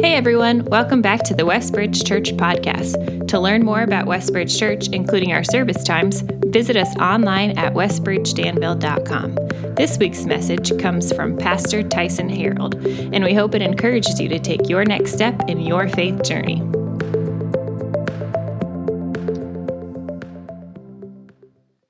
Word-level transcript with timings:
Hey 0.00 0.14
everyone, 0.14 0.64
welcome 0.66 1.02
back 1.02 1.24
to 1.24 1.34
the 1.34 1.42
Westbridge 1.42 2.06
Church 2.06 2.30
podcast. 2.36 3.26
To 3.26 3.40
learn 3.40 3.64
more 3.64 3.82
about 3.82 4.06
Westbridge 4.06 4.56
Church, 4.56 4.86
including 4.92 5.32
our 5.32 5.42
service 5.42 5.82
times, 5.82 6.20
visit 6.20 6.76
us 6.76 6.94
online 6.98 7.58
at 7.58 7.74
westbridgedanville.com. 7.74 9.34
This 9.74 9.98
week's 9.98 10.24
message 10.24 10.78
comes 10.78 11.12
from 11.12 11.36
Pastor 11.36 11.82
Tyson 11.82 12.28
Harold, 12.28 12.76
and 12.86 13.24
we 13.24 13.34
hope 13.34 13.56
it 13.56 13.62
encourages 13.62 14.20
you 14.20 14.28
to 14.28 14.38
take 14.38 14.68
your 14.68 14.84
next 14.84 15.14
step 15.14 15.48
in 15.48 15.58
your 15.58 15.88
faith 15.88 16.22
journey. 16.22 16.60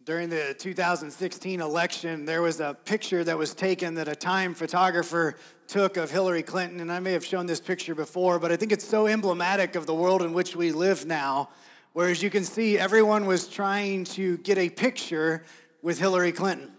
During 0.06 0.30
the 0.30 0.56
2016 0.58 1.60
election, 1.60 2.24
there 2.24 2.40
was 2.40 2.60
a 2.60 2.74
picture 2.86 3.22
that 3.24 3.36
was 3.36 3.52
taken 3.52 3.96
that 3.96 4.08
a 4.08 4.16
Time 4.16 4.54
photographer 4.54 5.36
took 5.68 5.98
of 5.98 6.10
Hillary 6.10 6.42
Clinton, 6.42 6.80
and 6.80 6.90
I 6.90 6.98
may 6.98 7.12
have 7.12 7.24
shown 7.24 7.44
this 7.44 7.60
picture 7.60 7.94
before, 7.94 8.38
but 8.38 8.50
I 8.50 8.56
think 8.56 8.72
it's 8.72 8.88
so 8.88 9.06
emblematic 9.06 9.76
of 9.76 9.84
the 9.84 9.94
world 9.94 10.22
in 10.22 10.32
which 10.32 10.56
we 10.56 10.72
live 10.72 11.04
now. 11.04 11.50
Whereas 11.92 12.22
you 12.22 12.30
can 12.30 12.44
see, 12.44 12.78
everyone 12.78 13.26
was 13.26 13.48
trying 13.48 14.04
to 14.04 14.38
get 14.38 14.56
a 14.56 14.70
picture 14.70 15.44
with 15.82 15.98
Hillary 15.98 16.32
Clinton. 16.32 16.72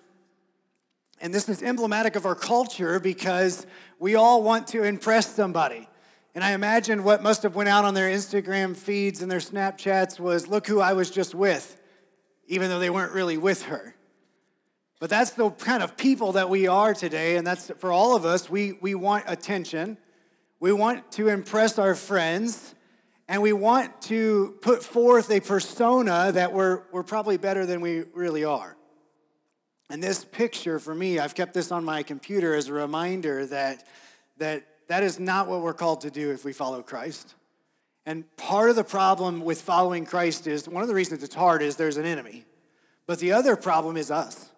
And 1.21 1.31
this 1.31 1.47
is 1.49 1.61
emblematic 1.61 2.15
of 2.15 2.25
our 2.25 2.33
culture 2.33 2.99
because 2.99 3.67
we 3.99 4.15
all 4.15 4.41
want 4.41 4.67
to 4.69 4.83
impress 4.83 5.35
somebody. 5.35 5.87
And 6.33 6.43
I 6.43 6.53
imagine 6.53 7.03
what 7.03 7.21
must 7.21 7.43
have 7.43 7.55
went 7.55 7.69
out 7.69 7.85
on 7.85 7.93
their 7.93 8.09
Instagram 8.09 8.75
feeds 8.75 9.21
and 9.21 9.31
their 9.31 9.39
Snapchats 9.39 10.19
was, 10.19 10.47
look 10.47 10.65
who 10.65 10.79
I 10.79 10.93
was 10.93 11.11
just 11.11 11.35
with, 11.35 11.79
even 12.47 12.69
though 12.69 12.79
they 12.79 12.89
weren't 12.89 13.11
really 13.11 13.37
with 13.37 13.63
her. 13.63 13.95
But 14.99 15.09
that's 15.09 15.31
the 15.31 15.49
kind 15.49 15.81
of 15.81 15.95
people 15.95 16.33
that 16.33 16.49
we 16.49 16.67
are 16.67 16.93
today, 16.93 17.37
and 17.37 17.47
that's 17.47 17.71
for 17.79 17.91
all 17.91 18.15
of 18.15 18.25
us. 18.25 18.49
We, 18.49 18.73
we 18.81 18.95
want 18.95 19.23
attention, 19.27 19.97
we 20.59 20.73
want 20.73 21.11
to 21.13 21.29
impress 21.29 21.79
our 21.79 21.95
friends, 21.95 22.75
and 23.29 23.41
we 23.41 23.53
want 23.53 24.01
to 24.03 24.57
put 24.61 24.83
forth 24.83 25.31
a 25.31 25.39
persona 25.39 26.31
that 26.33 26.51
we're, 26.51 26.83
we're 26.91 27.03
probably 27.03 27.37
better 27.37 27.65
than 27.65 27.79
we 27.79 28.03
really 28.13 28.43
are. 28.43 28.75
And 29.89 30.03
this 30.03 30.25
picture, 30.25 30.79
for 30.79 30.93
me, 30.93 31.17
I've 31.17 31.33
kept 31.33 31.53
this 31.53 31.71
on 31.71 31.83
my 31.83 32.03
computer 32.03 32.53
as 32.53 32.67
a 32.67 32.73
reminder 32.73 33.45
that 33.47 33.85
that, 34.37 34.63
that 34.87 35.03
is 35.03 35.19
not 35.19 35.47
what 35.47 35.61
we're 35.61 35.73
called 35.73 36.01
to 36.01 36.11
do 36.11 36.31
if 36.31 36.43
we 36.43 36.53
follow 36.53 36.81
Christ. 36.81 37.35
And 38.05 38.25
part 38.37 38.69
of 38.69 38.75
the 38.75 38.83
problem 38.83 39.41
with 39.41 39.61
following 39.61 40.05
Christ 40.05 40.47
is 40.47 40.67
one 40.67 40.81
of 40.81 40.87
the 40.87 40.95
reasons 40.95 41.23
it's 41.23 41.35
hard 41.35 41.61
is 41.61 41.75
there's 41.75 41.97
an 41.97 42.05
enemy. 42.05 42.45
But 43.05 43.19
the 43.19 43.31
other 43.31 43.55
problem 43.55 43.97
is 43.97 44.11
us. 44.11 44.48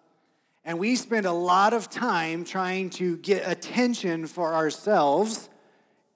And 0.64 0.78
we 0.78 0.94
spend 0.94 1.26
a 1.26 1.32
lot 1.32 1.72
of 1.72 1.90
time 1.90 2.44
trying 2.44 2.90
to 2.90 3.16
get 3.16 3.48
attention 3.48 4.26
for 4.26 4.54
ourselves 4.54 5.48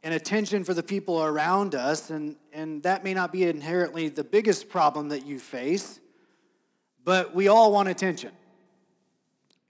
and 0.05 0.15
attention 0.15 0.63
for 0.63 0.73
the 0.73 0.85
people 0.85 1.23
around 1.23 1.75
us. 1.75 2.11
And, 2.11 2.37
and 2.53 2.83
that 2.85 3.03
may 3.03 3.13
not 3.13 3.33
be 3.33 3.45
inherently 3.45 4.09
the 4.09 4.23
biggest 4.23 4.69
problem 4.69 5.09
that 5.09 5.27
you 5.27 5.41
face, 5.41 5.99
but 7.05 7.35
we 7.35 7.49
all 7.49 7.73
want 7.73 7.89
attention. 7.89 8.31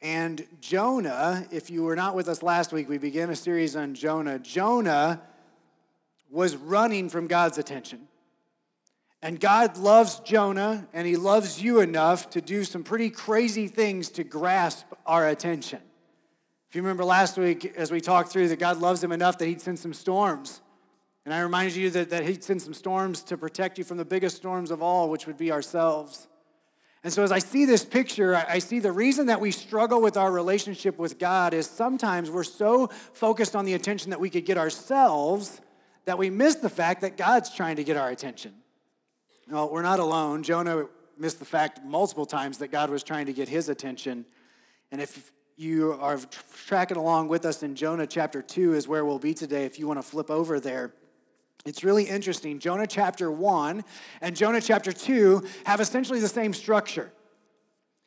And 0.03 0.47
Jonah, 0.61 1.47
if 1.51 1.71
you 1.71 1.83
were 1.83 1.97
not 1.97 2.15
with 2.15 2.29
us 2.29 2.43
last 2.43 2.71
week, 2.71 2.89
we 2.89 2.99
began 2.99 3.31
a 3.31 3.37
series 3.37 3.77
on 3.77 3.95
Jonah. 3.95 4.39
Jonah 4.39 5.23
was 6.31 6.55
running 6.55 7.09
from 7.09 7.29
God's 7.29 7.57
attention. 7.57 8.07
And 9.22 9.41
God 9.41 9.77
loves 9.78 10.20
Jonah, 10.20 10.86
and 10.92 11.06
He 11.06 11.17
loves 11.17 11.61
you 11.61 11.81
enough 11.81 12.31
to 12.31 12.41
do 12.41 12.64
some 12.64 12.84
pretty 12.84 13.11
crazy 13.11 13.67
things 13.69 14.11
to 14.11 14.25
grasp 14.25 14.86
our 15.06 15.28
attention. 15.28 15.81
If 16.69 16.77
you 16.77 16.83
remember 16.83 17.05
last 17.05 17.39
week, 17.39 17.64
as 17.77 17.91
we 17.91 18.00
talked 18.00 18.31
through, 18.31 18.48
that 18.48 18.59
God 18.59 18.78
loves 18.78 19.03
him 19.03 19.12
enough 19.12 19.39
that 19.39 19.47
He'd 19.47 19.61
send 19.61 19.78
some 19.78 19.94
storms. 19.94 20.61
And 21.25 21.34
I 21.34 21.41
reminded 21.41 21.77
you 21.77 21.91
that, 21.91 22.11
that 22.11 22.25
He'd 22.25 22.44
send 22.44 22.62
some 22.62 22.75
storms 22.75 23.22
to 23.25 23.37
protect 23.37 23.78
you 23.78 23.84
from 23.84 23.97
the 23.97 24.05
biggest 24.05 24.37
storms 24.37 24.70
of 24.70 24.83
all, 24.83 25.09
which 25.09 25.27
would 25.27 25.39
be 25.39 25.50
ourselves. 25.50 26.28
And 27.03 27.12
so, 27.12 27.22
as 27.22 27.31
I 27.31 27.38
see 27.38 27.66
this 27.66 27.84
picture, 27.84 28.34
I 28.34 28.59
see 28.59 28.81
the 28.81 28.91
reason 28.91 29.26
that 29.26 29.41
we 29.41 29.53
struggle 29.53 30.03
with 30.03 30.16
our 30.16 30.31
relationship 30.31 30.99
with 30.99 31.19
God 31.19 31.55
is 31.55 31.66
sometimes 31.66 32.31
we're 32.31 32.43
so 32.43 32.88
focused 33.12 33.55
on 33.55 33.65
the 33.65 33.75
attention 33.75 34.10
that 34.10 34.21
we 34.21 34.28
could 34.28 34.44
get 34.44 34.59
ourselves 34.59 35.60
that 36.05 36.19
we 36.19 36.31
miss 36.31 36.56
the 36.56 36.69
fact 36.69 37.03
that 37.03 37.16
God's 37.16 37.55
trying 37.55 37.76
to 37.76 37.84
get 37.84 37.97
our 37.97 38.10
attention. 38.10 38.55
Well, 39.49 39.71
we're 39.71 39.83
not 39.83 40.01
alone. 40.01 40.43
Jonah 40.43 40.87
missed 41.17 41.39
the 41.39 41.45
fact 41.45 41.84
multiple 41.84 42.27
times 42.27 42.59
that 42.59 42.69
God 42.69 42.91
was 42.91 43.05
trying 43.05 43.27
to 43.27 43.33
get 43.33 43.49
his 43.49 43.69
attention. 43.69 44.27
And 44.91 45.01
if 45.01 45.31
you 45.57 45.93
are 46.01 46.19
tracking 46.67 46.97
along 46.97 47.29
with 47.29 47.47
us 47.47 47.62
in 47.62 47.77
Jonah 47.77 48.09
chapter 48.09 48.43
2 48.43 48.75
is 48.75 48.89
where 48.89 49.05
we'll 49.05 49.21
be 49.21 49.35
today 49.35 49.65
if 49.65 49.79
you 49.79 49.87
want 49.87 49.99
to 50.01 50.03
flip 50.03 50.31
over 50.31 50.59
there. 50.59 50.93
It's 51.65 51.85
really 51.85 52.05
interesting. 52.05 52.59
Jonah 52.59 52.87
chapter 52.89 53.31
1 53.31 53.85
and 54.21 54.37
Jonah 54.37 54.61
chapter 54.61 54.93
2 54.93 55.45
have 55.65 55.81
essentially 55.81 56.19
the 56.19 56.29
same 56.29 56.53
structure. 56.53 57.11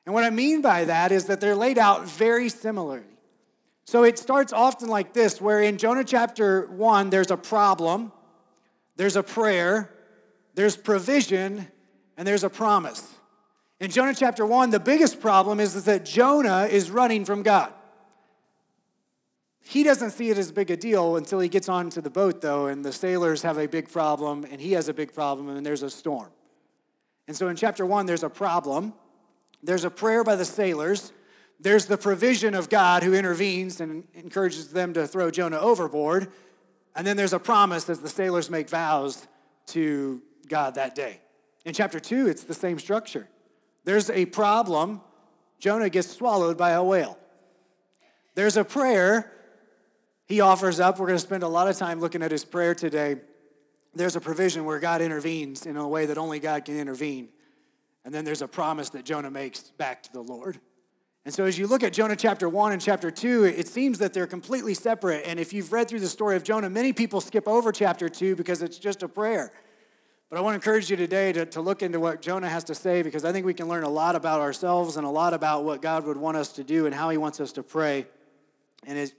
And 0.06 0.14
what 0.14 0.26
I 0.26 0.30
mean 0.30 0.62
by 0.62 0.86
that 0.86 1.12
is 1.12 1.26
that 1.26 1.40
they're 1.40 1.56
laid 1.56 1.78
out 1.78 2.06
very 2.06 2.50
similarly. 2.50 3.04
So 3.86 4.04
it 4.04 4.20
starts 4.20 4.54
often 4.54 4.90
like 4.90 5.14
this, 5.14 5.42
where 5.42 5.62
in 5.62 5.78
Jonah 5.78 6.04
chapter 6.04 6.68
1, 6.68 7.10
there's 7.10 7.32
a 7.32 7.38
problem, 7.38 8.12
there's 8.98 9.16
a 9.16 9.24
prayer, 9.24 9.90
there's 10.60 10.76
provision, 10.76 11.68
and 12.18 12.28
there's 12.28 12.44
a 12.44 12.50
promise. 12.50 13.16
In 13.80 13.90
Jonah 13.90 14.14
chapter 14.14 14.46
1, 14.46 14.72
the 14.72 14.80
biggest 14.80 15.22
problem 15.22 15.58
is 15.58 15.86
that 15.86 16.04
Jonah 16.04 16.68
is 16.70 16.92
running 16.92 17.24
from 17.24 17.44
God. 17.44 17.72
He 19.62 19.84
doesn't 19.84 20.12
see 20.12 20.30
it 20.32 20.38
as 20.38 20.52
big 20.52 20.70
a 20.70 20.76
deal 20.76 21.16
until 21.16 21.40
he 21.40 21.48
gets 21.48 21.70
onto 21.70 22.02
the 22.02 22.10
boat, 22.10 22.42
though, 22.42 22.66
and 22.68 22.84
the 22.84 22.92
sailors 22.92 23.42
have 23.44 23.58
a 23.58 23.70
big 23.70 23.90
problem, 23.90 24.46
and 24.52 24.60
he 24.60 24.74
has 24.74 24.90
a 24.90 24.94
big 24.94 25.14
problem, 25.14 25.48
and 25.48 25.66
there's 25.66 25.82
a 25.82 25.90
storm. 25.90 26.28
And 27.30 27.38
so 27.38 27.48
in 27.48 27.56
chapter 27.56 27.86
1, 27.86 28.06
there's 28.06 28.24
a 28.24 28.30
problem. 28.30 28.94
There's 29.64 29.86
a 29.86 29.90
prayer 29.90 30.26
by 30.26 30.36
the 30.36 30.44
sailors. 30.44 31.14
There's 31.62 31.86
the 31.86 31.98
provision 31.98 32.54
of 32.54 32.68
God 32.68 33.04
who 33.04 33.14
intervenes 33.14 33.80
and 33.80 34.04
encourages 34.14 34.72
them 34.72 34.94
to 34.96 35.08
throw 35.08 35.32
Jonah 35.32 35.60
overboard. 35.60 36.34
And 36.98 37.08
then 37.08 37.16
there's 37.16 37.32
a 37.32 37.40
promise 37.40 37.90
as 37.90 38.00
the 38.00 38.10
sailors 38.10 38.50
make 38.50 38.68
vows 38.68 39.26
to 39.68 40.22
God 40.50 40.76
that 40.76 40.96
day. 40.96 41.22
In 41.66 41.74
chapter 41.74 42.00
2, 42.00 42.28
it's 42.28 42.44
the 42.44 42.54
same 42.54 42.80
structure. 42.80 43.28
There's 43.86 44.10
a 44.10 44.26
problem, 44.26 45.02
Jonah 45.60 45.90
gets 45.90 46.10
swallowed 46.10 46.58
by 46.58 46.72
a 46.72 46.84
whale. 46.84 47.18
There's 48.36 48.58
a 48.58 48.64
prayer 48.64 49.32
he 50.26 50.42
offers 50.42 50.80
up. 50.80 51.00
We're 51.00 51.08
going 51.08 51.18
to 51.18 51.26
spend 51.26 51.44
a 51.44 51.48
lot 51.48 51.68
of 51.68 51.78
time 51.78 52.00
looking 52.00 52.22
at 52.22 52.32
his 52.32 52.46
prayer 52.46 52.76
today. 52.76 53.18
There's 53.96 54.16
a 54.16 54.22
provision 54.22 54.66
where 54.66 54.80
God 54.80 55.02
intervenes 55.02 55.66
in 55.66 55.76
a 55.76 55.88
way 55.88 56.06
that 56.06 56.18
only 56.18 56.40
God 56.40 56.66
can 56.66 56.78
intervene. 56.80 57.30
And 58.06 58.14
then 58.14 58.26
there's 58.26 58.42
a 58.42 58.48
promise 58.48 58.90
that 58.92 59.06
Jonah 59.06 59.32
makes 59.32 59.72
back 59.72 60.04
to 60.04 60.14
the 60.14 60.22
Lord. 60.22 60.60
And 61.26 61.34
so, 61.34 61.46
as 61.46 61.58
you 61.58 61.68
look 61.68 61.84
at 61.84 61.92
Jonah 61.92 62.16
chapter 62.16 62.48
1 62.48 62.72
and 62.72 62.82
chapter 62.82 63.12
2, 63.12 63.44
it 63.44 63.68
seems 63.68 64.00
that 64.00 64.14
they're 64.14 64.28
completely 64.28 64.74
separate. 64.74 65.26
And 65.26 65.40
if 65.40 65.52
you've 65.52 65.74
read 65.74 65.90
through 65.90 66.00
the 66.00 66.08
story 66.08 66.36
of 66.36 66.44
Jonah, 66.44 66.70
many 66.70 66.94
people 66.94 67.20
skip 67.22 67.48
over 67.48 67.72
chapter 67.72 68.08
2 68.08 68.36
because 68.36 68.62
it's 68.62 68.80
just 68.80 69.04
a 69.04 69.08
prayer. 69.08 69.52
But 70.30 70.38
I 70.38 70.42
want 70.42 70.54
to 70.54 70.56
encourage 70.56 70.92
you 70.92 70.96
today 70.96 71.32
to, 71.34 71.46
to 71.48 71.62
look 71.62 71.82
into 71.82 72.00
what 72.00 72.22
Jonah 72.22 72.50
has 72.50 72.64
to 72.66 72.76
say 72.76 73.02
because 73.02 73.26
I 73.26 73.32
think 73.32 73.48
we 73.48 73.56
can 73.56 73.68
learn 73.68 73.84
a 73.84 73.90
lot 73.90 74.16
about 74.16 74.42
ourselves 74.42 74.96
and 74.96 75.06
a 75.06 75.10
lot 75.10 75.34
about 75.34 75.64
what 75.64 75.82
God 75.82 76.06
would 76.06 76.18
want 76.18 76.38
us 76.38 76.52
to 76.54 76.64
do 76.64 76.86
and 76.86 76.94
how 76.94 77.10
he 77.10 77.18
wants 77.18 77.40
us 77.40 77.52
to 77.54 77.64
pray. 77.64 78.06
And 78.86 78.96
it 78.96 79.14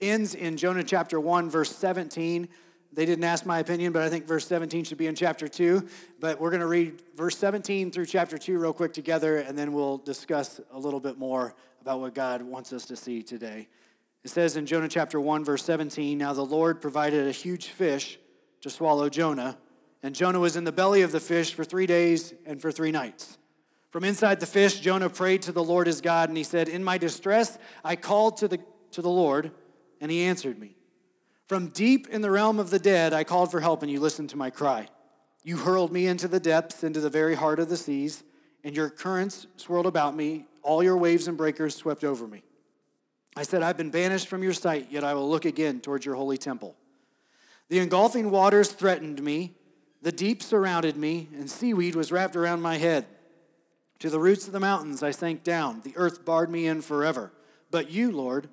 ends 0.00 0.34
in 0.34 0.56
Jonah 0.56 0.82
chapter 0.82 1.20
1, 1.20 1.50
verse 1.50 1.76
17. 1.76 2.48
They 2.90 3.04
didn't 3.04 3.24
ask 3.24 3.44
my 3.44 3.58
opinion, 3.58 3.92
but 3.92 4.00
I 4.00 4.08
think 4.08 4.26
verse 4.26 4.46
17 4.46 4.84
should 4.84 4.96
be 4.96 5.08
in 5.08 5.14
chapter 5.14 5.46
2. 5.46 5.86
But 6.20 6.40
we're 6.40 6.50
going 6.50 6.60
to 6.60 6.66
read 6.66 7.02
verse 7.14 7.36
17 7.36 7.90
through 7.90 8.06
chapter 8.06 8.38
2 8.38 8.58
real 8.58 8.72
quick 8.72 8.94
together, 8.94 9.36
and 9.36 9.58
then 9.58 9.74
we'll 9.74 9.98
discuss 9.98 10.58
a 10.72 10.78
little 10.78 11.00
bit 11.00 11.18
more 11.18 11.54
about 11.82 12.00
what 12.00 12.14
God 12.14 12.40
wants 12.40 12.72
us 12.72 12.86
to 12.86 12.96
see 12.96 13.22
today. 13.22 13.68
It 14.24 14.30
says 14.30 14.56
in 14.56 14.64
Jonah 14.64 14.88
chapter 14.88 15.20
1, 15.20 15.44
verse 15.44 15.62
17 15.64 16.16
Now 16.16 16.32
the 16.32 16.46
Lord 16.46 16.80
provided 16.80 17.28
a 17.28 17.32
huge 17.32 17.66
fish 17.66 18.18
to 18.62 18.70
swallow 18.70 19.10
Jonah 19.10 19.58
and 20.02 20.14
Jonah 20.14 20.40
was 20.40 20.56
in 20.56 20.64
the 20.64 20.72
belly 20.72 21.02
of 21.02 21.12
the 21.12 21.20
fish 21.20 21.54
for 21.54 21.64
three 21.64 21.86
days 21.86 22.34
and 22.44 22.60
for 22.60 22.70
three 22.70 22.90
nights. 22.90 23.38
From 23.90 24.04
inside 24.04 24.40
the 24.40 24.46
fish, 24.46 24.80
Jonah 24.80 25.08
prayed 25.08 25.42
to 25.42 25.52
the 25.52 25.64
Lord 25.64 25.86
his 25.86 26.00
God, 26.00 26.28
and 26.28 26.36
he 26.36 26.44
said, 26.44 26.68
In 26.68 26.84
my 26.84 26.98
distress, 26.98 27.58
I 27.82 27.96
called 27.96 28.36
to 28.38 28.48
the, 28.48 28.60
to 28.92 29.02
the 29.02 29.08
Lord, 29.08 29.52
and 30.00 30.10
he 30.10 30.24
answered 30.24 30.58
me. 30.58 30.76
From 31.46 31.68
deep 31.68 32.08
in 32.08 32.20
the 32.20 32.30
realm 32.30 32.58
of 32.58 32.70
the 32.70 32.78
dead, 32.78 33.12
I 33.14 33.24
called 33.24 33.50
for 33.50 33.60
help, 33.60 33.82
and 33.82 33.90
you 33.90 34.00
listened 34.00 34.30
to 34.30 34.36
my 34.36 34.50
cry. 34.50 34.88
You 35.44 35.56
hurled 35.56 35.92
me 35.92 36.08
into 36.08 36.28
the 36.28 36.40
depths, 36.40 36.82
into 36.82 37.00
the 37.00 37.08
very 37.08 37.36
heart 37.36 37.60
of 37.60 37.68
the 37.68 37.76
seas, 37.76 38.24
and 38.64 38.74
your 38.74 38.90
currents 38.90 39.46
swirled 39.56 39.86
about 39.86 40.16
me. 40.16 40.46
All 40.62 40.82
your 40.82 40.96
waves 40.96 41.28
and 41.28 41.38
breakers 41.38 41.76
swept 41.76 42.02
over 42.02 42.26
me. 42.26 42.42
I 43.36 43.44
said, 43.44 43.62
I've 43.62 43.76
been 43.76 43.90
banished 43.90 44.26
from 44.26 44.42
your 44.42 44.52
sight, 44.52 44.88
yet 44.90 45.04
I 45.04 45.14
will 45.14 45.30
look 45.30 45.44
again 45.44 45.80
towards 45.80 46.04
your 46.04 46.16
holy 46.16 46.36
temple. 46.36 46.74
The 47.68 47.78
engulfing 47.78 48.30
waters 48.30 48.72
threatened 48.72 49.22
me 49.22 49.54
the 50.06 50.12
deep 50.12 50.40
surrounded 50.40 50.96
me, 50.96 51.26
and 51.36 51.50
seaweed 51.50 51.96
was 51.96 52.12
wrapped 52.12 52.36
around 52.36 52.62
my 52.62 52.76
head. 52.76 53.06
To 53.98 54.08
the 54.08 54.20
roots 54.20 54.46
of 54.46 54.52
the 54.52 54.60
mountains 54.60 55.02
I 55.02 55.10
sank 55.10 55.42
down. 55.42 55.80
The 55.82 55.94
earth 55.96 56.24
barred 56.24 56.48
me 56.48 56.68
in 56.68 56.80
forever. 56.80 57.32
But 57.72 57.90
you, 57.90 58.12
Lord, 58.12 58.48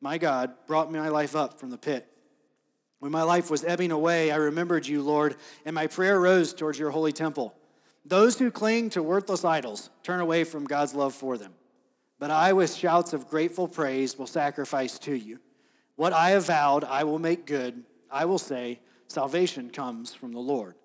my 0.00 0.18
God, 0.18 0.52
brought 0.66 0.90
my 0.90 1.08
life 1.08 1.36
up 1.36 1.60
from 1.60 1.70
the 1.70 1.78
pit. 1.78 2.08
When 2.98 3.12
my 3.12 3.22
life 3.22 3.52
was 3.52 3.62
ebbing 3.62 3.92
away, 3.92 4.32
I 4.32 4.36
remembered 4.38 4.84
you, 4.84 5.00
Lord, 5.00 5.36
and 5.64 5.76
my 5.76 5.86
prayer 5.86 6.18
rose 6.18 6.52
towards 6.52 6.76
your 6.76 6.90
holy 6.90 7.12
temple. 7.12 7.54
Those 8.04 8.40
who 8.40 8.50
cling 8.50 8.90
to 8.90 9.00
worthless 9.00 9.44
idols 9.44 9.90
turn 10.02 10.18
away 10.18 10.42
from 10.42 10.64
God's 10.64 10.96
love 10.96 11.14
for 11.14 11.38
them. 11.38 11.54
But 12.18 12.32
I, 12.32 12.52
with 12.52 12.74
shouts 12.74 13.12
of 13.12 13.28
grateful 13.28 13.68
praise, 13.68 14.18
will 14.18 14.26
sacrifice 14.26 14.98
to 14.98 15.14
you. 15.14 15.38
What 15.94 16.12
I 16.12 16.30
have 16.30 16.46
vowed, 16.46 16.82
I 16.82 17.04
will 17.04 17.20
make 17.20 17.46
good. 17.46 17.84
I 18.10 18.24
will 18.24 18.38
say, 18.38 18.80
Salvation 19.06 19.70
comes 19.70 20.14
from 20.14 20.32
the 20.32 20.38
Lord. 20.38 20.76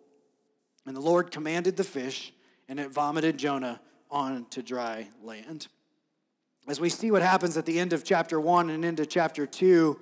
And 0.86 0.96
the 0.96 1.02
Lord 1.02 1.32
commanded 1.32 1.78
the 1.78 1.84
fish, 1.84 2.34
and 2.68 2.80
it 2.80 2.92
vomited 2.92 3.38
Jonah 3.38 3.80
onto 4.12 4.62
dry 4.62 5.08
land. 5.24 5.68
As 6.68 6.80
we 6.80 6.90
see 6.90 7.12
what 7.12 7.22
happens 7.22 7.58
at 7.58 7.66
the 7.66 7.80
end 7.80 7.94
of 7.94 8.04
chapter 8.04 8.40
1 8.40 8.70
and 8.70 8.84
into 8.84 9.06
chapter 9.06 9.46
2, 9.46 10.00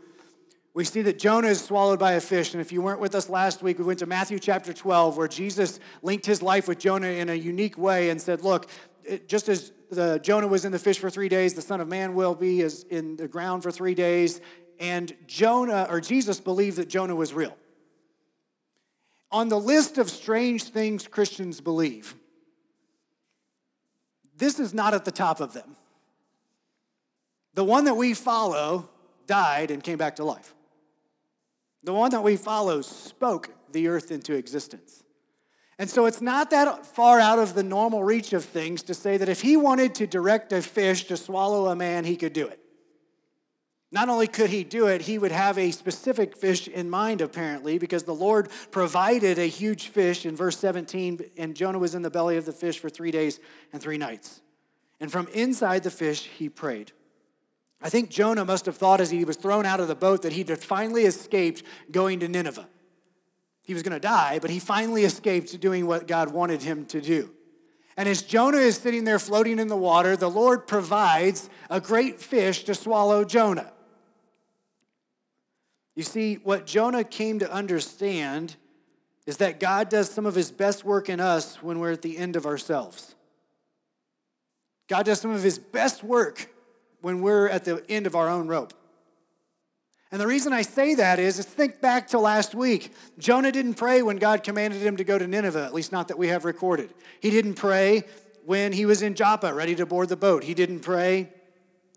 we 0.74 0.86
see 0.86 1.02
that 1.04 1.20
Jonah 1.20 1.50
is 1.50 1.64
swallowed 1.64 2.00
by 2.00 2.14
a 2.14 2.22
fish. 2.22 2.54
And 2.54 2.62
if 2.62 2.72
you 2.72 2.82
weren't 2.82 3.00
with 3.00 3.16
us 3.16 3.30
last 3.30 3.62
week, 3.62 3.78
we 3.78 3.86
went 3.86 4.00
to 4.00 4.06
Matthew 4.06 4.40
chapter 4.40 4.74
12, 4.74 5.18
where 5.18 5.28
Jesus 5.28 5.80
linked 6.02 6.26
his 6.26 6.42
life 6.42 6.68
with 6.68 6.80
Jonah 6.80 7.08
in 7.08 7.30
a 7.30 7.36
unique 7.36 7.78
way 7.78 8.10
and 8.10 8.22
said, 8.22 8.42
Look, 8.42 8.68
it, 9.04 9.28
just 9.28 9.50
as 9.50 9.72
the, 9.92 10.20
Jonah 10.20 10.48
was 10.48 10.66
in 10.66 10.72
the 10.72 10.80
fish 10.80 10.98
for 10.98 11.10
three 11.10 11.30
days, 11.30 11.54
the 11.54 11.62
Son 11.62 11.80
of 11.80 11.88
Man 11.88 12.16
will 12.16 12.34
be 12.34 12.62
as 12.62 12.84
in 12.84 13.18
the 13.18 13.28
ground 13.28 13.62
for 13.62 13.72
three 13.72 13.94
days. 13.94 14.42
And 14.80 15.14
Jonah, 15.28 15.88
or 15.90 16.02
Jesus, 16.02 16.40
believed 16.40 16.78
that 16.78 16.90
Jonah 16.90 17.16
was 17.16 17.34
real. 17.34 17.56
On 19.34 19.50
the 19.50 19.60
list 19.60 19.98
of 19.98 20.12
strange 20.12 20.66
things 20.66 21.08
Christians 21.08 21.60
believe, 21.60 22.16
this 24.38 24.60
is 24.60 24.74
not 24.74 24.94
at 24.94 25.06
the 25.06 25.12
top 25.12 25.42
of 25.42 25.54
them. 25.54 25.76
The 27.56 27.64
one 27.64 27.86
that 27.86 27.96
we 27.96 28.14
follow 28.14 28.90
died 29.26 29.72
and 29.72 29.84
came 29.84 29.98
back 29.98 30.18
to 30.18 30.24
life. 30.24 30.54
The 31.84 31.94
one 31.94 32.12
that 32.12 32.22
we 32.22 32.38
follow 32.38 32.82
spoke 32.82 33.50
the 33.72 33.88
earth 33.88 34.12
into 34.12 34.34
existence. 34.36 35.04
And 35.80 35.90
so 35.90 36.06
it's 36.06 36.22
not 36.22 36.52
that 36.52 36.86
far 36.86 37.20
out 37.20 37.40
of 37.40 37.56
the 37.56 37.64
normal 37.64 38.04
reach 38.04 38.34
of 38.34 38.46
things 38.46 38.84
to 38.84 38.94
say 38.94 39.18
that 39.18 39.30
if 39.30 39.42
he 39.42 39.58
wanted 39.58 39.96
to 39.96 40.08
direct 40.08 40.54
a 40.54 40.62
fish 40.62 41.06
to 41.06 41.18
swallow 41.18 41.68
a 41.68 41.76
man, 41.76 42.06
he 42.06 42.16
could 42.16 42.34
do 42.34 42.48
it. 42.48 42.63
Not 43.94 44.10
only 44.10 44.26
could 44.26 44.50
he 44.50 44.64
do 44.64 44.88
it, 44.88 45.04
he 45.04 45.20
would 45.20 45.32
have 45.32 45.60
a 45.60 45.70
specific 45.70 46.36
fish 46.36 46.68
in 46.68 46.90
mind, 46.90 47.22
apparently, 47.22 47.78
because 47.78 48.02
the 48.02 48.16
Lord 48.16 48.50
provided 48.72 49.38
a 49.38 49.46
huge 49.46 49.90
fish 49.90 50.26
in 50.26 50.36
verse 50.36 50.58
17, 50.58 51.24
and 51.38 51.56
Jonah 51.56 51.78
was 51.78 51.94
in 51.94 52.02
the 52.02 52.10
belly 52.10 52.36
of 52.38 52.46
the 52.46 52.52
fish 52.52 52.80
for 52.80 52.90
three 52.90 53.12
days 53.12 53.40
and 53.72 53.80
three 53.80 54.00
nights. 54.00 54.42
And 55.00 55.12
from 55.12 55.28
inside 55.28 55.84
the 55.84 55.92
fish, 55.92 56.22
he 56.22 56.50
prayed. 56.50 56.92
I 57.84 57.90
think 57.90 58.10
Jonah 58.10 58.46
must 58.46 58.66
have 58.66 58.78
thought 58.78 59.00
as 59.00 59.12
he 59.12 59.26
was 59.26 59.38
thrown 59.38 59.64
out 59.64 59.80
of 59.80 59.88
the 59.88 59.94
boat 59.94 60.24
that 60.24 60.34
he'd 60.34 60.50
finally 60.58 61.04
escaped 61.04 61.62
going 61.92 62.20
to 62.22 62.28
Nineveh. 62.28 62.68
He 63.64 63.76
was 63.76 63.84
going 63.84 63.94
to 63.94 64.00
die, 64.00 64.40
but 64.40 64.50
he 64.50 64.58
finally 64.58 65.04
escaped 65.04 65.60
doing 65.60 65.86
what 65.86 66.08
God 66.08 66.34
wanted 66.34 66.64
him 66.64 66.88
to 66.88 67.00
do. 67.00 67.30
And 67.96 68.10
as 68.10 68.24
Jonah 68.24 68.58
is 68.58 68.76
sitting 68.76 69.04
there 69.04 69.20
floating 69.20 69.60
in 69.60 69.68
the 69.68 69.78
water, 69.78 70.18
the 70.18 70.32
Lord 70.32 70.66
provides 70.66 71.48
a 71.70 71.80
great 71.80 72.20
fish 72.20 72.64
to 72.64 72.74
swallow 72.74 73.24
Jonah. 73.24 73.72
You 75.96 76.04
see, 76.04 76.36
what 76.36 76.66
Jonah 76.66 77.04
came 77.04 77.40
to 77.40 77.52
understand 77.52 78.56
is 79.26 79.38
that 79.38 79.60
God 79.60 79.90
does 79.90 80.10
some 80.10 80.26
of 80.26 80.36
his 80.36 80.52
best 80.52 80.84
work 80.84 81.10
in 81.10 81.20
us 81.20 81.62
when 81.62 81.80
we're 81.80 81.92
at 81.92 82.02
the 82.02 82.18
end 82.18 82.36
of 82.36 82.46
ourselves. 82.46 83.16
God 84.88 85.06
does 85.06 85.22
some 85.22 85.32
of 85.32 85.44
his 85.44 85.58
best 85.58 86.04
work 86.04 86.50
when 87.02 87.22
we're 87.22 87.48
at 87.48 87.66
the 87.66 87.84
end 87.90 88.08
of 88.08 88.16
our 88.16 88.28
own 88.28 88.48
rope. 88.48 88.74
And 90.12 90.22
the 90.22 90.28
reason 90.28 90.54
I 90.54 90.62
say 90.62 90.94
that 90.96 91.20
is, 91.20 91.40
is 91.40 91.46
think 91.46 91.82
back 91.82 92.10
to 92.10 92.20
last 92.20 92.54
week. 92.54 92.94
Jonah 93.18 93.52
didn't 93.52 93.76
pray 93.76 94.04
when 94.04 94.18
God 94.18 94.44
commanded 94.44 94.82
him 94.82 94.98
to 94.98 95.04
go 95.04 95.18
to 95.18 95.28
Nineveh, 95.28 95.66
at 95.66 95.74
least 95.74 95.92
not 95.92 96.10
that 96.10 96.20
we 96.20 96.28
have 96.28 96.46
recorded. 96.46 96.94
He 97.20 97.32
didn't 97.32 97.56
pray 97.56 98.04
when 98.46 98.74
he 98.74 98.86
was 98.86 99.02
in 99.02 99.16
Joppa, 99.16 99.54
ready 99.54 99.74
to 99.76 99.86
board 99.86 100.10
the 100.10 100.16
boat. 100.16 100.44
He 100.44 100.54
didn't 100.54 100.82
pray 100.82 101.30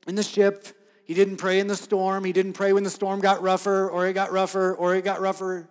in 0.07 0.15
the 0.15 0.23
ship. 0.23 0.69
He 1.07 1.15
didn't 1.15 1.37
pray 1.37 1.61
in 1.61 1.69
the 1.69 1.77
storm. 1.77 2.25
He 2.25 2.33
didn't 2.33 2.55
pray 2.55 2.73
when 2.73 2.83
the 2.83 2.91
storm 2.91 3.21
got 3.21 3.41
rougher, 3.41 3.89
or 3.89 4.07
it 4.07 4.13
got 4.13 4.33
rougher, 4.33 4.75
or 4.75 4.97
it 4.97 5.05
got 5.05 5.21
rougher. 5.21 5.69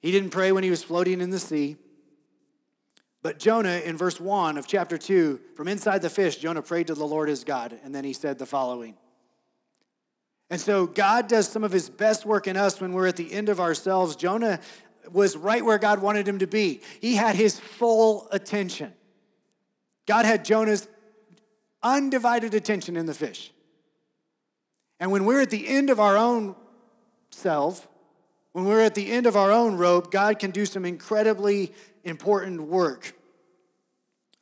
He 0.00 0.10
didn't 0.10 0.30
pray 0.30 0.50
when 0.50 0.64
he 0.64 0.70
was 0.70 0.82
floating 0.82 1.20
in 1.20 1.30
the 1.30 1.38
sea. 1.38 1.76
But 3.22 3.38
Jonah, 3.38 3.78
in 3.84 3.96
verse 3.96 4.20
1 4.20 4.58
of 4.58 4.66
chapter 4.66 4.98
2, 4.98 5.40
from 5.54 5.68
inside 5.68 6.02
the 6.02 6.10
fish, 6.10 6.36
Jonah 6.36 6.62
prayed 6.62 6.88
to 6.88 6.94
the 6.94 7.06
Lord 7.06 7.28
his 7.28 7.44
God, 7.44 7.78
and 7.84 7.94
then 7.94 8.04
he 8.04 8.12
said 8.12 8.38
the 8.38 8.46
following. 8.46 8.96
And 10.50 10.60
so 10.60 10.86
God 10.86 11.28
does 11.28 11.48
some 11.48 11.64
of 11.64 11.72
his 11.72 11.88
best 11.88 12.26
work 12.26 12.46
in 12.46 12.56
us 12.56 12.80
when 12.80 12.92
we're 12.92 13.06
at 13.06 13.16
the 13.16 13.32
end 13.32 13.48
of 13.48 13.60
ourselves. 13.60 14.16
Jonah 14.16 14.60
was 15.12 15.36
right 15.36 15.64
where 15.64 15.78
God 15.78 16.02
wanted 16.02 16.26
him 16.26 16.40
to 16.40 16.46
be, 16.46 16.80
he 17.00 17.14
had 17.14 17.36
his 17.36 17.58
full 17.58 18.26
attention. 18.32 18.92
God 20.06 20.24
had 20.24 20.44
Jonah's 20.44 20.88
undivided 21.82 22.54
attention 22.54 22.96
in 22.96 23.06
the 23.06 23.14
fish. 23.14 23.52
And 24.98 25.10
when 25.10 25.24
we're 25.24 25.42
at 25.42 25.50
the 25.50 25.68
end 25.68 25.90
of 25.90 26.00
our 26.00 26.16
own 26.16 26.54
self, 27.30 27.88
when 28.52 28.64
we're 28.64 28.82
at 28.82 28.94
the 28.94 29.10
end 29.12 29.26
of 29.26 29.36
our 29.36 29.52
own 29.52 29.76
rope, 29.76 30.10
God 30.10 30.38
can 30.38 30.50
do 30.50 30.64
some 30.64 30.84
incredibly 30.84 31.72
important 32.04 32.62
work. 32.62 33.14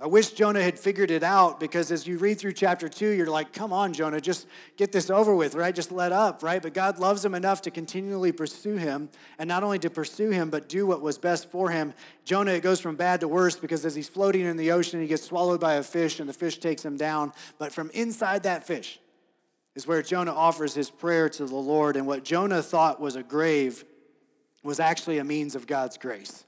I 0.00 0.06
wish 0.06 0.32
Jonah 0.32 0.62
had 0.62 0.78
figured 0.78 1.10
it 1.10 1.22
out 1.22 1.58
because 1.58 1.90
as 1.90 2.06
you 2.06 2.18
read 2.18 2.38
through 2.38 2.52
chapter 2.52 2.88
two, 2.88 3.10
you're 3.10 3.30
like, 3.30 3.52
come 3.52 3.72
on, 3.72 3.92
Jonah, 3.92 4.20
just 4.20 4.46
get 4.76 4.92
this 4.92 5.08
over 5.08 5.34
with, 5.34 5.54
right? 5.54 5.74
Just 5.74 5.92
let 5.92 6.12
up, 6.12 6.42
right? 6.42 6.60
But 6.60 6.74
God 6.74 6.98
loves 6.98 7.24
him 7.24 7.34
enough 7.34 7.62
to 7.62 7.70
continually 7.70 8.30
pursue 8.30 8.76
him, 8.76 9.08
and 9.38 9.48
not 9.48 9.62
only 9.62 9.78
to 9.78 9.90
pursue 9.90 10.30
him, 10.30 10.50
but 10.50 10.68
do 10.68 10.84
what 10.86 11.00
was 11.00 11.16
best 11.16 11.48
for 11.48 11.70
him. 11.70 11.94
Jonah, 12.24 12.50
it 12.50 12.62
goes 12.62 12.80
from 12.80 12.96
bad 12.96 13.20
to 13.20 13.28
worse 13.28 13.56
because 13.56 13.84
as 13.86 13.94
he's 13.94 14.08
floating 14.08 14.42
in 14.42 14.56
the 14.56 14.72
ocean, 14.72 15.00
he 15.00 15.06
gets 15.06 15.22
swallowed 15.22 15.60
by 15.60 15.74
a 15.74 15.82
fish, 15.82 16.20
and 16.20 16.28
the 16.28 16.34
fish 16.34 16.58
takes 16.58 16.84
him 16.84 16.96
down. 16.96 17.32
But 17.58 17.72
from 17.72 17.90
inside 17.90 18.42
that 18.42 18.66
fish 18.66 18.98
is 19.74 19.86
where 19.86 20.02
Jonah 20.02 20.32
offers 20.32 20.74
his 20.74 20.90
prayer 20.90 21.28
to 21.28 21.46
the 21.46 21.54
Lord, 21.54 21.96
and 21.96 22.06
what 22.06 22.24
Jonah 22.24 22.62
thought 22.62 23.00
was 23.00 23.16
a 23.16 23.22
grave 23.22 23.84
was 24.62 24.80
actually 24.80 25.18
a 25.18 25.24
means 25.24 25.54
of 25.54 25.66
God's 25.66 25.98
grace. 25.98 26.44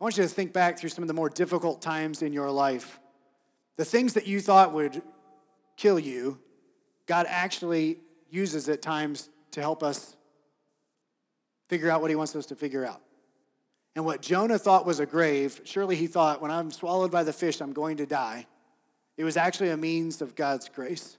I 0.00 0.04
want 0.04 0.16
you 0.16 0.22
to 0.22 0.28
think 0.28 0.52
back 0.52 0.78
through 0.78 0.90
some 0.90 1.02
of 1.02 1.08
the 1.08 1.14
more 1.14 1.28
difficult 1.28 1.82
times 1.82 2.22
in 2.22 2.32
your 2.32 2.50
life. 2.50 3.00
The 3.76 3.84
things 3.84 4.14
that 4.14 4.26
you 4.26 4.40
thought 4.40 4.72
would 4.72 5.02
kill 5.76 5.98
you, 5.98 6.38
God 7.06 7.26
actually 7.28 7.98
uses 8.30 8.68
at 8.68 8.82
times 8.82 9.30
to 9.52 9.60
help 9.60 9.82
us 9.82 10.16
figure 11.68 11.90
out 11.90 12.00
what 12.00 12.10
He 12.10 12.16
wants 12.16 12.34
us 12.36 12.46
to 12.46 12.56
figure 12.56 12.84
out. 12.84 13.00
And 13.98 14.04
what 14.04 14.22
Jonah 14.22 14.58
thought 14.58 14.86
was 14.86 15.00
a 15.00 15.06
grave, 15.06 15.60
surely 15.64 15.96
he 15.96 16.06
thought, 16.06 16.40
when 16.40 16.52
I'm 16.52 16.70
swallowed 16.70 17.10
by 17.10 17.24
the 17.24 17.32
fish, 17.32 17.60
I'm 17.60 17.72
going 17.72 17.96
to 17.96 18.06
die. 18.06 18.46
It 19.16 19.24
was 19.24 19.36
actually 19.36 19.70
a 19.70 19.76
means 19.76 20.22
of 20.22 20.36
God's 20.36 20.68
grace. 20.68 21.17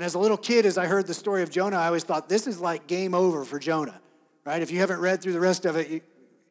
And 0.00 0.06
as 0.06 0.14
a 0.14 0.18
little 0.18 0.38
kid, 0.38 0.64
as 0.64 0.78
I 0.78 0.86
heard 0.86 1.06
the 1.06 1.12
story 1.12 1.42
of 1.42 1.50
Jonah, 1.50 1.76
I 1.76 1.88
always 1.88 2.04
thought, 2.04 2.26
this 2.26 2.46
is 2.46 2.58
like 2.58 2.86
game 2.86 3.12
over 3.12 3.44
for 3.44 3.58
Jonah, 3.58 4.00
right? 4.46 4.62
If 4.62 4.70
you 4.70 4.78
haven't 4.78 5.00
read 5.00 5.20
through 5.20 5.34
the 5.34 5.40
rest 5.40 5.66
of 5.66 5.76
it, 5.76 6.02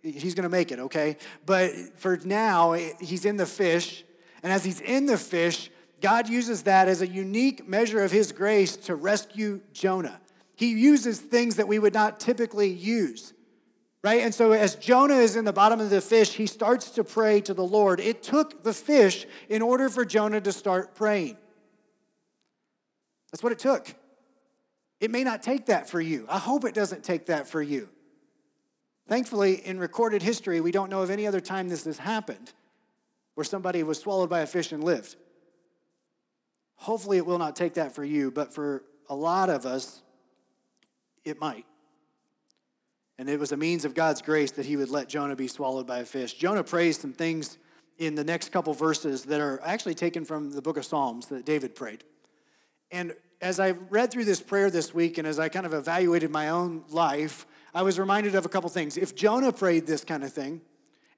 he's 0.03 0.35
going 0.35 0.43
to 0.43 0.49
make 0.49 0.71
it, 0.71 0.77
okay? 0.77 1.17
But 1.47 1.71
for 1.95 2.17
now, 2.17 2.73
he's 2.73 3.25
in 3.25 3.37
the 3.37 3.47
fish. 3.47 4.03
And 4.43 4.53
as 4.53 4.63
he's 4.63 4.81
in 4.81 5.07
the 5.07 5.17
fish, 5.17 5.71
God 5.99 6.29
uses 6.29 6.61
that 6.61 6.87
as 6.87 7.01
a 7.01 7.07
unique 7.07 7.67
measure 7.67 8.03
of 8.03 8.11
his 8.11 8.31
grace 8.31 8.75
to 8.77 8.93
rescue 8.93 9.61
Jonah. 9.73 10.21
He 10.55 10.67
uses 10.73 11.19
things 11.19 11.55
that 11.55 11.67
we 11.67 11.79
would 11.79 11.95
not 11.95 12.19
typically 12.19 12.69
use, 12.69 13.33
right? 14.03 14.21
And 14.21 14.35
so 14.35 14.51
as 14.51 14.75
Jonah 14.75 15.15
is 15.15 15.35
in 15.35 15.45
the 15.45 15.53
bottom 15.53 15.79
of 15.79 15.89
the 15.89 16.01
fish, 16.01 16.33
he 16.33 16.45
starts 16.45 16.91
to 16.91 17.03
pray 17.03 17.41
to 17.41 17.55
the 17.55 17.65
Lord. 17.65 17.99
It 17.99 18.21
took 18.21 18.61
the 18.61 18.73
fish 18.73 19.25
in 19.49 19.63
order 19.63 19.89
for 19.89 20.05
Jonah 20.05 20.39
to 20.39 20.51
start 20.51 20.93
praying. 20.93 21.37
That's 23.31 23.43
what 23.43 23.51
it 23.51 23.59
took. 23.59 23.93
It 24.99 25.11
may 25.11 25.23
not 25.23 25.43
take 25.43 25.67
that 25.67 25.89
for 25.89 26.01
you. 26.01 26.25
I 26.29 26.39
hope 26.39 26.65
it 26.65 26.73
doesn't 26.73 27.03
take 27.03 27.27
that 27.27 27.47
for 27.47 27.61
you. 27.61 27.89
Thankfully, 29.07 29.55
in 29.65 29.79
recorded 29.79 30.21
history, 30.21 30.61
we 30.61 30.71
don't 30.71 30.89
know 30.89 31.01
of 31.01 31.09
any 31.09 31.25
other 31.25 31.39
time 31.39 31.69
this 31.69 31.85
has 31.85 31.97
happened 31.97 32.53
where 33.35 33.43
somebody 33.43 33.81
was 33.83 33.97
swallowed 33.97 34.29
by 34.29 34.41
a 34.41 34.45
fish 34.45 34.71
and 34.71 34.83
lived. 34.83 35.15
Hopefully, 36.75 37.17
it 37.17 37.25
will 37.25 37.39
not 37.39 37.55
take 37.55 37.75
that 37.75 37.95
for 37.95 38.03
you, 38.03 38.31
but 38.31 38.53
for 38.53 38.83
a 39.09 39.15
lot 39.15 39.49
of 39.49 39.65
us, 39.65 40.01
it 41.23 41.39
might. 41.39 41.65
And 43.17 43.29
it 43.29 43.39
was 43.39 43.51
a 43.51 43.57
means 43.57 43.83
of 43.83 43.93
God's 43.93 44.21
grace 44.21 44.51
that 44.51 44.65
he 44.65 44.77
would 44.77 44.89
let 44.89 45.09
Jonah 45.09 45.35
be 45.35 45.47
swallowed 45.47 45.87
by 45.87 45.99
a 45.99 46.05
fish. 46.05 46.33
Jonah 46.33 46.63
prays 46.63 46.99
some 46.99 47.13
things 47.13 47.57
in 47.97 48.15
the 48.15 48.23
next 48.23 48.51
couple 48.51 48.73
verses 48.73 49.25
that 49.25 49.41
are 49.41 49.59
actually 49.63 49.95
taken 49.95 50.23
from 50.23 50.51
the 50.51 50.61
book 50.61 50.77
of 50.77 50.85
Psalms 50.85 51.27
that 51.27 51.45
David 51.45 51.75
prayed. 51.75 52.03
And 52.91 53.13
as 53.41 53.59
I 53.59 53.71
read 53.71 54.11
through 54.11 54.25
this 54.25 54.41
prayer 54.41 54.69
this 54.69 54.93
week 54.93 55.17
and 55.17 55.27
as 55.27 55.39
I 55.39 55.49
kind 55.49 55.65
of 55.65 55.73
evaluated 55.73 56.31
my 56.31 56.49
own 56.49 56.83
life, 56.89 57.45
I 57.73 57.83
was 57.83 57.99
reminded 57.99 58.35
of 58.35 58.45
a 58.45 58.49
couple 58.49 58.69
things. 58.69 58.97
If 58.97 59.15
Jonah 59.15 59.53
prayed 59.53 59.87
this 59.87 60.03
kind 60.03 60.23
of 60.23 60.33
thing, 60.33 60.61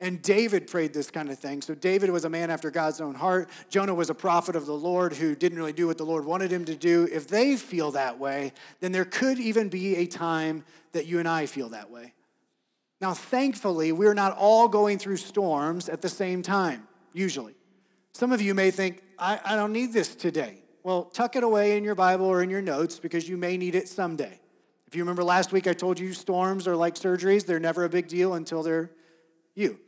And 0.02 0.20
David 0.20 0.66
prayed 0.66 0.94
this 0.94 1.12
kind 1.12 1.30
of 1.30 1.38
thing. 1.38 1.62
So 1.62 1.76
David 1.76 2.10
was 2.10 2.26
a 2.26 2.30
man 2.30 2.50
after 2.50 2.72
God's 2.72 3.00
own 3.00 3.14
heart. 3.14 3.50
Jonah 3.70 3.94
was 3.94 4.10
a 4.10 4.16
prophet 4.16 4.56
of 4.56 4.66
the 4.66 4.74
Lord 4.74 5.14
who 5.14 5.36
didn't 5.36 5.60
really 5.60 5.74
do 5.74 5.86
what 5.86 6.00
the 6.00 6.04
Lord 6.04 6.26
wanted 6.26 6.52
him 6.52 6.66
to 6.66 6.76
do. 6.76 7.08
If 7.12 7.28
they 7.28 7.56
feel 7.56 7.92
that 7.92 8.18
way, 8.18 8.52
then 8.80 8.92
there 8.92 9.06
could 9.06 9.40
even 9.40 9.70
be 9.70 9.96
a 9.98 10.08
time 10.08 10.66
that 10.94 11.06
you 11.06 11.20
and 11.20 11.28
I 11.28 11.46
feel 11.46 11.70
that 11.70 11.92
way. 11.92 12.16
Now, 13.00 13.14
thankfully, 13.14 13.92
we're 13.92 14.16
not 14.16 14.36
all 14.38 14.68
going 14.68 14.98
through 14.98 15.18
storms 15.18 15.88
at 15.88 16.02
the 16.02 16.10
same 16.10 16.42
time, 16.42 16.88
usually. 17.14 17.54
Some 18.14 18.32
of 18.32 18.42
you 18.42 18.56
may 18.56 18.72
think, 18.72 19.04
I, 19.20 19.40
I 19.46 19.56
don't 19.56 19.72
need 19.72 19.94
this 19.94 20.16
today. 20.16 20.61
Well, 20.84 21.04
tuck 21.06 21.36
it 21.36 21.44
away 21.44 21.78
in 21.78 21.84
your 21.84 21.96
Bible 21.96 22.26
or 22.26 22.42
in 22.42 22.50
your 22.50 22.62
notes 22.62 23.00
because 23.00 23.30
you 23.30 23.38
may 23.38 23.58
need 23.58 23.76
it 23.76 23.88
someday. 23.88 24.40
If 24.88 24.96
you 24.96 25.04
remember 25.04 25.24
last 25.24 25.52
week, 25.52 25.68
I 25.68 25.74
told 25.74 26.00
you 26.00 26.14
storms 26.14 26.68
are 26.68 26.76
like 26.76 26.96
surgeries, 26.96 27.46
they're 27.46 27.60
never 27.60 27.86
a 27.86 27.90
big 27.90 28.08
deal 28.08 28.34
until 28.34 28.64
they're 28.64 28.92
you. 29.56 29.80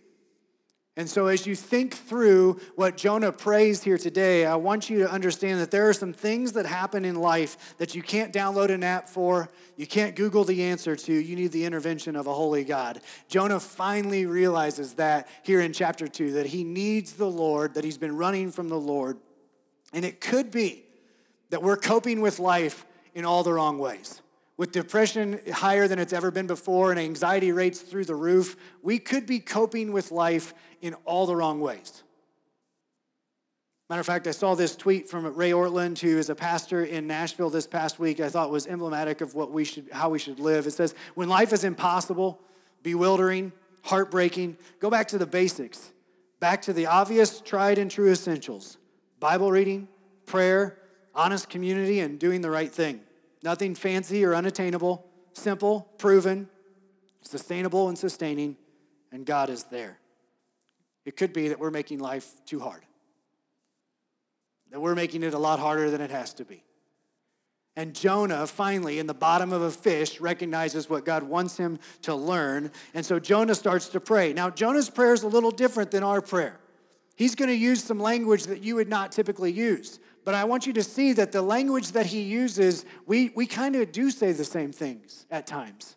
And 0.96 1.10
so, 1.10 1.26
as 1.26 1.48
you 1.48 1.56
think 1.56 1.96
through 1.96 2.60
what 2.76 2.98
Jonah 2.98 3.32
prays 3.32 3.82
here 3.82 3.98
today, 3.98 4.46
I 4.46 4.56
want 4.56 4.92
you 4.92 5.00
to 5.00 5.12
understand 5.12 5.60
that 5.60 5.72
there 5.72 5.90
are 5.90 5.94
some 5.94 6.14
things 6.14 6.52
that 6.52 6.68
happen 6.68 7.04
in 7.04 7.16
life 7.16 7.76
that 7.80 7.96
you 7.96 8.04
can't 8.04 8.32
download 8.32 8.70
an 8.70 8.84
app 8.84 9.10
for, 9.10 9.50
you 9.76 9.88
can't 9.88 10.16
Google 10.16 10.44
the 10.44 10.62
answer 10.62 10.96
to. 10.96 11.12
You 11.12 11.36
need 11.36 11.52
the 11.52 11.66
intervention 11.66 12.16
of 12.16 12.28
a 12.28 12.34
holy 12.34 12.64
God. 12.64 13.02
Jonah 13.28 13.60
finally 13.60 14.28
realizes 14.28 14.94
that 14.94 15.28
here 15.42 15.62
in 15.62 15.74
chapter 15.74 16.08
2, 16.08 16.34
that 16.34 16.46
he 16.46 16.64
needs 16.64 17.14
the 17.14 17.30
Lord, 17.30 17.74
that 17.74 17.84
he's 17.84 17.98
been 17.98 18.16
running 18.16 18.52
from 18.52 18.70
the 18.70 18.80
Lord. 18.80 19.18
And 19.94 20.04
it 20.04 20.20
could 20.20 20.52
be 20.52 20.84
that 21.50 21.64
we're 21.64 21.78
coping 21.78 22.20
with 22.22 22.40
life 22.40 22.86
in 23.14 23.26
all 23.26 23.44
the 23.44 23.54
wrong 23.54 23.78
ways 23.78 24.22
with 24.58 24.72
depression 24.72 25.40
higher 25.52 25.88
than 25.88 26.00
it's 26.00 26.14
ever 26.14 26.32
been 26.32 26.48
before 26.48 26.92
and 26.92 27.00
anxiety 27.00 27.52
rates 27.52 27.82
through 27.82 28.06
the 28.06 28.16
roof, 28.16 28.56
we 28.82 29.00
could 29.00 29.26
be 29.26 29.40
coping 29.40 29.92
with 29.92 30.12
life 30.12 30.54
in 30.82 30.94
all 31.06 31.26
the 31.26 31.36
wrong 31.36 31.60
ways. 31.60 32.04
Matter 33.90 34.00
of 34.00 34.06
fact, 34.06 34.28
I 34.28 34.32
saw 34.32 34.56
this 34.56 34.76
tweet 34.76 35.10
from 35.10 35.26
Ray 35.36 35.52
Ortlund, 35.52 36.00
who 36.00 36.18
is 36.18 36.30
a 36.30 36.36
pastor 36.36 36.84
in 36.84 37.08
Nashville 37.08 37.50
this 37.50 37.68
past 37.68 38.00
week. 38.00 38.20
I 38.20 38.30
thought 38.30 38.50
was 38.50 38.66
emblematic 38.66 39.22
of 39.22 39.36
what 39.36 39.52
we 39.52 39.66
should, 39.66 39.90
how 39.92 40.10
we 40.10 40.20
should 40.20 40.40
live. 40.40 40.66
It 40.66 40.72
says, 40.72 40.96
"When 41.16 41.30
life 41.30 41.52
is 41.52 41.64
impossible, 41.64 42.40
bewildering, 42.82 43.52
heartbreaking, 43.84 44.58
go 44.80 44.90
back 44.90 45.08
to 45.10 45.18
the 45.18 45.28
basics, 45.28 45.92
back 46.40 46.62
to 46.64 46.74
the 46.74 46.86
obvious, 46.86 47.42
tried 47.42 47.78
and 47.78 47.92
true 47.92 48.10
essentials: 48.10 48.78
Bible 49.24 49.52
reading, 49.52 49.88
prayer, 50.26 50.78
honest 51.16 51.48
community, 51.48 52.02
and 52.02 52.20
doing 52.20 52.42
the 52.42 52.50
right 52.50 52.70
thing." 52.70 53.00
Nothing 53.42 53.74
fancy 53.74 54.26
or 54.26 54.36
unattainable, 54.36 55.10
simple, 55.32 55.88
proven, 55.98 56.50
sustainable, 57.22 57.88
and 57.88 57.98
sustaining, 57.98 58.58
and 59.14 59.26
God 59.26 59.50
is 59.50 59.64
there. 59.64 59.98
It 61.06 61.16
could 61.16 61.32
be 61.32 61.48
that 61.48 61.58
we're 61.58 61.72
making 61.72 62.00
life 62.00 62.34
too 62.46 62.60
hard, 62.60 62.86
that 64.72 64.82
we're 64.82 64.94
making 64.94 65.24
it 65.24 65.34
a 65.34 65.40
lot 65.40 65.58
harder 65.58 65.90
than 65.90 66.02
it 66.02 66.12
has 66.12 66.34
to 66.34 66.44
be. 66.44 66.66
And 67.78 67.96
Jonah, 67.96 68.46
finally, 68.46 69.00
in 69.00 69.08
the 69.08 69.14
bottom 69.14 69.54
of 69.54 69.62
a 69.62 69.72
fish, 69.72 70.20
recognizes 70.20 70.90
what 70.90 71.06
God 71.06 71.24
wants 71.24 71.56
him 71.56 71.80
to 72.02 72.14
learn. 72.14 72.72
And 72.94 73.06
so 73.06 73.20
Jonah 73.20 73.56
starts 73.56 73.88
to 73.90 74.02
pray. 74.02 74.34
Now, 74.34 74.50
Jonah's 74.50 74.90
prayer 74.90 75.14
is 75.14 75.24
a 75.24 75.30
little 75.30 75.52
different 75.52 75.92
than 75.92 76.04
our 76.04 76.22
prayer. 76.22 76.60
He's 77.16 77.36
going 77.36 77.50
to 77.50 77.56
use 77.56 77.84
some 77.84 78.00
language 78.00 78.44
that 78.46 78.64
you 78.64 78.76
would 78.76 78.90
not 78.90 79.12
typically 79.12 79.52
use. 79.52 80.00
But 80.26 80.36
I 80.36 80.46
want 80.46 80.66
you 80.66 80.74
to 80.74 80.84
see 80.84 81.14
that 81.14 81.32
the 81.32 81.42
language 81.42 81.92
that 81.92 82.08
he 82.08 82.22
uses, 82.22 82.86
we, 83.06 83.32
we 83.36 83.46
kind 83.46 83.76
of 83.76 83.92
do 83.92 84.10
say 84.10 84.32
the 84.32 84.46
same 84.46 84.72
things 84.72 85.26
at 85.30 85.46
times. 85.46 85.96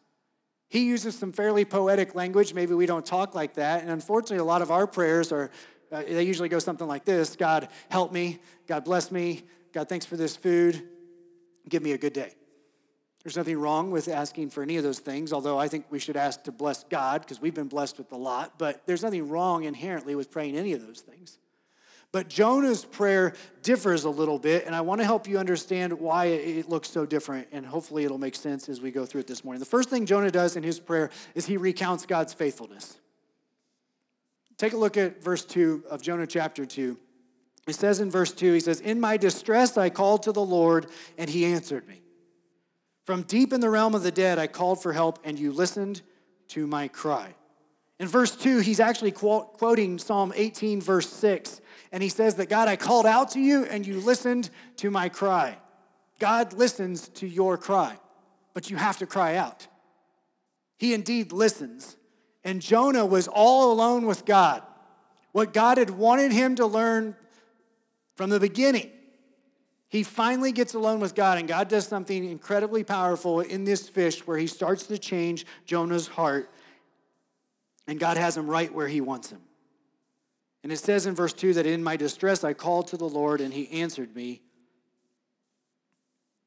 He 0.69 0.85
uses 0.87 1.17
some 1.17 1.33
fairly 1.33 1.65
poetic 1.65 2.15
language. 2.15 2.53
Maybe 2.53 2.75
we 2.75 2.87
don't 2.87 3.07
talk 3.07 3.35
like 3.35 3.55
that. 3.55 3.83
And 3.83 3.91
unfortunately, 3.91 4.39
a 4.39 4.45
lot 4.45 4.63
of 4.63 4.71
our 4.71 4.87
prayers 4.87 5.31
are, 5.31 5.51
uh, 5.93 6.03
they 6.03 6.25
usually 6.25 6.49
go 6.49 6.59
something 6.59 6.89
like 6.89 7.05
this 7.05 7.37
God, 7.37 7.69
help 7.89 8.13
me. 8.13 8.41
God, 8.67 8.85
bless 8.85 9.13
me. 9.13 9.45
God, 9.73 9.89
thanks 9.89 10.05
for 10.05 10.17
this 10.17 10.37
food. 10.37 10.83
Give 11.69 11.83
me 11.83 11.93
a 11.93 11.99
good 11.99 12.13
day. 12.13 12.35
There's 13.27 13.37
nothing 13.37 13.59
wrong 13.59 13.91
with 13.91 14.07
asking 14.07 14.51
for 14.51 14.63
any 14.63 14.77
of 14.77 14.85
those 14.85 15.01
things, 15.01 15.33
although 15.33 15.59
I 15.59 15.67
think 15.67 15.87
we 15.91 15.99
should 15.99 16.17
ask 16.17 16.45
to 16.45 16.53
bless 16.53 16.85
God 16.85 17.23
because 17.23 17.41
we've 17.41 17.53
been 17.53 17.67
blessed 17.67 17.99
with 17.99 18.13
a 18.13 18.17
lot. 18.17 18.57
But 18.57 18.87
there's 18.87 19.03
nothing 19.03 19.29
wrong 19.29 19.65
inherently 19.65 20.15
with 20.15 20.31
praying 20.31 20.57
any 20.57 20.75
of 20.75 20.87
those 20.87 21.01
things. 21.01 21.41
But 22.13 22.29
Jonah's 22.29 22.85
prayer 22.85 23.35
differs 23.65 24.05
a 24.05 24.11
little 24.11 24.39
bit, 24.39 24.65
and 24.65 24.77
I 24.77 24.81
want 24.83 25.01
to 25.01 25.05
help 25.05 25.27
you 25.27 25.39
understand 25.39 25.95
why 25.95 26.27
it 26.27 26.69
looks 26.69 26.89
so 26.89 27.05
different, 27.05 27.49
and 27.51 27.67
hopefully 27.67 28.05
it'll 28.05 28.17
make 28.17 28.37
sense 28.37 28.69
as 28.69 28.81
we 28.81 28.93
go 28.93 29.05
through 29.05 29.23
it 29.23 29.27
this 29.27 29.43
morning. 29.43 29.59
The 29.59 29.67
first 29.67 29.91
thing 29.91 30.07
Jonah 30.07 30.31
does 30.31 30.55
in 30.55 30.63
his 30.63 30.79
prayer 30.79 31.11
is 31.35 31.47
he 31.47 31.57
recounts 31.57 32.07
God's 32.07 32.33
faithfulness. 32.33 32.97
Take 34.57 34.73
a 34.73 34.77
look 34.77 34.97
at 34.97 35.21
verse 35.21 35.45
2 35.45 35.87
of 35.91 36.01
Jonah 36.01 36.29
chapter 36.29 36.65
2. 36.65 36.97
It 37.67 37.75
says 37.75 37.99
in 37.99 38.09
verse 38.09 38.31
2, 38.31 38.53
he 38.53 38.61
says, 38.61 38.79
In 38.79 39.01
my 39.01 39.17
distress 39.17 39.77
I 39.77 39.91
called 39.91 40.23
to 40.23 40.31
the 40.31 40.45
Lord, 40.45 40.87
and 41.19 41.29
he 41.29 41.45
answered 41.45 41.89
me. 41.89 42.03
From 43.07 43.23
deep 43.23 43.55
in 43.55 43.61
the 43.61 43.71
realm 43.71 43.95
of 43.95 44.03
the 44.03 44.13
dead 44.13 44.39
I 44.39 44.47
called 44.47 44.83
for 44.83 44.93
help, 44.93 45.21
and 45.25 45.39
you 45.39 45.53
listened 45.53 46.03
to 46.49 46.67
my 46.67 46.89
cry. 46.89 47.35
In 47.99 48.07
verse 48.07 48.37
2, 48.37 48.59
he's 48.59 48.81
actually 48.81 49.13
quoting 49.13 49.99
Psalm 49.99 50.35
18, 50.37 50.83
verse 50.83 51.09
6 51.09 51.63
and 51.93 52.03
he 52.03 52.09
says 52.09 52.35
that 52.37 52.49
God, 52.49 52.69
I 52.69 52.77
called 52.77 53.07
out 53.07 53.31
to 53.33 53.41
you 53.41 53.65
and 53.65 53.87
you 53.87 54.01
listened 54.01 54.51
to 54.77 54.91
my 54.91 55.09
cry. 55.09 55.57
God 56.19 56.53
listens 56.53 57.09
to 57.11 57.27
your 57.27 57.57
cry, 57.57 57.97
but 58.55 58.71
you 58.71 58.77
have 58.77 58.99
to 58.99 59.07
cry 59.07 59.37
out. 59.37 59.67
He 60.79 60.95
indeed 60.95 61.33
listens. 61.33 61.97
And 62.45 62.63
Jonah 62.63 63.07
was 63.07 63.29
all 63.29 63.73
alone 63.73 64.07
with 64.07 64.25
God. 64.25 64.63
What 65.33 65.53
God 65.53 65.79
had 65.79 65.91
wanted 65.91 66.33
him 66.33 66.55
to 66.57 66.67
learn 66.67 67.17
from 68.15 68.31
the 68.31 68.41
beginning. 68.41 68.91
He 69.89 70.03
finally 70.03 70.53
gets 70.53 70.75
alone 70.75 71.01
with 71.01 71.15
God, 71.15 71.39
and 71.39 71.47
God 71.47 71.69
does 71.69 71.87
something 71.87 72.25
incredibly 72.25 72.83
powerful 72.83 73.41
in 73.41 73.65
this 73.65 73.89
fish 73.89 74.27
where 74.27 74.37
he 74.37 74.47
starts 74.47 74.87
to 74.89 74.99
change 74.99 75.47
Jonah's 75.65 76.09
heart, 76.09 76.51
and 77.87 78.01
God 78.01 78.17
has 78.17 78.37
him 78.37 78.49
right 78.49 78.73
where 78.73 78.89
he 78.89 79.01
wants 79.01 79.31
him. 79.31 79.41
And 80.67 80.73
it 80.73 80.79
says 80.79 81.07
in 81.07 81.15
verse 81.15 81.33
2 81.33 81.55
that 81.55 81.67
in 81.67 81.85
my 81.85 81.97
distress 81.97 82.43
I 82.43 82.53
called 82.53 82.89
to 82.89 82.97
the 82.97 83.09
Lord 83.09 83.41
and 83.41 83.55
he 83.55 83.71
answered 83.71 84.17
me. 84.17 84.43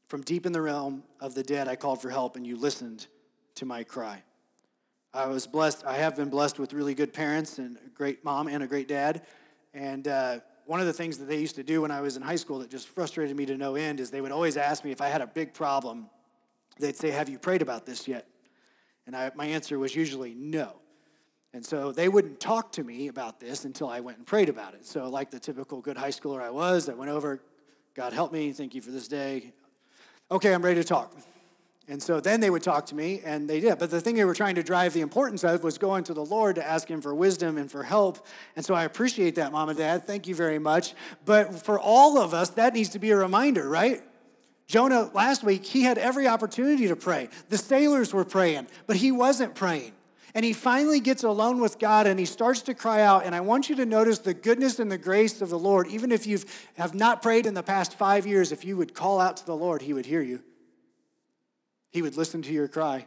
From 0.08 0.24
deep 0.24 0.46
in 0.46 0.52
the 0.52 0.62
realm 0.62 1.04
of 1.22 1.36
the 1.36 1.42
dead 1.44 1.70
I 1.70 1.78
called 1.78 2.02
for 2.02 2.10
help 2.10 2.36
and 2.36 2.46
you 2.46 2.58
listened 2.58 3.08
to 3.56 3.66
my 3.66 3.86
cry. 3.86 4.22
I 5.14 5.28
was 5.28 5.48
blessed, 5.48 5.86
I 5.86 5.94
have 5.94 6.18
been 6.18 6.30
blessed 6.30 6.60
with 6.60 6.74
really 6.74 6.94
good 6.94 7.14
parents 7.14 7.60
and 7.60 7.78
a 7.78 7.90
great 7.92 8.26
mom 8.26 8.50
and 8.50 8.62
a 8.62 8.68
great 8.68 8.90
dad. 8.90 9.22
And 9.74 10.06
uh, 10.06 10.40
one 10.70 10.80
of 10.80 10.86
the 10.86 10.94
things 10.94 11.18
that 11.18 11.26
they 11.26 11.40
used 11.40 11.56
to 11.56 11.64
do 11.64 11.82
when 11.82 11.90
I 11.90 12.00
was 12.00 12.16
in 12.16 12.22
high 12.22 12.36
school 12.36 12.60
that 12.60 12.70
just 12.70 12.90
frustrated 12.90 13.36
me 13.36 13.44
to 13.48 13.58
no 13.58 13.74
end 13.74 14.00
is 14.00 14.12
they 14.12 14.22
would 14.22 14.32
always 14.32 14.56
ask 14.56 14.86
me 14.86 14.92
if 14.92 15.02
I 15.02 15.08
had 15.08 15.20
a 15.20 15.26
big 15.26 15.52
problem. 15.52 16.08
They'd 16.78 16.96
say, 16.96 17.10
Have 17.10 17.28
you 17.28 17.40
prayed 17.40 17.64
about 17.64 17.88
this 17.88 18.08
yet? 18.08 18.28
And 19.08 19.16
I, 19.16 19.32
my 19.34 19.46
answer 19.46 19.80
was 19.80 19.96
usually 19.96 20.36
no. 20.36 20.76
And 21.56 21.66
so 21.66 21.92
they 21.92 22.08
wouldn't 22.08 22.40
talk 22.40 22.72
to 22.74 22.84
me 22.84 23.08
about 23.08 23.40
this 23.40 23.66
until 23.66 23.90
I 23.90 24.00
went 24.02 24.20
and 24.20 24.28
prayed 24.28 24.48
about 24.48 24.76
it. 24.76 24.86
So, 24.86 25.10
like 25.10 25.32
the 25.32 25.40
typical 25.40 25.82
good 25.82 25.98
high 25.98 26.12
schooler 26.12 26.40
I 26.40 26.52
was, 26.52 26.88
I 26.88 26.94
went 26.94 27.10
over, 27.10 27.42
God 27.96 28.14
help 28.14 28.32
me, 28.32 28.52
thank 28.52 28.76
you 28.76 28.82
for 28.84 28.92
this 28.92 29.08
day. 29.08 29.52
Okay, 30.30 30.54
I'm 30.54 30.62
ready 30.62 30.80
to 30.80 30.88
talk. 30.88 31.12
And 31.90 32.02
so 32.02 32.20
then 32.20 32.40
they 32.40 32.52
would 32.52 32.62
talk 32.62 32.86
to 32.88 32.96
me, 32.96 33.22
and 33.26 33.50
they 33.50 33.60
did. 33.60 33.80
But 33.80 33.90
the 33.90 34.00
thing 34.00 34.16
they 34.16 34.24
were 34.24 34.36
trying 34.36 34.56
to 34.56 34.64
drive 34.64 34.94
the 34.94 35.02
importance 35.02 35.44
of 35.44 35.64
was 35.64 35.80
going 35.80 36.04
to 36.04 36.14
the 36.14 36.24
Lord 36.24 36.56
to 36.56 36.66
ask 36.66 36.88
Him 36.88 37.02
for 37.02 37.16
wisdom 37.16 37.58
and 37.58 37.70
for 37.70 37.82
help. 37.82 38.28
And 38.56 38.64
so 38.64 38.76
I 38.76 38.84
appreciate 38.84 39.36
that, 39.36 39.52
Mom 39.52 39.70
and 39.70 39.78
Dad. 39.78 40.06
Thank 40.06 40.28
you 40.28 40.36
very 40.36 40.60
much. 40.60 40.94
But 41.26 41.56
for 41.56 41.80
all 41.80 42.20
of 42.20 42.36
us, 42.36 42.52
that 42.52 42.76
needs 42.76 42.90
to 42.90 43.00
be 43.00 43.10
a 43.10 43.18
reminder, 43.18 43.68
right? 43.68 44.04
Jonah, 44.68 45.10
last 45.16 45.44
week, 45.44 45.66
he 45.66 45.82
had 45.82 45.98
every 45.98 46.28
opportunity 46.28 46.88
to 46.90 46.96
pray. 46.96 47.30
The 47.50 47.58
sailors 47.58 48.14
were 48.14 48.24
praying, 48.24 48.68
but 48.86 48.98
he 48.98 49.12
wasn't 49.12 49.56
praying. 49.56 49.94
And 50.36 50.46
he 50.46 50.54
finally 50.54 51.00
gets 51.00 51.24
alone 51.24 51.60
with 51.60 51.80
God 51.80 52.06
and 52.06 52.20
he 52.20 52.26
starts 52.26 52.62
to 52.62 52.76
cry 52.76 53.02
out. 53.02 53.26
And 53.26 53.34
I 53.34 53.42
want 53.42 53.68
you 53.68 53.76
to 53.78 53.86
notice 53.88 54.20
the 54.20 54.36
goodness 54.36 54.78
and 54.78 54.92
the 54.92 54.98
grace 55.00 55.42
of 55.42 55.50
the 55.50 55.58
Lord. 55.58 55.88
Even 55.88 56.12
if 56.12 56.28
you 56.28 56.38
have 56.76 56.94
not 56.94 57.24
prayed 57.24 57.48
in 57.48 57.56
the 57.56 57.64
past 57.64 57.96
five 57.96 58.28
years, 58.28 58.52
if 58.52 58.64
you 58.64 58.78
would 58.78 58.94
call 58.94 59.20
out 59.20 59.38
to 59.38 59.46
the 59.48 59.56
Lord, 59.56 59.82
he 59.82 59.92
would 59.92 60.06
hear 60.06 60.22
you. 60.22 60.44
He 61.92 62.02
would 62.02 62.18
listen 62.18 62.42
to 62.44 62.54
your 62.54 62.68
cry. 62.68 63.06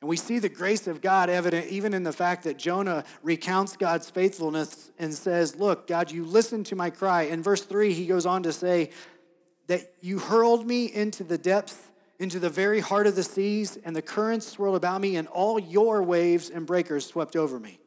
And 0.00 0.08
we 0.08 0.16
see 0.16 0.38
the 0.38 0.48
grace 0.48 0.86
of 0.86 1.02
God 1.02 1.28
evident 1.28 1.66
even 1.66 1.92
in 1.92 2.04
the 2.04 2.12
fact 2.12 2.44
that 2.44 2.56
Jonah 2.56 3.04
recounts 3.22 3.76
God's 3.76 4.08
faithfulness 4.08 4.90
and 4.98 5.12
says, 5.12 5.56
Look, 5.56 5.86
God, 5.86 6.10
you 6.10 6.24
listened 6.24 6.66
to 6.66 6.76
my 6.76 6.90
cry. 6.90 7.22
In 7.22 7.42
verse 7.42 7.62
3, 7.62 7.92
he 7.92 8.06
goes 8.06 8.24
on 8.24 8.42
to 8.44 8.52
say 8.52 8.90
that 9.66 9.92
you 10.00 10.18
hurled 10.18 10.66
me 10.66 10.86
into 10.86 11.22
the 11.22 11.38
depths 11.38 11.90
into 12.20 12.38
the 12.38 12.50
very 12.50 12.80
heart 12.80 13.06
of 13.06 13.16
the 13.16 13.22
seas, 13.22 13.78
and 13.82 13.96
the 13.96 14.02
currents 14.02 14.46
swirled 14.46 14.76
about 14.76 15.00
me, 15.00 15.16
and 15.16 15.26
all 15.28 15.58
your 15.58 16.02
waves 16.02 16.50
and 16.50 16.66
breakers 16.66 17.06
swept 17.06 17.34
over 17.34 17.58
me. 17.58 17.79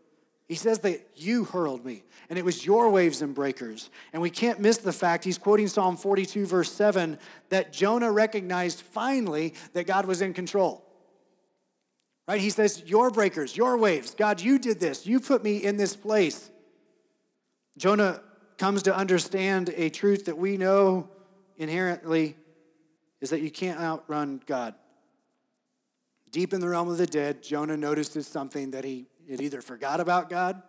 He 0.53 0.57
says 0.57 0.77
that 0.81 1.09
you 1.15 1.45
hurled 1.45 1.83
me, 1.83 2.03
and 2.29 2.37
it 2.37 2.45
was 2.45 2.63
your 2.63 2.91
waves 2.91 3.23
and 3.23 3.33
breakers. 3.33 3.89
And 4.13 4.21
we 4.21 4.29
can't 4.29 4.59
miss 4.59 4.77
the 4.77 4.93
fact, 4.93 5.23
he's 5.23 5.39
quoting 5.39 5.67
Psalm 5.67 5.97
42, 5.97 6.45
verse 6.45 6.71
7, 6.71 7.17
that 7.49 7.73
Jonah 7.73 8.11
recognized 8.11 8.81
finally 8.81 9.55
that 9.73 9.87
God 9.87 10.05
was 10.05 10.21
in 10.21 10.31
control. 10.31 10.85
Right? 12.27 12.39
He 12.39 12.51
says, 12.51 12.83
Your 12.85 13.09
breakers, 13.09 13.57
your 13.57 13.77
waves. 13.77 14.13
God, 14.13 14.41
you 14.41 14.59
did 14.59 14.79
this. 14.79 15.07
You 15.07 15.19
put 15.19 15.43
me 15.43 15.57
in 15.57 15.77
this 15.77 15.95
place. 15.95 16.51
Jonah 17.75 18.21
comes 18.59 18.83
to 18.83 18.95
understand 18.95 19.73
a 19.75 19.89
truth 19.89 20.25
that 20.25 20.37
we 20.37 20.57
know 20.57 21.09
inherently 21.57 22.35
is 23.21 23.31
that 23.31 23.41
you 23.41 23.49
can't 23.49 23.79
outrun 23.79 24.39
God. 24.45 24.75
Deep 26.29 26.53
in 26.53 26.59
the 26.59 26.69
realm 26.69 26.89
of 26.89 26.99
the 26.99 27.07
dead, 27.07 27.41
Jonah 27.41 27.75
notices 27.75 28.27
something 28.27 28.69
that 28.69 28.83
he 28.83 29.07
had 29.29 29.41
either 29.41 29.61
forgot 29.61 29.99
about 29.99 30.29
God 30.29 30.61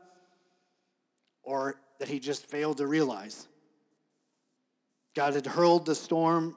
or 1.42 1.80
that 1.99 2.08
he 2.08 2.18
just 2.18 2.46
failed 2.46 2.78
to 2.78 2.87
realize. 2.87 3.49
God 5.14 5.34
had 5.34 5.46
hurled 5.46 5.87
the 5.87 5.94
storm 5.94 6.56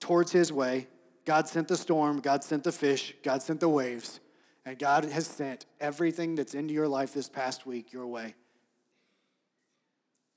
towards 0.00 0.32
his 0.32 0.52
way. 0.52 0.88
God 1.24 1.48
sent 1.48 1.68
the 1.68 1.76
storm, 1.76 2.20
God 2.20 2.42
sent 2.42 2.64
the 2.64 2.72
fish, 2.72 3.14
God 3.22 3.42
sent 3.42 3.60
the 3.60 3.68
waves, 3.68 4.20
and 4.64 4.78
God 4.78 5.04
has 5.04 5.26
sent 5.26 5.66
everything 5.80 6.34
that's 6.34 6.54
into 6.54 6.72
your 6.72 6.88
life 6.88 7.12
this 7.12 7.28
past 7.28 7.66
week 7.66 7.92
your 7.92 8.06
way. 8.06 8.34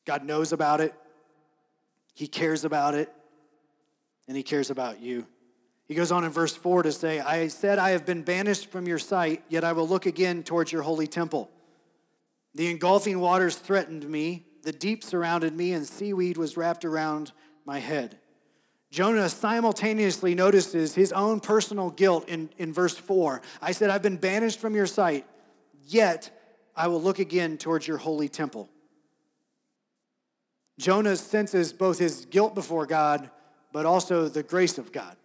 God 0.06 0.26
knows 0.26 0.52
about 0.52 0.82
it, 0.82 0.94
He 2.14 2.28
cares 2.28 2.66
about 2.66 2.94
it, 2.94 3.10
and 4.28 4.36
He 4.36 4.44
cares 4.44 4.70
about 4.70 5.00
you. 5.00 5.26
He 5.92 5.96
goes 5.96 6.14
on 6.14 6.24
in 6.24 6.32
verse 6.32 6.56
4 6.56 6.84
to 6.84 6.92
say, 6.94 7.20
I 7.20 7.50
said, 7.50 7.78
I 7.78 7.90
have 7.90 8.06
been 8.06 8.22
banished 8.22 8.72
from 8.72 8.88
your 8.88 8.98
sight, 8.98 9.44
yet 9.50 9.66
I 9.66 9.74
will 9.74 9.86
look 9.86 10.06
again 10.06 10.42
towards 10.42 10.72
your 10.72 10.84
holy 10.84 11.06
temple. 11.06 11.52
The 12.56 12.72
engulfing 12.72 13.20
waters 13.20 13.58
threatened 13.58 14.10
me, 14.10 14.46
the 14.64 14.72
deep 14.72 15.04
surrounded 15.04 15.54
me, 15.54 15.74
and 15.74 15.86
seaweed 15.86 16.38
was 16.38 16.56
wrapped 16.56 16.86
around 16.86 17.34
my 17.66 17.80
head. 17.80 18.18
Jonah 18.90 19.28
simultaneously 19.28 20.34
notices 20.34 20.96
his 20.96 21.12
own 21.12 21.42
personal 21.42 21.90
guilt 21.90 22.30
in, 22.30 22.50
in 22.58 22.72
verse 22.72 22.96
4. 22.96 23.42
I 23.62 23.74
said, 23.74 23.90
I've 23.90 24.02
been 24.02 24.16
banished 24.16 24.62
from 24.62 24.74
your 24.74 24.88
sight, 24.88 25.28
yet 25.88 26.32
I 26.74 26.88
will 26.88 27.02
look 27.02 27.20
again 27.20 27.58
towards 27.58 27.86
your 27.86 27.98
holy 27.98 28.30
temple. 28.30 28.70
Jonah 30.80 31.18
senses 31.18 31.74
both 31.74 32.00
his 32.00 32.28
guilt 32.28 32.56
before 32.56 32.86
God, 32.86 33.30
but 33.74 33.86
also 33.86 34.30
the 34.30 34.42
grace 34.42 34.78
of 34.78 34.94
God. 34.94 35.18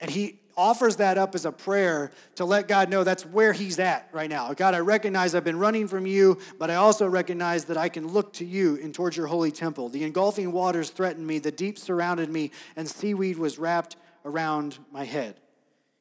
And 0.00 0.10
he 0.10 0.40
offers 0.56 0.96
that 0.96 1.16
up 1.16 1.34
as 1.34 1.46
a 1.46 1.52
prayer 1.52 2.10
to 2.34 2.44
let 2.44 2.68
God 2.68 2.90
know 2.90 3.02
that's 3.02 3.24
where 3.24 3.52
he's 3.52 3.78
at 3.78 4.08
right 4.12 4.28
now. 4.28 4.52
God, 4.52 4.74
I 4.74 4.80
recognize 4.80 5.34
I've 5.34 5.44
been 5.44 5.58
running 5.58 5.88
from 5.88 6.06
you, 6.06 6.38
but 6.58 6.70
I 6.70 6.74
also 6.74 7.06
recognize 7.06 7.64
that 7.66 7.78
I 7.78 7.88
can 7.88 8.08
look 8.08 8.34
to 8.34 8.44
you 8.44 8.78
and 8.82 8.94
towards 8.94 9.16
your 9.16 9.26
holy 9.26 9.50
temple. 9.50 9.88
The 9.88 10.04
engulfing 10.04 10.52
waters 10.52 10.90
threatened 10.90 11.26
me, 11.26 11.38
the 11.38 11.50
deep 11.50 11.78
surrounded 11.78 12.30
me, 12.30 12.50
and 12.76 12.88
seaweed 12.88 13.38
was 13.38 13.58
wrapped 13.58 13.96
around 14.24 14.78
my 14.92 15.04
head. 15.04 15.36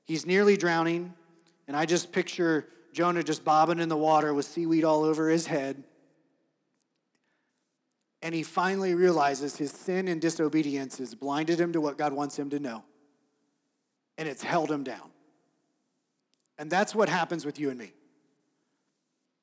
He's 0.03 0.25
nearly 0.25 0.58
drowning, 0.58 1.13
and 1.68 1.77
I 1.77 1.86
just 1.86 2.12
picture 2.12 2.68
Jonah 2.91 3.24
just 3.24 3.46
bobbing 3.46 3.79
in 3.79 3.88
the 3.88 3.98
water 3.98 4.34
with 4.34 4.46
seaweed 4.46 4.84
all 4.84 5.03
over 5.03 5.29
his 5.29 5.48
head. 5.48 5.84
And 8.22 8.36
he 8.36 8.44
finally 8.44 8.94
realizes 8.94 9.56
his 9.56 9.72
sin 9.72 10.10
and 10.10 10.20
disobedience 10.20 10.98
has 10.98 11.15
blinded 11.15 11.62
him 11.62 11.72
to 11.72 11.79
what 11.79 11.98
God 11.98 12.12
wants 12.12 12.38
him 12.38 12.50
to 12.50 12.60
know 12.60 12.84
and 14.20 14.28
it's 14.28 14.44
held 14.44 14.70
him 14.70 14.84
down. 14.84 15.10
And 16.60 16.70
that's 16.70 16.94
what 16.94 17.08
happens 17.08 17.46
with 17.46 17.58
you 17.58 17.70
and 17.70 17.80
me. 17.80 17.94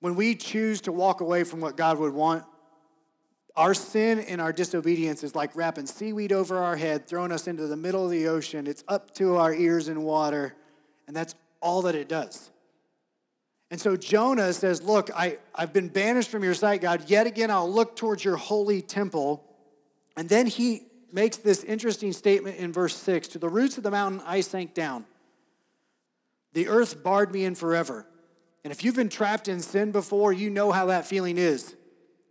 When 0.00 0.14
we 0.14 0.34
choose 0.36 0.82
to 0.82 0.92
walk 0.92 1.22
away 1.22 1.44
from 1.44 1.60
what 1.60 1.78
God 1.78 1.98
would 1.98 2.12
want, 2.12 2.44
our 3.56 3.72
sin 3.72 4.20
and 4.20 4.38
our 4.38 4.52
disobedience 4.52 5.24
is 5.24 5.34
like 5.34 5.56
wrapping 5.56 5.86
seaweed 5.86 6.30
over 6.30 6.58
our 6.58 6.76
head, 6.76 7.08
throwing 7.08 7.32
us 7.32 7.48
into 7.48 7.66
the 7.66 7.76
middle 7.76 8.04
of 8.04 8.10
the 8.10 8.28
ocean. 8.28 8.66
It's 8.66 8.84
up 8.86 9.14
to 9.14 9.36
our 9.36 9.54
ears 9.54 9.88
in 9.88 10.02
water, 10.02 10.54
and 11.06 11.16
that's 11.16 11.34
all 11.62 11.80
that 11.82 11.94
it 11.94 12.06
does. 12.06 12.50
And 13.70 13.80
so 13.80 13.96
Jonah 13.96 14.52
says, 14.52 14.82
Look, 14.82 15.10
I, 15.16 15.38
I've 15.54 15.72
been 15.72 15.88
banished 15.88 16.28
from 16.28 16.44
your 16.44 16.54
sight, 16.54 16.82
God. 16.82 17.08
Yet 17.08 17.26
again, 17.26 17.50
I'll 17.50 17.72
look 17.72 17.96
towards 17.96 18.22
your 18.22 18.36
holy 18.36 18.82
temple. 18.82 19.42
And 20.18 20.28
then 20.28 20.46
he 20.46 20.82
makes 21.16 21.38
this 21.38 21.64
interesting 21.64 22.12
statement 22.12 22.58
in 22.58 22.72
verse 22.72 22.94
6 22.94 23.28
To 23.28 23.38
the 23.38 23.48
roots 23.48 23.78
of 23.78 23.82
the 23.82 23.90
mountain 23.90 24.20
I 24.26 24.42
sank 24.42 24.74
down. 24.74 25.06
The 26.52 26.68
earth 26.68 27.02
barred 27.02 27.32
me 27.32 27.44
in 27.44 27.54
forever. 27.54 28.06
And 28.62 28.72
if 28.72 28.84
you've 28.84 28.94
been 28.94 29.08
trapped 29.08 29.48
in 29.48 29.60
sin 29.60 29.92
before, 29.92 30.32
you 30.32 30.50
know 30.50 30.72
how 30.72 30.86
that 30.86 31.06
feeling 31.06 31.38
is. 31.38 31.74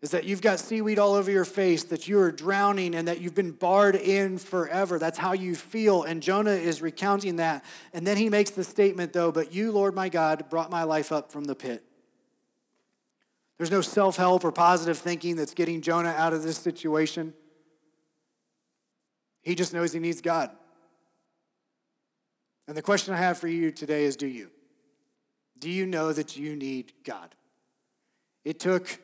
Is 0.01 0.11
that 0.11 0.25
you've 0.25 0.41
got 0.41 0.59
seaweed 0.59 0.99
all 0.99 1.15
over 1.15 1.31
your 1.31 1.45
face, 1.45 1.83
that 1.85 2.07
you 2.07 2.19
are 2.19 2.31
drowning, 2.31 2.93
and 2.93 3.07
that 3.07 3.21
you've 3.21 3.33
been 3.33 3.51
barred 3.51 3.95
in 3.95 4.37
forever. 4.37 4.99
That's 4.99 5.17
how 5.17 5.33
you 5.33 5.55
feel. 5.55 6.03
And 6.03 6.21
Jonah 6.21 6.51
is 6.51 6.81
recounting 6.81 7.37
that. 7.37 7.65
And 7.91 8.05
then 8.05 8.17
he 8.17 8.29
makes 8.29 8.51
the 8.51 8.63
statement, 8.63 9.13
though, 9.13 9.31
but 9.31 9.51
you, 9.51 9.71
Lord 9.71 9.95
my 9.95 10.09
God, 10.09 10.47
brought 10.49 10.69
my 10.69 10.83
life 10.83 11.11
up 11.11 11.31
from 11.31 11.45
the 11.45 11.55
pit. 11.55 11.83
There's 13.57 13.71
no 13.71 13.81
self 13.81 14.17
help 14.17 14.43
or 14.43 14.51
positive 14.51 14.97
thinking 14.97 15.37
that's 15.37 15.55
getting 15.55 15.81
Jonah 15.81 16.09
out 16.09 16.33
of 16.33 16.43
this 16.43 16.57
situation. 16.57 17.33
He 19.45 19.53
just 19.53 19.73
knows 19.73 19.93
he 19.93 19.99
needs 19.99 20.21
God. 20.21 20.49
And 22.67 22.75
the 22.75 22.81
question 22.81 23.13
I 23.13 23.17
have 23.17 23.37
for 23.37 23.47
you 23.47 23.71
today 23.71 24.05
is 24.05 24.15
do 24.15 24.27
you? 24.27 24.49
Do 25.59 25.69
you 25.69 25.85
know 25.85 26.11
that 26.11 26.35
you 26.35 26.55
need 26.55 26.91
God? 27.03 27.33
It 28.43 28.59
took 28.59 28.99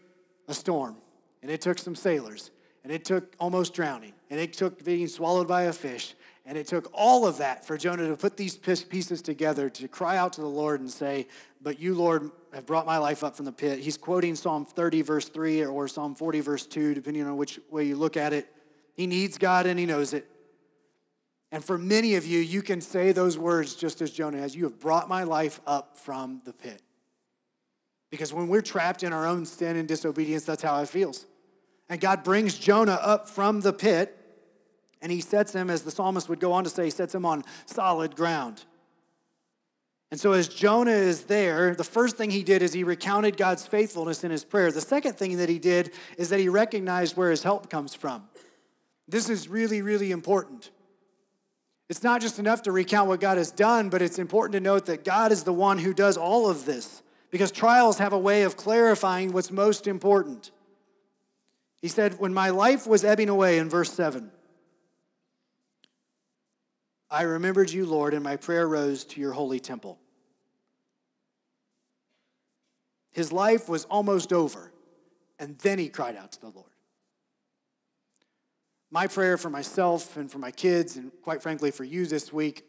a 0.48 0.54
storm, 0.54 0.98
and 1.42 1.50
it 1.50 1.62
took 1.62 1.78
some 1.78 1.96
sailors, 1.96 2.52
and 2.84 2.92
it 2.92 3.06
took 3.06 3.36
almost 3.40 3.74
drowning, 3.74 4.14
and 4.30 4.40
it 4.40 4.54
took 4.54 4.84
being 4.84 5.08
swallowed 5.08 5.48
by 5.48 5.64
a 5.64 5.74
fish, 5.74 6.16
and 6.46 6.58
it 6.58 6.66
took 6.66 6.90
all 6.92 7.28
of 7.28 7.38
that 7.38 7.64
for 7.64 7.78
Jonah 7.78 8.08
to 8.08 8.18
put 8.18 8.36
these 8.36 8.56
pieces 8.56 9.22
together 9.22 9.70
to 9.70 9.88
cry 9.88 10.18
out 10.18 10.34
to 10.34 10.42
the 10.42 10.48
Lord 10.48 10.82
and 10.82 10.90
say, 10.90 11.28
But 11.62 11.80
you, 11.80 11.94
Lord, 11.94 12.32
have 12.54 12.66
brought 12.66 12.88
my 12.88 12.98
life 12.98 13.24
up 13.24 13.36
from 13.36 13.46
the 13.46 13.52
pit. 13.52 13.80
He's 13.80 13.98
quoting 13.98 14.36
Psalm 14.36 14.66
30, 14.66 15.04
verse 15.04 15.30
3, 15.30 15.66
or 15.66 15.88
Psalm 15.88 16.16
40, 16.16 16.40
verse 16.40 16.66
2, 16.66 16.96
depending 16.96 17.28
on 17.28 17.38
which 17.38 17.60
way 17.70 17.86
you 17.86 17.96
look 17.96 18.18
at 18.18 18.34
it. 18.34 18.52
He 18.94 19.06
needs 19.08 19.38
God 19.38 19.68
and 19.68 19.80
he 19.80 19.86
knows 19.86 20.14
it. 20.14 20.28
And 21.52 21.64
for 21.64 21.78
many 21.78 22.16
of 22.16 22.26
you, 22.26 22.40
you 22.40 22.62
can 22.62 22.80
say 22.80 23.12
those 23.12 23.38
words 23.38 23.76
just 23.76 24.02
as 24.02 24.12
Jonah 24.12 24.38
has. 24.40 24.56
You 24.56 24.64
have 24.64 24.80
brought 24.80 25.10
my 25.10 25.24
life 25.24 25.60
up 25.68 25.98
from 25.98 26.42
the 26.46 26.54
pit. 26.54 26.82
Because 28.10 28.34
when 28.34 28.48
we're 28.48 28.62
trapped 28.62 29.04
in 29.04 29.14
our 29.14 29.26
own 29.26 29.46
sin 29.46 29.76
and 29.76 29.88
disobedience, 29.88 30.44
that's 30.44 30.64
how 30.64 30.82
it 30.82 30.90
feels. 30.90 31.26
And 31.90 32.00
God 32.00 32.24
brings 32.24 32.58
Jonah 32.58 33.00
up 33.02 33.30
from 33.30 33.62
the 33.62 33.74
pit, 33.74 34.18
and 35.02 35.12
he 35.12 35.20
sets 35.20 35.54
him, 35.54 35.70
as 35.70 35.82
the 35.82 35.92
psalmist 35.92 36.30
would 36.30 36.40
go 36.40 36.54
on 36.54 36.64
to 36.64 36.70
say, 36.70 36.86
he 36.86 36.90
sets 36.90 37.14
him 37.14 37.26
on 37.26 37.44
solid 37.66 38.16
ground. 38.16 38.64
And 40.12 40.20
so, 40.20 40.34
as 40.34 40.50
Jonah 40.50 40.92
is 40.92 41.24
there, 41.24 41.74
the 41.74 41.86
first 41.86 42.18
thing 42.18 42.32
he 42.32 42.44
did 42.44 42.62
is 42.62 42.74
he 42.74 42.84
recounted 42.84 43.38
God's 43.38 43.66
faithfulness 43.66 44.26
in 44.26 44.32
his 44.32 44.44
prayer. 44.44 44.70
The 44.70 44.82
second 44.82 45.14
thing 45.14 45.38
that 45.38 45.48
he 45.48 45.58
did 45.58 45.92
is 46.18 46.30
that 46.30 46.40
he 46.40 46.50
recognized 46.50 47.16
where 47.16 47.32
his 47.32 47.44
help 47.44 47.70
comes 47.70 47.96
from. 47.96 48.28
This 49.08 49.30
is 49.30 49.48
really, 49.48 49.82
really 49.82 50.12
important. 50.12 50.70
It's 51.92 52.04
not 52.04 52.22
just 52.22 52.40
enough 52.40 52.62
to 52.62 52.72
recount 52.72 53.10
what 53.10 53.20
God 53.20 53.38
has 53.38 53.52
done, 53.52 53.90
but 53.90 54.02
it's 54.02 54.18
important 54.18 54.54
to 54.54 54.62
note 54.62 54.86
that 54.86 55.04
God 55.04 55.34
is 55.34 55.44
the 55.44 55.52
one 55.52 55.78
who 55.78 55.94
does 55.94 56.16
all 56.16 56.50
of 56.50 56.64
this 56.64 57.04
because 57.32 57.52
trials 57.52 57.98
have 57.98 58.14
a 58.14 58.18
way 58.18 58.44
of 58.44 58.56
clarifying 58.56 59.34
what's 59.34 59.52
most 59.52 59.88
important. 59.88 60.52
He 61.82 61.90
said, 61.90 62.18
When 62.18 62.34
my 62.34 62.50
life 62.50 62.88
was 62.88 63.04
ebbing 63.04 63.28
away 63.28 63.58
in 63.58 63.70
verse 63.70 63.92
7, 63.92 64.32
I 67.10 67.24
remembered 67.24 67.70
you, 67.70 67.86
Lord, 67.86 68.14
and 68.14 68.24
my 68.24 68.38
prayer 68.38 68.70
rose 68.70 69.04
to 69.04 69.20
your 69.20 69.34
holy 69.34 69.60
temple. 69.60 70.00
His 73.12 73.34
life 73.34 73.68
was 73.68 73.84
almost 73.84 74.32
over, 74.32 74.72
and 75.40 75.58
then 75.58 75.78
he 75.78 75.90
cried 75.90 76.16
out 76.16 76.32
to 76.32 76.40
the 76.40 76.52
Lord 76.52 76.72
my 78.92 79.08
prayer 79.08 79.38
for 79.38 79.50
myself 79.50 80.18
and 80.18 80.30
for 80.30 80.38
my 80.38 80.52
kids, 80.52 80.98
and 80.98 81.12
quite 81.24 81.42
frankly 81.42 81.72
for 81.72 81.86
you 81.86 82.06
this 82.06 82.32
week, 82.32 82.66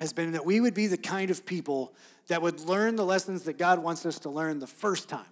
has 0.00 0.12
been 0.12 0.32
that 0.32 0.44
we 0.44 0.60
would 0.60 0.74
be 0.74 0.88
the 0.88 0.96
kind 0.96 1.30
of 1.30 1.46
people 1.46 1.94
that 2.26 2.42
would 2.42 2.60
learn 2.60 2.96
the 2.96 3.04
lessons 3.04 3.44
that 3.44 3.56
God 3.56 3.78
wants 3.78 4.04
us 4.04 4.18
to 4.20 4.30
learn 4.30 4.58
the 4.58 4.66
first 4.66 5.08
time. 5.08 5.24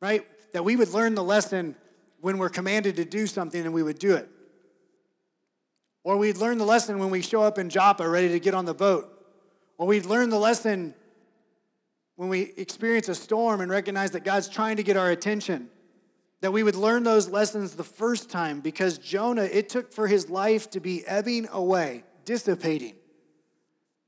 Right? 0.00 0.26
That 0.52 0.64
we 0.64 0.76
would 0.76 0.90
learn 0.90 1.14
the 1.14 1.24
lesson 1.24 1.74
when 2.20 2.38
we're 2.38 2.50
commanded 2.50 2.96
to 2.96 3.04
do 3.04 3.26
something 3.26 3.64
and 3.64 3.72
we 3.72 3.82
would 3.82 3.98
do 3.98 4.14
it. 4.14 4.28
Or 6.04 6.16
we'd 6.16 6.36
learn 6.36 6.58
the 6.58 6.64
lesson 6.64 6.98
when 6.98 7.10
we 7.10 7.22
show 7.22 7.42
up 7.42 7.58
in 7.58 7.68
Joppa 7.68 8.08
ready 8.08 8.28
to 8.28 8.40
get 8.40 8.54
on 8.54 8.64
the 8.64 8.74
boat. 8.74 9.10
Or 9.78 9.86
we'd 9.86 10.06
learn 10.06 10.30
the 10.30 10.38
lesson 10.38 10.94
when 12.16 12.28
we 12.28 12.52
experience 12.56 13.08
a 13.08 13.14
storm 13.14 13.60
and 13.60 13.70
recognize 13.70 14.10
that 14.12 14.24
God's 14.24 14.48
trying 14.48 14.76
to 14.76 14.82
get 14.82 14.96
our 14.96 15.10
attention 15.10 15.70
that 16.40 16.52
we 16.52 16.62
would 16.62 16.74
learn 16.74 17.02
those 17.02 17.28
lessons 17.28 17.74
the 17.74 17.84
first 17.84 18.30
time 18.30 18.60
because 18.60 18.98
Jonah, 18.98 19.44
it 19.44 19.68
took 19.68 19.92
for 19.92 20.06
his 20.06 20.30
life 20.30 20.70
to 20.70 20.80
be 20.80 21.06
ebbing 21.06 21.48
away, 21.52 22.04
dissipating, 22.24 22.94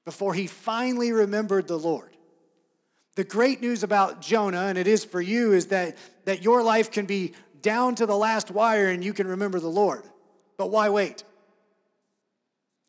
before 0.05 0.35
he 0.35 0.47
finally 0.47 1.12
remembered 1.12 1.68
the 1.68 1.79
Lord. 1.79 2.16
The 3.14 3.25
great 3.25 3.61
news 3.61 3.83
about 3.83 4.23
Jonah, 4.23 4.62
and 4.62 4.79
it 4.79 4.87
is 4.87 5.05
for 5.05 5.21
you, 5.21 5.53
is 5.53 5.66
that, 5.66 5.99
that 6.25 6.42
your 6.42 6.62
life 6.62 6.90
can 6.90 7.05
be 7.05 7.35
down 7.61 7.95
to 7.97 8.07
the 8.07 8.16
last 8.16 8.51
wire 8.51 8.88
and 8.88 9.05
you 9.05 9.12
can 9.12 9.27
remember 9.27 9.61
the 9.61 9.68
Lord. 9.68 10.03
But 10.57 10.71
why 10.71 10.88
wait? 10.88 11.25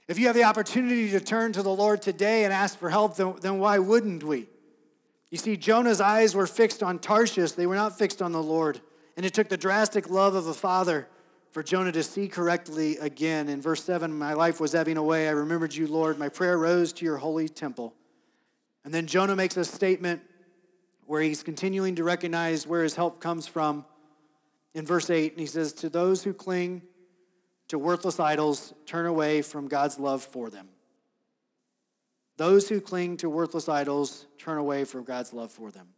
If 0.08 0.18
you 0.20 0.28
have 0.28 0.36
the 0.36 0.44
opportunity 0.46 1.12
to 1.12 1.20
turn 1.20 1.54
to 1.54 1.64
the 1.64 1.74
Lord 1.74 2.02
today 2.02 2.46
and 2.46 2.54
ask 2.54 2.78
for 2.78 2.90
help, 2.90 3.16
then, 3.16 3.36
then 3.42 3.60
why 3.60 3.80
wouldn't 3.80 4.24
we? 4.24 4.48
You 5.30 5.38
see, 5.38 5.58
Jonah's 5.58 6.02
eyes 6.02 6.36
were 6.36 6.48
fixed 6.48 6.84
on 6.84 7.00
Tarshish, 7.00 7.54
they 7.54 7.68
were 7.68 7.76
not 7.76 7.98
fixed 7.98 8.22
on 8.22 8.32
the 8.32 8.44
Lord. 8.44 8.80
And 9.16 9.26
it 9.26 9.34
took 9.34 9.50
the 9.50 9.58
drastic 9.58 10.10
love 10.10 10.36
of 10.36 10.48
a 10.48 10.54
father 10.54 11.08
for 11.52 11.62
Jonah 11.62 11.92
to 11.92 12.02
see 12.02 12.28
correctly 12.28 12.98
again. 12.98 13.48
In 13.48 13.62
verse 13.62 13.84
7, 13.84 14.18
my 14.18 14.34
life 14.34 14.60
was 14.60 14.74
ebbing 14.74 14.98
away. 14.98 15.28
I 15.28 15.32
remembered 15.32 15.74
you, 15.74 15.88
Lord. 15.88 16.18
My 16.18 16.30
prayer 16.30 16.58
rose 16.58 16.92
to 16.94 17.06
your 17.06 17.18
holy 17.18 17.48
temple. 17.48 17.94
And 18.84 18.94
then 18.94 19.06
Jonah 19.06 19.36
makes 19.36 19.56
a 19.56 19.64
statement 19.64 20.22
where 21.06 21.22
he's 21.22 21.44
continuing 21.44 21.96
to 21.96 22.04
recognize 22.04 22.66
where 22.66 22.84
his 22.84 22.96
help 22.96 23.20
comes 23.20 23.46
from. 23.46 23.86
In 24.74 24.86
verse 24.86 25.10
8, 25.12 25.34
and 25.34 25.40
he 25.40 25.46
says, 25.46 25.74
To 25.74 25.90
those 25.90 26.24
who 26.24 26.34
cling 26.34 26.82
to 27.68 27.78
worthless 27.78 28.20
idols, 28.20 28.74
turn 28.88 29.06
away 29.06 29.44
from 29.44 29.68
God's 29.68 30.00
love 30.00 30.24
for 30.24 30.50
them. 30.50 30.70
Those 32.38 32.68
who 32.68 32.82
cling 32.82 33.18
to 33.18 33.30
worthless 33.30 33.70
idols 33.70 34.26
turn 34.40 34.58
away 34.58 34.86
from 34.86 35.04
God's 35.04 35.34
love 35.34 35.52
for 35.52 35.70
them. 35.70 35.90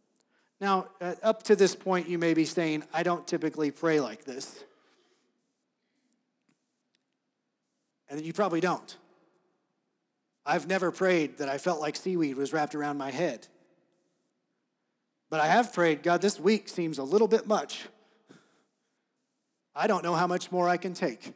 Now, 0.60 0.86
uh, 1.00 1.14
up 1.22 1.42
to 1.44 1.56
this 1.56 1.74
point, 1.74 2.08
you 2.08 2.18
may 2.18 2.34
be 2.34 2.44
saying, 2.44 2.84
I 2.92 3.02
don't 3.02 3.26
typically 3.26 3.70
pray 3.70 4.00
like 4.00 4.24
this. 4.24 4.64
And 8.08 8.20
you 8.22 8.32
probably 8.32 8.60
don't. 8.60 8.96
I've 10.46 10.66
never 10.66 10.90
prayed 10.90 11.38
that 11.38 11.48
I 11.48 11.58
felt 11.58 11.80
like 11.80 11.96
seaweed 11.96 12.36
was 12.36 12.52
wrapped 12.52 12.74
around 12.74 12.96
my 12.96 13.10
head. 13.10 13.46
But 15.28 15.40
I 15.40 15.46
have 15.48 15.72
prayed, 15.72 16.02
God, 16.02 16.22
this 16.22 16.38
week 16.38 16.68
seems 16.68 16.98
a 16.98 17.02
little 17.02 17.26
bit 17.26 17.46
much. 17.46 17.86
I 19.74 19.88
don't 19.88 20.04
know 20.04 20.14
how 20.14 20.26
much 20.26 20.52
more 20.52 20.68
I 20.68 20.76
can 20.76 20.94
take. 20.94 21.34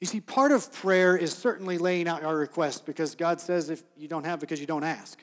You 0.00 0.06
see, 0.06 0.20
part 0.20 0.52
of 0.52 0.72
prayer 0.72 1.16
is 1.16 1.32
certainly 1.32 1.76
laying 1.76 2.08
out 2.08 2.24
our 2.24 2.36
request 2.36 2.86
because 2.86 3.14
God 3.14 3.40
says 3.40 3.68
if 3.68 3.82
you 3.96 4.08
don't 4.08 4.24
have 4.24 4.40
because 4.40 4.60
you 4.60 4.66
don't 4.66 4.84
ask. 4.84 5.22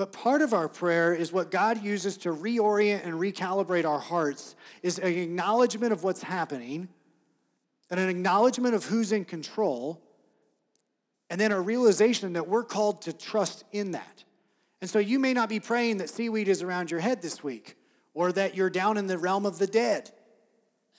But 0.00 0.12
part 0.12 0.40
of 0.40 0.54
our 0.54 0.66
prayer 0.66 1.12
is 1.12 1.30
what 1.30 1.50
God 1.50 1.84
uses 1.84 2.16
to 2.16 2.30
reorient 2.30 3.04
and 3.04 3.16
recalibrate 3.16 3.84
our 3.84 3.98
hearts 3.98 4.56
is 4.82 4.98
an 4.98 5.12
acknowledgement 5.12 5.92
of 5.92 6.02
what's 6.02 6.22
happening 6.22 6.88
and 7.90 8.00
an 8.00 8.08
acknowledgement 8.08 8.74
of 8.74 8.86
who's 8.86 9.12
in 9.12 9.26
control 9.26 10.00
and 11.28 11.38
then 11.38 11.52
a 11.52 11.60
realization 11.60 12.32
that 12.32 12.48
we're 12.48 12.64
called 12.64 13.02
to 13.02 13.12
trust 13.12 13.64
in 13.72 13.90
that. 13.90 14.24
And 14.80 14.88
so 14.88 14.98
you 14.98 15.18
may 15.18 15.34
not 15.34 15.50
be 15.50 15.60
praying 15.60 15.98
that 15.98 16.08
seaweed 16.08 16.48
is 16.48 16.62
around 16.62 16.90
your 16.90 17.00
head 17.00 17.20
this 17.20 17.44
week 17.44 17.76
or 18.14 18.32
that 18.32 18.56
you're 18.56 18.70
down 18.70 18.96
in 18.96 19.06
the 19.06 19.18
realm 19.18 19.44
of 19.44 19.58
the 19.58 19.66
dead. 19.66 20.10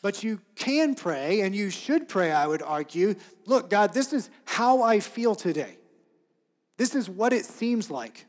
But 0.04 0.24
you 0.24 0.42
can 0.54 0.94
pray, 0.94 1.42
and 1.42 1.56
you 1.56 1.72
should 1.72 2.08
pray, 2.08 2.32
I 2.32 2.46
would 2.46 2.62
argue. 2.62 3.16
Look, 3.48 3.72
God, 3.72 3.96
this 3.96 4.14
is 4.14 4.30
how 4.46 4.84
I 4.84 5.00
feel 5.00 5.34
today. 5.34 5.80
This 6.78 6.94
is 6.94 7.10
what 7.10 7.34
it 7.34 7.46
seems 7.46 7.90
like. 7.90 8.28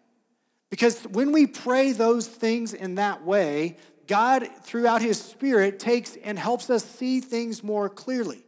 Because 0.72 1.02
when 1.02 1.32
we 1.32 1.46
pray 1.46 1.92
those 1.92 2.26
things 2.26 2.72
in 2.72 2.94
that 2.94 3.22
way, 3.22 3.76
God, 4.06 4.48
throughout 4.62 5.02
His 5.02 5.20
Spirit, 5.20 5.78
takes 5.78 6.16
and 6.24 6.38
helps 6.38 6.70
us 6.70 6.82
see 6.82 7.20
things 7.20 7.62
more 7.62 7.90
clearly. 7.90 8.42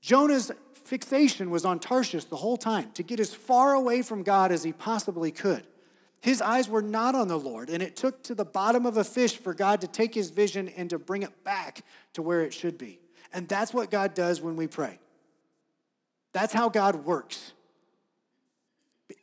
Jonah's 0.00 0.50
fixation 0.72 1.48
was 1.48 1.64
on 1.64 1.78
Tarshish 1.78 2.24
the 2.24 2.34
whole 2.34 2.56
time, 2.56 2.90
to 2.94 3.04
get 3.04 3.20
as 3.20 3.32
far 3.32 3.74
away 3.74 4.02
from 4.02 4.24
God 4.24 4.50
as 4.50 4.64
he 4.64 4.72
possibly 4.72 5.30
could. 5.30 5.64
His 6.20 6.42
eyes 6.42 6.68
were 6.68 6.82
not 6.82 7.14
on 7.14 7.28
the 7.28 7.38
Lord, 7.38 7.70
and 7.70 7.80
it 7.80 7.94
took 7.94 8.24
to 8.24 8.34
the 8.34 8.44
bottom 8.44 8.84
of 8.84 8.96
a 8.96 9.04
fish 9.04 9.36
for 9.36 9.54
God 9.54 9.82
to 9.82 9.86
take 9.86 10.16
his 10.16 10.30
vision 10.30 10.68
and 10.70 10.90
to 10.90 10.98
bring 10.98 11.22
it 11.22 11.44
back 11.44 11.84
to 12.14 12.22
where 12.22 12.40
it 12.40 12.52
should 12.54 12.76
be. 12.76 12.98
And 13.32 13.48
that's 13.48 13.72
what 13.72 13.92
God 13.92 14.14
does 14.14 14.40
when 14.40 14.56
we 14.56 14.66
pray. 14.66 14.98
That's 16.32 16.52
how 16.52 16.70
God 16.70 17.04
works. 17.04 17.52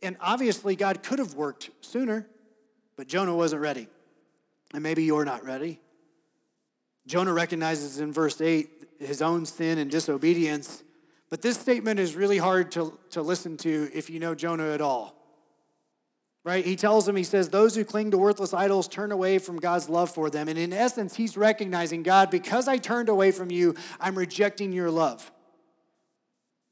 And 0.02 0.18
obviously, 0.22 0.76
God 0.76 1.04
could 1.04 1.20
have 1.20 1.34
worked 1.34 1.70
sooner, 1.82 2.28
but 2.96 3.08
Jonah 3.08 3.36
wasn't 3.36 3.62
ready. 3.62 3.88
And 4.74 4.82
maybe 4.82 5.04
you're 5.04 5.26
not 5.26 5.44
ready. 5.44 5.80
Jonah 7.06 7.34
recognizes 7.34 8.00
in 8.00 8.14
verse 8.14 8.40
8 8.40 8.70
his 9.00 9.22
own 9.22 9.46
sin 9.46 9.78
and 9.78 9.92
disobedience, 9.92 10.84
but 11.30 11.42
this 11.42 11.58
statement 11.58 12.00
is 12.00 12.16
really 12.16 12.38
hard 12.38 12.72
to, 12.74 12.98
to 13.10 13.22
listen 13.22 13.58
to 13.58 13.90
if 13.94 14.10
you 14.10 14.20
know 14.20 14.36
Jonah 14.36 14.72
at 14.72 14.82
all. 14.82 15.16
Right? 16.46 16.66
He 16.66 16.76
tells 16.76 17.08
him, 17.08 17.16
he 17.16 17.24
says, 17.24 17.50
Those 17.50 17.74
who 17.76 17.86
cling 17.86 18.12
to 18.12 18.18
worthless 18.18 18.54
idols 18.54 18.88
turn 18.88 19.12
away 19.12 19.40
from 19.40 19.58
God's 19.58 19.88
love 19.88 20.12
for 20.12 20.30
them. 20.30 20.50
And 20.50 20.60
in 20.60 20.74
essence, 20.74 21.16
he's 21.16 21.38
recognizing, 21.38 22.04
God, 22.04 22.30
because 22.30 22.68
I 22.68 22.78
turned 22.78 23.08
away 23.08 23.32
from 23.32 23.50
you, 23.50 23.76
I'm 24.00 24.18
rejecting 24.18 24.74
your 24.74 24.92
love. 24.92 25.32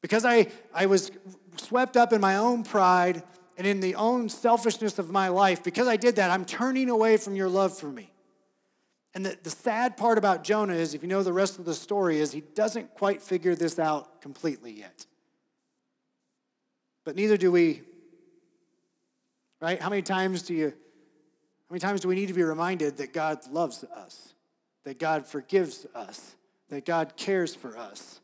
Because 0.01 0.25
I, 0.25 0.47
I 0.73 0.87
was 0.87 1.11
swept 1.57 1.97
up 1.97 2.13
in 2.13 2.21
my 2.21 2.37
own 2.37 2.63
pride 2.63 3.23
and 3.57 3.67
in 3.67 3.79
the 3.79 3.95
own 3.95 4.29
selfishness 4.29 4.97
of 4.99 5.09
my 5.09 5.27
life, 5.27 5.63
because 5.63 5.87
I 5.87 5.97
did 5.97 6.15
that, 6.15 6.31
I'm 6.31 6.45
turning 6.45 6.89
away 6.89 7.17
from 7.17 7.35
your 7.35 7.49
love 7.49 7.77
for 7.77 7.87
me. 7.87 8.11
And 9.13 9.25
the, 9.25 9.37
the 9.43 9.49
sad 9.49 9.97
part 9.97 10.17
about 10.17 10.43
Jonah 10.43 10.73
is, 10.73 10.93
if 10.93 11.01
you 11.01 11.09
know 11.09 11.21
the 11.21 11.33
rest 11.33 11.59
of 11.59 11.65
the 11.65 11.73
story, 11.73 12.19
is 12.19 12.31
he 12.31 12.41
doesn't 12.41 12.93
quite 12.95 13.21
figure 13.21 13.55
this 13.55 13.77
out 13.77 14.21
completely 14.21 14.71
yet. 14.71 15.05
But 17.03 17.15
neither 17.15 17.37
do 17.37 17.51
we. 17.51 17.81
Right? 19.59 19.81
How 19.81 19.89
many 19.89 20.01
times 20.01 20.43
do 20.43 20.53
you 20.53 20.73
how 21.71 21.73
many 21.73 21.79
times 21.79 22.01
do 22.01 22.09
we 22.09 22.15
need 22.15 22.27
to 22.27 22.33
be 22.33 22.43
reminded 22.43 22.97
that 22.97 23.13
God 23.13 23.39
loves 23.49 23.85
us? 23.85 24.33
That 24.83 24.99
God 24.99 25.25
forgives 25.25 25.85
us? 25.95 26.35
That 26.67 26.83
God 26.83 27.15
cares 27.15 27.55
for 27.55 27.77
us? 27.77 28.19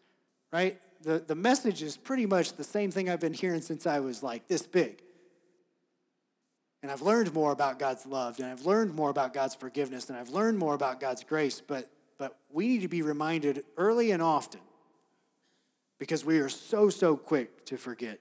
Right? 0.51 0.81
The, 1.01 1.19
the 1.19 1.35
message 1.35 1.83
is 1.83 1.97
pretty 1.97 2.25
much 2.25 2.53
the 2.53 2.63
same 2.63 2.91
thing 2.91 3.09
I've 3.09 3.19
been 3.19 3.33
hearing 3.33 3.61
since 3.61 3.85
I 3.87 3.99
was 3.99 4.23
like 4.23 4.47
this 4.47 4.63
big. 4.63 5.01
And 6.83 6.91
I've 6.91 7.01
learned 7.01 7.33
more 7.33 7.51
about 7.51 7.79
God's 7.79 8.05
love, 8.05 8.39
and 8.39 8.47
I've 8.47 8.65
learned 8.65 8.93
more 8.93 9.09
about 9.09 9.33
God's 9.33 9.55
forgiveness, 9.55 10.09
and 10.09 10.17
I've 10.17 10.29
learned 10.29 10.59
more 10.59 10.75
about 10.75 10.99
God's 10.99 11.23
grace, 11.23 11.61
but, 11.65 11.89
but 12.17 12.37
we 12.51 12.67
need 12.67 12.81
to 12.81 12.87
be 12.87 13.01
reminded 13.01 13.63
early 13.77 14.11
and 14.11 14.21
often 14.21 14.61
because 15.99 16.23
we 16.23 16.39
are 16.39 16.49
so, 16.49 16.89
so 16.89 17.17
quick 17.17 17.65
to 17.65 17.77
forget. 17.77 18.19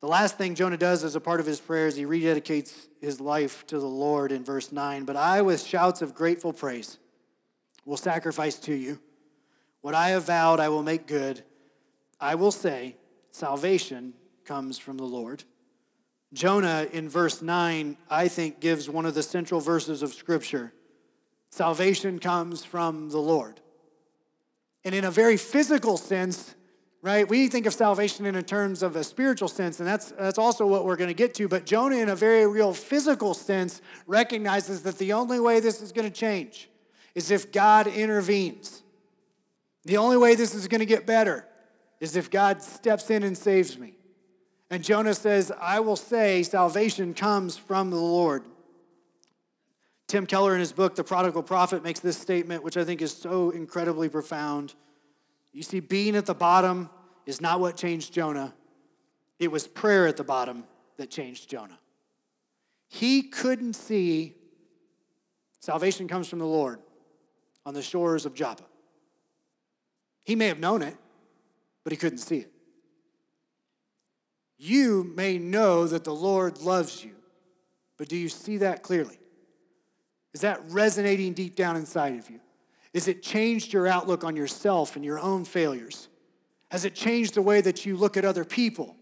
The 0.00 0.08
last 0.08 0.36
thing 0.36 0.54
Jonah 0.54 0.76
does 0.76 1.02
as 1.02 1.16
a 1.16 1.20
part 1.20 1.40
of 1.40 1.46
his 1.46 1.60
prayer 1.60 1.86
is 1.86 1.96
he 1.96 2.04
rededicates 2.04 2.88
his 3.00 3.20
life 3.20 3.66
to 3.68 3.78
the 3.78 3.86
Lord 3.86 4.32
in 4.32 4.44
verse 4.44 4.70
9. 4.70 5.04
But 5.04 5.16
I, 5.16 5.42
with 5.42 5.62
shouts 5.62 6.02
of 6.02 6.14
grateful 6.14 6.52
praise, 6.52 6.98
will 7.84 7.96
sacrifice 7.96 8.56
to 8.56 8.74
you. 8.74 9.00
What 9.80 9.94
I 9.94 10.10
have 10.10 10.24
vowed, 10.24 10.60
I 10.60 10.68
will 10.68 10.82
make 10.82 11.06
good. 11.06 11.42
I 12.24 12.36
will 12.36 12.52
say, 12.52 12.96
salvation 13.32 14.14
comes 14.46 14.78
from 14.78 14.96
the 14.96 15.04
Lord. 15.04 15.44
Jonah 16.32 16.88
in 16.90 17.06
verse 17.06 17.42
9, 17.42 17.98
I 18.08 18.28
think, 18.28 18.60
gives 18.60 18.88
one 18.88 19.04
of 19.04 19.12
the 19.12 19.22
central 19.22 19.60
verses 19.60 20.02
of 20.02 20.14
Scripture. 20.14 20.72
Salvation 21.50 22.18
comes 22.18 22.64
from 22.64 23.10
the 23.10 23.18
Lord. 23.18 23.60
And 24.86 24.94
in 24.94 25.04
a 25.04 25.10
very 25.10 25.36
physical 25.36 25.98
sense, 25.98 26.54
right, 27.02 27.28
we 27.28 27.48
think 27.48 27.66
of 27.66 27.74
salvation 27.74 28.24
in 28.24 28.42
terms 28.44 28.82
of 28.82 28.96
a 28.96 29.04
spiritual 29.04 29.48
sense, 29.48 29.78
and 29.78 29.86
that's, 29.86 30.12
that's 30.12 30.38
also 30.38 30.66
what 30.66 30.86
we're 30.86 30.96
going 30.96 31.08
to 31.08 31.14
get 31.14 31.34
to. 31.34 31.46
But 31.46 31.66
Jonah, 31.66 31.96
in 31.96 32.08
a 32.08 32.16
very 32.16 32.46
real 32.46 32.72
physical 32.72 33.34
sense, 33.34 33.82
recognizes 34.06 34.82
that 34.84 34.96
the 34.96 35.12
only 35.12 35.40
way 35.40 35.60
this 35.60 35.82
is 35.82 35.92
going 35.92 36.10
to 36.10 36.14
change 36.14 36.70
is 37.14 37.30
if 37.30 37.52
God 37.52 37.86
intervenes. 37.86 38.82
The 39.84 39.98
only 39.98 40.16
way 40.16 40.34
this 40.34 40.54
is 40.54 40.68
going 40.68 40.80
to 40.80 40.86
get 40.86 41.04
better 41.04 41.44
is 42.00 42.16
if 42.16 42.30
God 42.30 42.62
steps 42.62 43.10
in 43.10 43.22
and 43.22 43.36
saves 43.36 43.78
me. 43.78 43.94
And 44.70 44.82
Jonah 44.82 45.14
says, 45.14 45.52
I 45.60 45.80
will 45.80 45.96
say 45.96 46.42
salvation 46.42 47.14
comes 47.14 47.56
from 47.56 47.90
the 47.90 47.96
Lord. 47.96 48.44
Tim 50.06 50.26
Keller, 50.26 50.54
in 50.54 50.60
his 50.60 50.72
book, 50.72 50.96
The 50.96 51.04
Prodigal 51.04 51.42
Prophet, 51.42 51.82
makes 51.82 52.00
this 52.00 52.18
statement, 52.18 52.62
which 52.62 52.76
I 52.76 52.84
think 52.84 53.00
is 53.00 53.12
so 53.16 53.50
incredibly 53.50 54.08
profound. 54.08 54.74
You 55.52 55.62
see, 55.62 55.80
being 55.80 56.16
at 56.16 56.26
the 56.26 56.34
bottom 56.34 56.90
is 57.26 57.40
not 57.40 57.60
what 57.60 57.76
changed 57.76 58.12
Jonah, 58.12 58.54
it 59.38 59.50
was 59.50 59.66
prayer 59.66 60.06
at 60.06 60.16
the 60.16 60.24
bottom 60.24 60.64
that 60.96 61.10
changed 61.10 61.48
Jonah. 61.48 61.78
He 62.88 63.22
couldn't 63.22 63.74
see 63.74 64.34
salvation 65.60 66.06
comes 66.06 66.28
from 66.28 66.38
the 66.38 66.46
Lord 66.46 66.80
on 67.66 67.74
the 67.74 67.82
shores 67.82 68.26
of 68.26 68.34
Joppa. 68.34 68.64
He 70.22 70.36
may 70.36 70.46
have 70.46 70.58
known 70.58 70.82
it, 70.82 70.96
but 71.84 71.92
he 71.92 71.96
couldn't 71.96 72.18
see 72.18 72.38
it. 72.38 72.50
You 74.56 75.12
may 75.14 75.38
know 75.38 75.86
that 75.86 76.04
the 76.04 76.14
Lord 76.14 76.60
loves 76.62 77.04
you, 77.04 77.12
but 77.98 78.08
do 78.08 78.16
you 78.16 78.28
see 78.28 78.56
that 78.58 78.82
clearly? 78.82 79.18
Is 80.32 80.40
that 80.40 80.60
resonating 80.70 81.32
deep 81.34 81.54
down 81.54 81.76
inside 81.76 82.18
of 82.18 82.28
you? 82.28 82.40
Is 82.92 83.08
it 83.08 83.22
changed 83.22 83.72
your 83.72 83.86
outlook 83.86 84.24
on 84.24 84.36
yourself 84.36 84.96
and 84.96 85.04
your 85.04 85.18
own 85.18 85.44
failures? 85.44 86.08
Has 86.70 86.84
it 86.84 86.94
changed 86.94 87.34
the 87.34 87.42
way 87.42 87.60
that 87.60 87.84
you 87.84 87.96
look 87.96 88.16
at 88.16 88.24
other 88.24 88.44
people? 88.44 88.96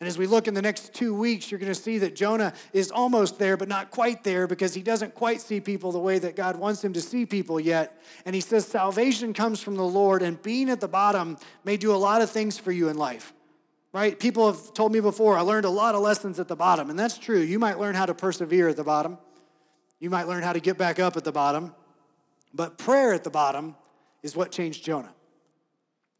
And 0.00 0.08
as 0.08 0.18
we 0.18 0.26
look 0.26 0.48
in 0.48 0.54
the 0.54 0.62
next 0.62 0.92
two 0.92 1.14
weeks, 1.14 1.50
you're 1.50 1.60
going 1.60 1.72
to 1.72 1.80
see 1.80 1.98
that 1.98 2.16
Jonah 2.16 2.52
is 2.72 2.90
almost 2.90 3.38
there, 3.38 3.56
but 3.56 3.68
not 3.68 3.90
quite 3.90 4.24
there 4.24 4.46
because 4.46 4.74
he 4.74 4.82
doesn't 4.82 5.14
quite 5.14 5.40
see 5.40 5.60
people 5.60 5.92
the 5.92 6.00
way 6.00 6.18
that 6.18 6.34
God 6.34 6.56
wants 6.56 6.82
him 6.82 6.92
to 6.94 7.00
see 7.00 7.24
people 7.24 7.60
yet. 7.60 8.02
And 8.26 8.34
he 8.34 8.40
says, 8.40 8.66
Salvation 8.66 9.32
comes 9.32 9.62
from 9.62 9.76
the 9.76 9.84
Lord, 9.84 10.22
and 10.22 10.42
being 10.42 10.68
at 10.68 10.80
the 10.80 10.88
bottom 10.88 11.38
may 11.64 11.76
do 11.76 11.94
a 11.94 11.96
lot 11.96 12.22
of 12.22 12.30
things 12.30 12.58
for 12.58 12.72
you 12.72 12.88
in 12.88 12.98
life. 12.98 13.32
right? 13.92 14.18
People 14.18 14.50
have 14.52 14.74
told 14.74 14.92
me 14.92 14.98
before, 14.98 15.38
I 15.38 15.42
learned 15.42 15.64
a 15.64 15.70
lot 15.70 15.94
of 15.94 16.02
lessons 16.02 16.40
at 16.40 16.48
the 16.48 16.56
bottom, 16.56 16.90
and 16.90 16.98
that's 16.98 17.16
true. 17.16 17.38
You 17.38 17.60
might 17.60 17.78
learn 17.78 17.94
how 17.94 18.06
to 18.06 18.14
persevere 18.14 18.68
at 18.68 18.76
the 18.76 18.84
bottom, 18.84 19.16
you 20.00 20.10
might 20.10 20.26
learn 20.26 20.42
how 20.42 20.52
to 20.52 20.60
get 20.60 20.76
back 20.76 20.98
up 20.98 21.16
at 21.16 21.24
the 21.24 21.32
bottom, 21.32 21.72
but 22.52 22.76
prayer 22.76 23.14
at 23.14 23.24
the 23.24 23.30
bottom 23.30 23.76
is 24.22 24.36
what 24.36 24.50
changed 24.50 24.84
Jonah. 24.84 25.14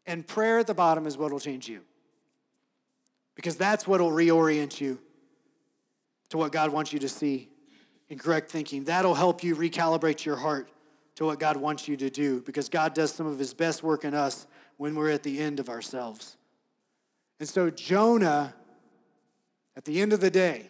And 0.07 0.25
prayer 0.25 0.59
at 0.59 0.67
the 0.67 0.73
bottom 0.73 1.05
is 1.05 1.17
what 1.17 1.31
will 1.31 1.39
change 1.39 1.67
you. 1.67 1.81
Because 3.35 3.57
that's 3.57 3.87
what 3.87 4.01
will 4.01 4.11
reorient 4.11 4.79
you 4.79 4.99
to 6.29 6.37
what 6.37 6.51
God 6.51 6.71
wants 6.71 6.93
you 6.93 6.99
to 6.99 7.09
see 7.09 7.49
in 8.09 8.17
correct 8.17 8.49
thinking. 8.49 8.85
That'll 8.85 9.15
help 9.15 9.43
you 9.43 9.55
recalibrate 9.55 10.25
your 10.25 10.37
heart 10.37 10.69
to 11.15 11.25
what 11.25 11.39
God 11.39 11.57
wants 11.57 11.87
you 11.87 11.97
to 11.97 12.09
do 12.09 12.41
because 12.41 12.69
God 12.69 12.93
does 12.93 13.11
some 13.11 13.27
of 13.27 13.39
his 13.39 13.53
best 13.53 13.83
work 13.83 14.03
in 14.03 14.13
us 14.13 14.47
when 14.77 14.95
we're 14.95 15.11
at 15.11 15.23
the 15.23 15.39
end 15.39 15.59
of 15.59 15.69
ourselves. 15.69 16.37
And 17.39 17.47
so 17.47 17.69
Jonah, 17.69 18.53
at 19.75 19.85
the 19.85 20.01
end 20.01 20.13
of 20.13 20.19
the 20.19 20.31
day, 20.31 20.69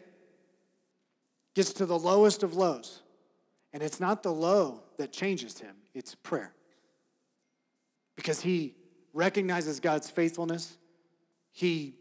gets 1.54 1.74
to 1.74 1.86
the 1.86 1.98
lowest 1.98 2.44
of 2.44 2.56
lows. 2.56 3.02
And 3.74 3.82
it's 3.84 4.00
not 4.00 4.24
the 4.24 4.32
low 4.32 4.84
that 4.98 5.12
changes 5.12 5.60
him, 5.60 5.76
it's 5.94 6.16
prayer. 6.16 6.54
Because 8.16 8.42
he 8.42 8.76
recognizes 9.14 9.80
God's 9.80 10.10
faithfulness, 10.10 10.78
he 11.52 11.96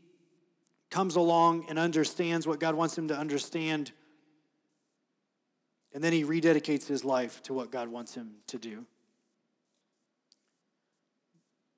comes 0.95 1.17
along 1.17 1.67
and 1.69 1.79
understands 1.79 2.47
what 2.47 2.61
God 2.61 2.75
wants 2.75 2.97
him 2.97 3.09
to 3.09 3.17
understand 3.17 3.93
and 5.95 6.03
then 6.03 6.13
he 6.13 6.25
rededicates 6.25 6.89
his 6.89 7.05
life 7.05 7.41
to 7.45 7.55
what 7.55 7.71
God 7.71 7.89
wants 7.89 8.15
him 8.15 8.33
to 8.49 8.59
do. 8.59 8.85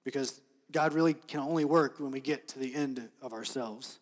Because 0.05 0.41
God 0.73 0.95
really 0.95 1.13
can 1.13 1.41
only 1.41 1.67
work 1.67 2.01
when 2.01 2.11
we 2.11 2.21
get 2.21 2.49
to 2.49 2.59
the 2.59 2.75
end 2.75 3.07
of 3.21 3.35
ourselves. 3.35 3.99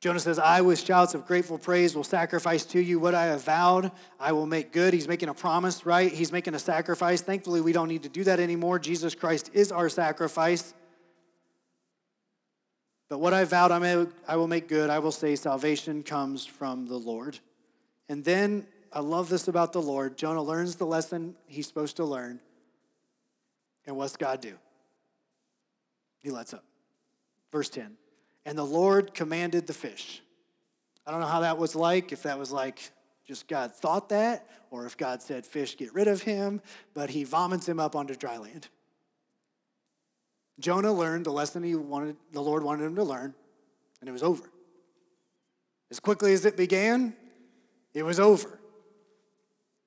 Jonah 0.00 0.20
says, 0.20 0.38
I, 0.38 0.60
with 0.60 0.80
shouts 0.80 1.14
of 1.14 1.26
grateful 1.26 1.58
praise, 1.58 1.94
will 1.94 2.04
sacrifice 2.04 2.66
to 2.66 2.80
you 2.80 2.98
what 2.98 3.14
I 3.14 3.26
have 3.26 3.44
vowed. 3.44 3.92
I 4.20 4.32
will 4.32 4.46
make 4.46 4.72
good. 4.72 4.92
He's 4.92 5.08
making 5.08 5.28
a 5.28 5.34
promise, 5.34 5.86
right? 5.86 6.12
He's 6.12 6.32
making 6.32 6.54
a 6.54 6.58
sacrifice. 6.58 7.22
Thankfully, 7.22 7.60
we 7.60 7.72
don't 7.72 7.88
need 7.88 8.02
to 8.02 8.08
do 8.08 8.24
that 8.24 8.40
anymore. 8.40 8.80
Jesus 8.80 9.14
Christ 9.14 9.50
is 9.54 9.72
our 9.72 9.88
sacrifice. 9.88 10.74
But 13.12 13.18
what 13.18 13.34
I 13.34 13.44
vowed, 13.44 13.70
I, 14.26 14.36
will 14.36 14.48
make 14.48 14.68
good. 14.68 14.88
I 14.88 14.98
will 14.98 15.12
say, 15.12 15.36
salvation 15.36 16.02
comes 16.02 16.46
from 16.46 16.86
the 16.86 16.96
Lord. 16.96 17.38
And 18.08 18.24
then 18.24 18.66
I 18.90 19.00
love 19.00 19.28
this 19.28 19.48
about 19.48 19.74
the 19.74 19.82
Lord. 19.82 20.16
Jonah 20.16 20.40
learns 20.40 20.76
the 20.76 20.86
lesson 20.86 21.34
he's 21.44 21.66
supposed 21.66 21.96
to 21.96 22.06
learn. 22.06 22.40
And 23.86 23.98
what's 23.98 24.16
God 24.16 24.40
do? 24.40 24.54
He 26.22 26.30
lets 26.30 26.54
up. 26.54 26.64
Verse 27.52 27.68
10. 27.68 27.98
And 28.46 28.56
the 28.56 28.64
Lord 28.64 29.12
commanded 29.12 29.66
the 29.66 29.74
fish. 29.74 30.22
I 31.06 31.10
don't 31.10 31.20
know 31.20 31.26
how 31.26 31.40
that 31.40 31.58
was 31.58 31.76
like, 31.76 32.12
if 32.12 32.22
that 32.22 32.38
was 32.38 32.50
like 32.50 32.92
just 33.26 33.46
God 33.46 33.74
thought 33.74 34.08
that, 34.08 34.48
or 34.70 34.86
if 34.86 34.96
God 34.96 35.20
said, 35.20 35.44
fish, 35.44 35.76
get 35.76 35.92
rid 35.92 36.08
of 36.08 36.22
him, 36.22 36.62
but 36.94 37.10
he 37.10 37.24
vomits 37.24 37.68
him 37.68 37.78
up 37.78 37.94
onto 37.94 38.14
dry 38.14 38.38
land. 38.38 38.68
Jonah 40.60 40.92
learned 40.92 41.26
the 41.26 41.32
lesson 41.32 41.62
he 41.62 41.74
wanted, 41.74 42.16
the 42.32 42.40
Lord 42.40 42.62
wanted 42.62 42.84
him 42.84 42.96
to 42.96 43.04
learn, 43.04 43.34
and 44.00 44.08
it 44.08 44.12
was 44.12 44.22
over. 44.22 44.44
As 45.90 46.00
quickly 46.00 46.32
as 46.32 46.44
it 46.44 46.56
began, 46.56 47.14
it 47.94 48.02
was 48.02 48.20
over. 48.20 48.58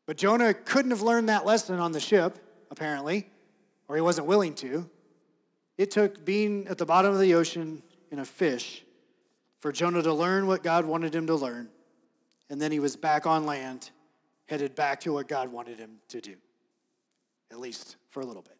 But 0.05 0.17
Jonah 0.17 0.53
couldn't 0.53 0.91
have 0.91 1.01
learned 1.01 1.29
that 1.29 1.45
lesson 1.45 1.79
on 1.79 1.91
the 1.91 1.99
ship, 1.99 2.37
apparently, 2.69 3.27
or 3.87 3.95
he 3.95 4.01
wasn't 4.01 4.27
willing 4.27 4.53
to. 4.55 4.89
It 5.77 5.91
took 5.91 6.23
being 6.23 6.67
at 6.67 6.77
the 6.77 6.85
bottom 6.85 7.11
of 7.11 7.19
the 7.19 7.33
ocean 7.33 7.81
in 8.11 8.19
a 8.19 8.25
fish 8.25 8.83
for 9.59 9.71
Jonah 9.71 10.03
to 10.03 10.13
learn 10.13 10.47
what 10.47 10.63
God 10.63 10.85
wanted 10.85 11.13
him 11.13 11.27
to 11.27 11.35
learn. 11.35 11.69
And 12.49 12.61
then 12.61 12.71
he 12.71 12.79
was 12.79 12.95
back 12.95 13.25
on 13.25 13.45
land, 13.45 13.89
headed 14.45 14.75
back 14.75 14.99
to 15.01 15.13
what 15.13 15.27
God 15.27 15.51
wanted 15.51 15.79
him 15.79 15.97
to 16.09 16.21
do, 16.21 16.35
at 17.51 17.59
least 17.59 17.95
for 18.09 18.21
a 18.21 18.25
little 18.25 18.43
bit. 18.43 18.57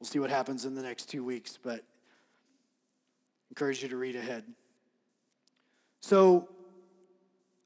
We'll 0.00 0.08
see 0.08 0.18
what 0.18 0.30
happens 0.30 0.64
in 0.64 0.74
the 0.74 0.82
next 0.82 1.08
two 1.08 1.24
weeks, 1.24 1.58
but 1.62 1.84
encourage 3.50 3.82
you 3.82 3.88
to 3.88 3.96
read 3.96 4.16
ahead. 4.16 4.44
So, 6.00 6.48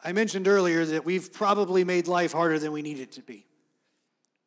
I 0.05 0.13
mentioned 0.13 0.49
earlier 0.49 0.85
that 0.85 1.05
we've 1.05 1.33
probably 1.33 1.85
made 1.85 2.09
life 2.09 2.33
harder 2.33 2.59
than 2.59 2.73
we 2.73 2.83
need 2.83 2.99
it 2.99 3.13
to 3.13 3.23
be. 3.23 3.47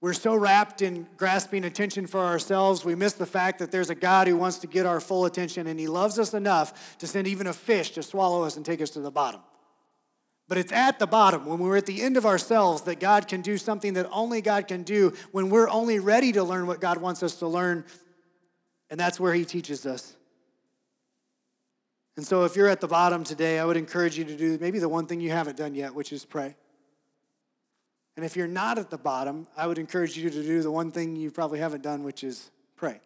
We're 0.02 0.14
so 0.14 0.36
wrapped 0.36 0.82
in 0.82 1.08
grasping 1.18 1.64
attention 1.64 2.06
for 2.08 2.20
ourselves, 2.20 2.84
we 2.84 2.96
miss 2.96 3.14
the 3.14 3.26
fact 3.26 3.60
that 3.60 3.72
there's 3.72 3.90
a 3.90 3.96
God 3.96 4.28
who 4.28 4.36
wants 4.36 4.60
to 4.60 4.68
get 4.68 4.86
our 4.86 5.00
full 5.00 5.26
attention, 5.26 5.68
and 5.68 5.80
He 5.80 5.88
loves 5.88 6.20
us 6.20 6.34
enough 6.34 6.98
to 6.98 7.08
send 7.08 7.28
even 7.28 7.48
a 7.48 7.54
fish 7.54 7.92
to 7.92 8.04
swallow 8.04 8.44
us 8.44 8.58
and 8.58 8.66
take 8.66 8.82
us 8.82 8.90
to 8.92 9.00
the 9.00 9.12
bottom. 9.12 9.42
But 10.48 10.60
it's 10.60 10.72
at 10.72 11.00
the 11.00 11.08
bottom, 11.08 11.46
when 11.46 11.58
we're 11.60 11.78
at 11.78 11.88
the 11.88 12.04
end 12.04 12.18
of 12.18 12.26
ourselves, 12.26 12.84
that 12.84 13.00
God 13.00 13.28
can 13.28 13.42
do 13.42 13.58
something 13.58 13.94
that 13.94 14.08
only 14.12 14.42
God 14.42 14.68
can 14.68 14.84
do 14.84 15.14
when 15.32 15.50
we're 15.50 15.70
only 15.70 15.98
ready 15.98 16.32
to 16.34 16.44
learn 16.44 16.68
what 16.68 16.80
God 16.80 17.00
wants 17.00 17.24
us 17.24 17.36
to 17.38 17.48
learn. 17.48 17.84
And 18.92 19.00
that's 19.00 19.20
where 19.20 19.34
He 19.34 19.44
teaches 19.44 19.86
us. 19.88 20.16
And 22.16 22.26
so, 22.26 22.46
if 22.46 22.56
you're 22.56 22.70
at 22.70 22.80
the 22.80 22.88
bottom 22.88 23.24
today, 23.24 23.60
I 23.60 23.66
would 23.66 23.76
encourage 23.76 24.18
you 24.18 24.24
to 24.24 24.38
do 24.38 24.58
maybe 24.62 24.80
the 24.80 24.88
one 24.88 25.08
thing 25.08 25.20
you 25.20 25.32
haven't 25.32 25.58
done 25.58 25.74
yet, 25.74 25.94
which 25.94 26.14
is 26.14 26.24
pray. 26.24 26.56
And 28.16 28.24
if 28.26 28.38
you're 28.38 28.48
not 28.48 28.78
at 28.78 28.90
the 28.90 28.98
bottom, 28.98 29.48
I 29.58 29.68
would 29.68 29.78
encourage 29.78 30.16
you 30.16 30.30
to 30.30 30.44
do 30.44 30.62
the 30.62 30.72
one 30.72 30.92
thing 30.92 31.16
you 31.16 31.32
probably 31.32 31.60
haven't 31.60 31.84
done, 31.84 32.04
which 32.04 32.24
is 32.24 32.52
pray. 32.78 33.02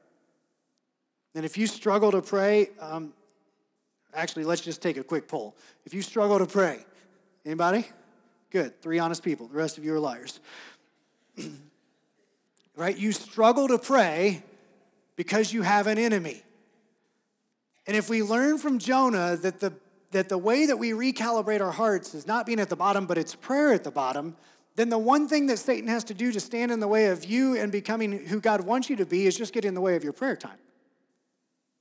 And 1.33 1.45
if 1.45 1.57
you 1.57 1.65
struggle 1.67 2.11
to 2.11 2.21
pray, 2.21 2.69
um, 2.79 3.13
actually, 4.13 4.43
let's 4.43 4.61
just 4.61 4.81
take 4.81 4.97
a 4.97 5.03
quick 5.03 5.27
poll. 5.27 5.55
If 5.85 5.93
you 5.93 6.01
struggle 6.01 6.37
to 6.37 6.45
pray, 6.45 6.85
anybody? 7.45 7.85
Good. 8.51 8.81
Three 8.81 8.99
honest 8.99 9.23
people. 9.23 9.47
The 9.47 9.57
rest 9.57 9.77
of 9.77 9.85
you 9.85 9.93
are 9.93 9.99
liars. 9.99 10.39
right? 12.75 12.97
You 12.97 13.11
struggle 13.11 13.67
to 13.67 13.77
pray 13.77 14.43
because 15.15 15.53
you 15.53 15.61
have 15.61 15.87
an 15.87 15.97
enemy. 15.97 16.41
And 17.85 17.97
if 17.97 18.09
we 18.09 18.23
learn 18.23 18.57
from 18.57 18.79
Jonah 18.79 19.35
that 19.37 19.59
the, 19.59 19.73
that 20.11 20.29
the 20.29 20.37
way 20.37 20.65
that 20.65 20.77
we 20.77 20.91
recalibrate 20.91 21.61
our 21.61 21.71
hearts 21.71 22.13
is 22.13 22.25
not 22.25 22.45
being 22.45 22.59
at 22.59 22.69
the 22.69 22.75
bottom, 22.75 23.05
but 23.05 23.17
it's 23.17 23.35
prayer 23.35 23.73
at 23.73 23.83
the 23.83 23.91
bottom, 23.91 24.35
then 24.75 24.89
the 24.89 24.97
one 24.97 25.27
thing 25.27 25.47
that 25.47 25.57
Satan 25.57 25.89
has 25.89 26.05
to 26.05 26.13
do 26.13 26.31
to 26.31 26.39
stand 26.39 26.71
in 26.71 26.79
the 26.79 26.87
way 26.87 27.07
of 27.07 27.25
you 27.25 27.57
and 27.57 27.71
becoming 27.71 28.25
who 28.27 28.39
God 28.39 28.61
wants 28.61 28.89
you 28.89 28.95
to 28.95 29.05
be 29.05 29.25
is 29.25 29.37
just 29.37 29.53
get 29.53 29.65
in 29.65 29.73
the 29.73 29.81
way 29.81 29.95
of 29.95 30.03
your 30.03 30.13
prayer 30.13 30.37
time. 30.37 30.57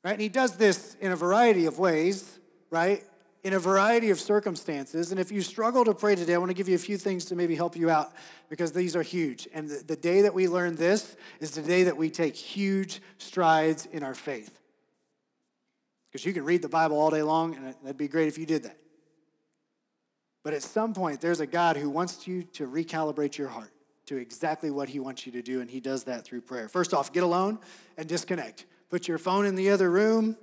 Right? 0.03 0.12
And 0.12 0.21
he 0.21 0.29
does 0.29 0.57
this 0.57 0.97
in 1.01 1.12
a 1.12 1.16
variety 1.16 1.66
of 1.66 1.79
ways, 1.79 2.38
right? 2.71 3.05
In 3.44 3.53
a 3.53 3.59
variety 3.59 4.11
of 4.11 4.18
circumstances. 4.18 5.12
And 5.12 5.20
if 5.20 5.31
you 5.31 5.42
struggle 5.42 5.85
to 5.85 5.94
pray 5.94 6.16
today, 6.16 6.35
I 6.35 6.38
want 6.38 6.51
to 6.51 6.55
give 6.55 6.68
you 6.68 6.74
a 6.74 6.79
few 6.79 6.98
things 6.98 7.24
to 7.27 7.37
maybe 7.37 7.55
help 7.55 7.77
you 7.77 7.88
out 7.88 8.12
because 8.48 8.72
these 8.72 8.96
are 8.96 9.03
huge. 9.03 9.48
And 9.55 9.68
the, 9.68 9.83
the 9.87 9.96
day 9.96 10.22
that 10.22 10.35
we 10.35 10.48
learn 10.48 10.74
this 10.74 11.16
is 11.38 11.53
the 11.53 11.62
day 11.62 11.85
that 11.85 11.96
we 11.96 12.11
take 12.11 12.35
huge 12.35 13.01
strides 13.18 13.87
in 13.87 14.03
our 14.03 14.14
faith. 14.14 14.59
Because 16.11 16.27
you 16.27 16.33
can 16.33 16.44
read 16.44 16.62
the 16.62 16.68
Bible 16.68 16.98
all 16.98 17.11
day 17.11 17.22
long, 17.22 17.55
and 17.55 17.74
that'd 17.83 17.96
be 17.96 18.09
great 18.09 18.29
if 18.29 18.38
you 18.38 18.46
did 18.46 18.64
that. 18.64 18.77
But 20.42 20.55
at 20.55 20.62
some 20.62 20.94
point, 20.94 21.20
there's 21.20 21.40
a 21.40 21.46
God 21.46 21.77
who 21.77 21.90
wants 21.90 22.27
you 22.27 22.42
to 22.55 22.66
recalibrate 22.66 23.37
your 23.37 23.48
heart 23.48 23.70
to 24.07 24.16
exactly 24.16 24.70
what 24.70 24.88
He 24.88 24.98
wants 24.98 25.27
you 25.27 25.33
to 25.33 25.42
do, 25.42 25.61
and 25.61 25.70
He 25.70 25.81
does 25.81 26.05
that 26.05 26.24
through 26.24 26.40
prayer. 26.40 26.68
First 26.68 26.94
off, 26.94 27.12
get 27.12 27.22
alone 27.22 27.59
and 27.96 28.09
disconnect. 28.09 28.64
Put 28.88 29.07
your 29.07 29.18
phone 29.18 29.44
in 29.44 29.55
the 29.55 29.68
other 29.70 29.90
room, 29.90 30.37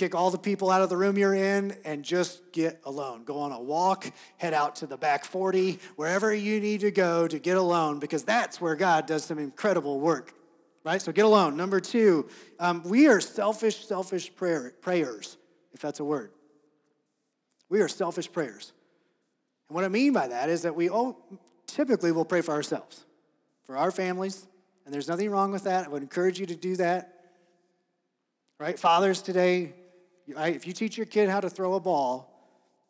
kick 0.00 0.14
all 0.14 0.30
the 0.30 0.38
people 0.38 0.70
out 0.70 0.80
of 0.80 0.88
the 0.88 0.96
room 0.96 1.18
you're 1.18 1.34
in, 1.34 1.76
and 1.84 2.02
just 2.02 2.52
get 2.52 2.80
alone. 2.84 3.22
Go 3.24 3.38
on 3.38 3.52
a 3.52 3.60
walk, 3.60 4.10
head 4.38 4.54
out 4.54 4.76
to 4.76 4.86
the 4.86 4.96
back 4.96 5.26
40, 5.26 5.78
wherever 5.96 6.34
you 6.34 6.58
need 6.58 6.80
to 6.80 6.90
go 6.90 7.28
to 7.28 7.38
get 7.38 7.58
alone, 7.58 7.98
because 7.98 8.24
that's 8.24 8.62
where 8.62 8.74
God 8.74 9.04
does 9.06 9.24
some 9.24 9.38
incredible 9.38 10.00
work 10.00 10.34
right? 10.82 11.02
So 11.02 11.12
get 11.12 11.26
alone. 11.26 11.58
Number 11.58 11.78
two, 11.78 12.26
um, 12.58 12.82
we 12.84 13.06
are 13.06 13.20
selfish, 13.20 13.84
selfish 13.86 14.34
prayer, 14.34 14.72
prayers, 14.80 15.36
if 15.74 15.80
that's 15.82 16.00
a 16.00 16.04
word. 16.04 16.30
We 17.68 17.82
are 17.82 17.88
selfish 17.88 18.32
prayers. 18.32 18.72
And 19.68 19.74
what 19.74 19.84
I 19.84 19.88
mean 19.88 20.14
by 20.14 20.28
that 20.28 20.48
is 20.48 20.62
that 20.62 20.74
we 20.74 20.88
all 20.88 21.22
typically 21.66 22.12
will 22.12 22.24
pray 22.24 22.40
for 22.40 22.52
ourselves, 22.52 23.04
for 23.64 23.76
our 23.76 23.90
families, 23.90 24.46
and 24.86 24.94
there's 24.94 25.06
nothing 25.06 25.30
wrong 25.30 25.52
with 25.52 25.64
that. 25.64 25.84
I 25.84 25.88
would 25.88 26.02
encourage 26.02 26.40
you 26.40 26.46
to 26.46 26.56
do 26.56 26.76
that. 26.76 27.14
Right? 28.58 28.78
Fathers 28.78 29.22
today, 29.22 29.74
if 30.36 30.66
you 30.66 30.72
teach 30.72 30.96
your 30.96 31.06
kid 31.06 31.28
how 31.28 31.40
to 31.40 31.50
throw 31.50 31.74
a 31.74 31.80
ball, 31.80 32.30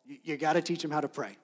you, 0.05 0.17
you 0.23 0.37
got 0.37 0.53
to 0.53 0.61
teach 0.61 0.81
them 0.81 0.91
how 0.91 1.01
to 1.01 1.07
pray. 1.07 1.37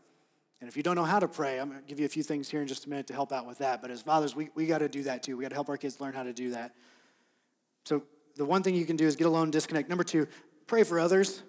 And 0.60 0.68
if 0.68 0.76
you 0.76 0.84
don't 0.84 0.96
know 0.96 1.04
how 1.04 1.20
to 1.20 1.28
pray, 1.28 1.60
I'm 1.60 1.70
going 1.70 1.82
to 1.82 1.88
give 1.88 2.00
you 2.00 2.06
a 2.06 2.10
few 2.10 2.24
things 2.24 2.50
here 2.50 2.62
in 2.62 2.68
just 2.68 2.86
a 2.86 2.90
minute 2.90 3.08
to 3.08 3.14
help 3.14 3.32
out 3.32 3.46
with 3.46 3.60
that. 3.60 3.82
But 3.82 3.92
as 3.92 4.02
fathers, 4.02 4.36
we, 4.36 4.50
we 4.56 4.66
got 4.66 4.80
to 4.80 4.90
do 4.90 5.04
that 5.04 5.22
too. 5.22 5.38
We 5.38 5.44
got 5.44 5.50
to 5.50 5.56
help 5.56 5.70
our 5.70 5.78
kids 5.78 6.02
learn 6.02 6.14
how 6.14 6.24
to 6.24 6.34
do 6.34 6.52
that. 6.52 6.74
So 7.86 8.04
the 8.36 8.46
one 8.46 8.64
thing 8.64 8.76
you 8.76 8.86
can 8.86 8.96
do 8.96 9.06
is 9.06 9.16
get 9.16 9.28
alone, 9.28 9.52
disconnect. 9.52 9.88
Number 9.88 10.04
two, 10.04 10.28
pray 10.66 10.84
for 10.84 11.00
others. 11.00 11.44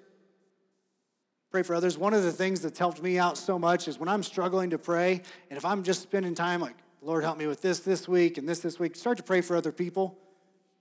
Pray 1.51 1.63
for 1.63 1.75
others. 1.75 1.97
One 1.97 2.13
of 2.13 2.23
the 2.23 2.33
things 2.33 2.61
that's 2.61 2.79
helped 2.79 3.03
me 3.03 3.19
out 3.19 3.39
so 3.39 3.59
much 3.59 3.89
is 3.89 3.99
when 3.99 4.09
I'm 4.09 4.23
struggling 4.23 4.71
to 4.71 4.79
pray, 4.79 5.23
and 5.49 5.57
if 5.57 5.65
I'm 5.65 5.83
just 5.83 6.03
spending 6.03 6.35
time 6.35 6.61
like, 6.61 6.77
Lord, 7.01 7.25
help 7.25 7.39
me 7.39 7.47
with 7.47 7.63
this 7.63 7.81
this 7.81 8.07
week 8.07 8.37
and 8.37 8.47
this 8.47 8.59
this 8.59 8.79
week, 8.79 8.97
start 8.97 9.17
to 9.17 9.23
pray 9.23 9.41
for 9.41 9.57
other 9.57 9.73
people. 9.73 10.19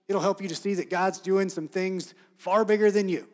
It'll 0.09 0.21
help 0.21 0.41
you 0.41 0.49
to 0.49 0.55
see 0.55 0.73
that 0.73 0.89
God's 0.89 1.19
doing 1.19 1.47
some 1.47 1.69
things 1.69 2.13
far 2.35 2.65
bigger 2.65 2.91
than 2.91 3.07
you. 3.07 3.27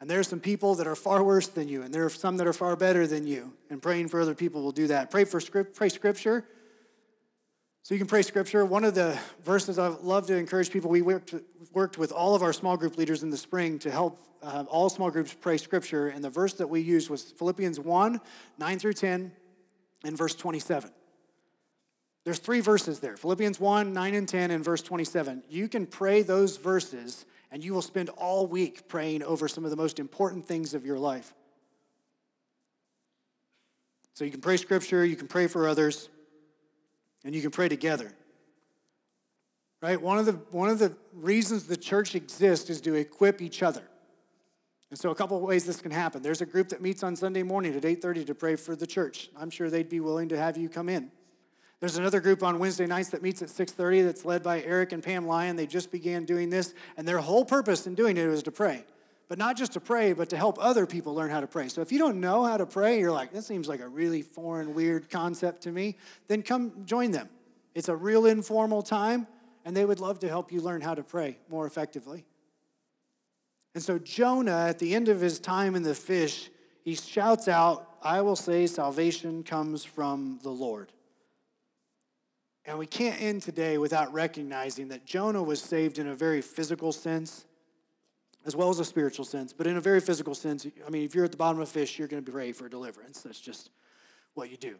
And 0.00 0.08
there 0.08 0.20
are 0.20 0.24
some 0.24 0.40
people 0.40 0.76
that 0.76 0.86
are 0.86 0.94
far 0.94 1.24
worse 1.24 1.48
than 1.48 1.68
you, 1.68 1.82
and 1.82 1.92
there 1.92 2.04
are 2.04 2.10
some 2.10 2.36
that 2.36 2.46
are 2.46 2.52
far 2.52 2.76
better 2.76 3.06
than 3.06 3.26
you. 3.26 3.52
And 3.68 3.82
praying 3.82 4.08
for 4.08 4.20
other 4.20 4.34
people 4.34 4.62
will 4.62 4.72
do 4.72 4.86
that. 4.88 5.10
Pray 5.10 5.24
for 5.24 5.40
script, 5.40 5.74
pray 5.74 5.88
scripture. 5.88 6.44
So 7.82 7.94
you 7.94 7.98
can 7.98 8.06
pray 8.06 8.22
scripture. 8.22 8.64
One 8.64 8.84
of 8.84 8.94
the 8.94 9.18
verses 9.44 9.78
I 9.78 9.88
love 9.88 10.26
to 10.28 10.36
encourage 10.36 10.70
people, 10.70 10.90
we 10.90 11.02
worked, 11.02 11.34
worked 11.72 11.98
with 11.98 12.12
all 12.12 12.34
of 12.34 12.42
our 12.42 12.52
small 12.52 12.76
group 12.76 12.96
leaders 12.96 13.22
in 13.22 13.30
the 13.30 13.36
spring 13.36 13.78
to 13.80 13.90
help 13.90 14.18
uh, 14.42 14.64
all 14.68 14.88
small 14.88 15.10
groups 15.10 15.34
pray 15.34 15.56
scripture. 15.56 16.08
And 16.08 16.22
the 16.22 16.30
verse 16.30 16.54
that 16.54 16.68
we 16.68 16.80
used 16.80 17.10
was 17.10 17.22
Philippians 17.22 17.80
1, 17.80 18.20
9 18.58 18.78
through 18.78 18.92
10, 18.92 19.32
and 20.04 20.16
verse 20.16 20.34
27. 20.34 20.90
There's 22.24 22.38
three 22.38 22.60
verses 22.60 23.00
there 23.00 23.16
Philippians 23.16 23.58
1, 23.58 23.92
9 23.92 24.14
and 24.14 24.28
10, 24.28 24.50
and 24.50 24.64
verse 24.64 24.82
27. 24.82 25.44
You 25.48 25.66
can 25.66 25.86
pray 25.86 26.22
those 26.22 26.56
verses 26.56 27.24
and 27.50 27.64
you 27.64 27.72
will 27.72 27.82
spend 27.82 28.10
all 28.10 28.46
week 28.46 28.88
praying 28.88 29.22
over 29.22 29.48
some 29.48 29.64
of 29.64 29.70
the 29.70 29.76
most 29.76 29.98
important 29.98 30.46
things 30.46 30.74
of 30.74 30.84
your 30.84 30.98
life. 30.98 31.34
So 34.14 34.24
you 34.24 34.30
can 34.30 34.40
pray 34.40 34.56
scripture, 34.56 35.04
you 35.04 35.16
can 35.16 35.28
pray 35.28 35.46
for 35.46 35.68
others, 35.68 36.08
and 37.24 37.34
you 37.34 37.40
can 37.40 37.50
pray 37.50 37.68
together. 37.68 38.12
Right? 39.80 40.00
One 40.00 40.18
of 40.18 40.26
the 40.26 40.32
one 40.50 40.70
of 40.70 40.78
the 40.80 40.96
reasons 41.12 41.64
the 41.64 41.76
church 41.76 42.14
exists 42.14 42.68
is 42.68 42.80
to 42.80 42.94
equip 42.94 43.40
each 43.40 43.62
other. 43.62 43.82
And 44.90 44.98
so 44.98 45.10
a 45.10 45.14
couple 45.14 45.36
of 45.36 45.42
ways 45.42 45.64
this 45.64 45.80
can 45.80 45.90
happen. 45.90 46.22
There's 46.22 46.40
a 46.40 46.46
group 46.46 46.70
that 46.70 46.80
meets 46.80 47.02
on 47.02 47.14
Sunday 47.14 47.42
morning 47.42 47.74
at 47.74 47.84
8:30 47.84 48.26
to 48.26 48.34
pray 48.34 48.56
for 48.56 48.74
the 48.74 48.86
church. 48.86 49.30
I'm 49.36 49.50
sure 49.50 49.70
they'd 49.70 49.88
be 49.88 50.00
willing 50.00 50.28
to 50.30 50.36
have 50.36 50.56
you 50.56 50.68
come 50.68 50.88
in. 50.88 51.12
There's 51.80 51.96
another 51.96 52.20
group 52.20 52.42
on 52.42 52.58
Wednesday 52.58 52.86
nights 52.86 53.10
that 53.10 53.22
meets 53.22 53.40
at 53.40 53.50
6:30 53.50 54.02
that's 54.02 54.24
led 54.24 54.42
by 54.42 54.62
Eric 54.62 54.92
and 54.92 55.02
Pam 55.02 55.26
Lyon. 55.26 55.54
They 55.56 55.66
just 55.66 55.92
began 55.92 56.24
doing 56.24 56.50
this, 56.50 56.74
and 56.96 57.06
their 57.06 57.18
whole 57.18 57.44
purpose 57.44 57.86
in 57.86 57.94
doing 57.94 58.16
it 58.16 58.26
was 58.26 58.42
to 58.44 58.50
pray. 58.52 58.84
But 59.28 59.38
not 59.38 59.56
just 59.56 59.72
to 59.74 59.80
pray, 59.80 60.12
but 60.14 60.30
to 60.30 60.36
help 60.36 60.56
other 60.58 60.86
people 60.86 61.14
learn 61.14 61.30
how 61.30 61.40
to 61.40 61.46
pray. 61.46 61.68
So 61.68 61.82
if 61.82 61.92
you 61.92 61.98
don't 61.98 62.18
know 62.18 62.44
how 62.44 62.56
to 62.56 62.66
pray, 62.66 62.98
you're 62.98 63.12
like, 63.12 63.30
this 63.30 63.46
seems 63.46 63.68
like 63.68 63.80
a 63.80 63.88
really 63.88 64.22
foreign, 64.22 64.74
weird 64.74 65.10
concept 65.10 65.62
to 65.64 65.70
me, 65.70 65.96
then 66.28 66.42
come 66.42 66.84
join 66.86 67.10
them. 67.10 67.28
It's 67.74 67.88
a 67.88 67.94
real 67.94 68.26
informal 68.26 68.82
time, 68.82 69.28
and 69.64 69.76
they 69.76 69.84
would 69.84 70.00
love 70.00 70.18
to 70.20 70.28
help 70.28 70.50
you 70.50 70.62
learn 70.62 70.80
how 70.80 70.94
to 70.94 71.02
pray 71.02 71.38
more 71.48 71.66
effectively. 71.66 72.24
And 73.74 73.84
so 73.84 73.98
Jonah, 73.98 74.66
at 74.68 74.78
the 74.78 74.94
end 74.94 75.08
of 75.08 75.20
his 75.20 75.38
time 75.38 75.76
in 75.76 75.82
the 75.82 75.94
fish, 75.94 76.50
he 76.82 76.94
shouts 76.94 77.46
out, 77.46 77.98
I 78.02 78.22
will 78.22 78.34
say 78.34 78.66
salvation 78.66 79.44
comes 79.44 79.84
from 79.84 80.40
the 80.42 80.50
Lord. 80.50 80.90
And 82.68 82.78
we 82.78 82.86
can't 82.86 83.18
end 83.22 83.40
today 83.40 83.78
without 83.78 84.12
recognizing 84.12 84.88
that 84.88 85.06
Jonah 85.06 85.42
was 85.42 85.58
saved 85.58 85.98
in 85.98 86.06
a 86.06 86.14
very 86.14 86.42
physical 86.42 86.92
sense, 86.92 87.46
as 88.44 88.54
well 88.54 88.68
as 88.68 88.78
a 88.78 88.84
spiritual 88.84 89.24
sense. 89.24 89.54
But 89.54 89.66
in 89.66 89.78
a 89.78 89.80
very 89.80 90.00
physical 90.00 90.34
sense, 90.34 90.66
I 90.86 90.90
mean, 90.90 91.02
if 91.02 91.14
you're 91.14 91.24
at 91.24 91.30
the 91.30 91.38
bottom 91.38 91.62
of 91.62 91.66
a 91.66 91.70
fish, 91.70 91.98
you're 91.98 92.08
going 92.08 92.22
to 92.22 92.30
pray 92.30 92.52
for 92.52 92.68
deliverance. 92.68 93.22
That's 93.22 93.40
just 93.40 93.70
what 94.34 94.50
you 94.50 94.58
do. 94.58 94.76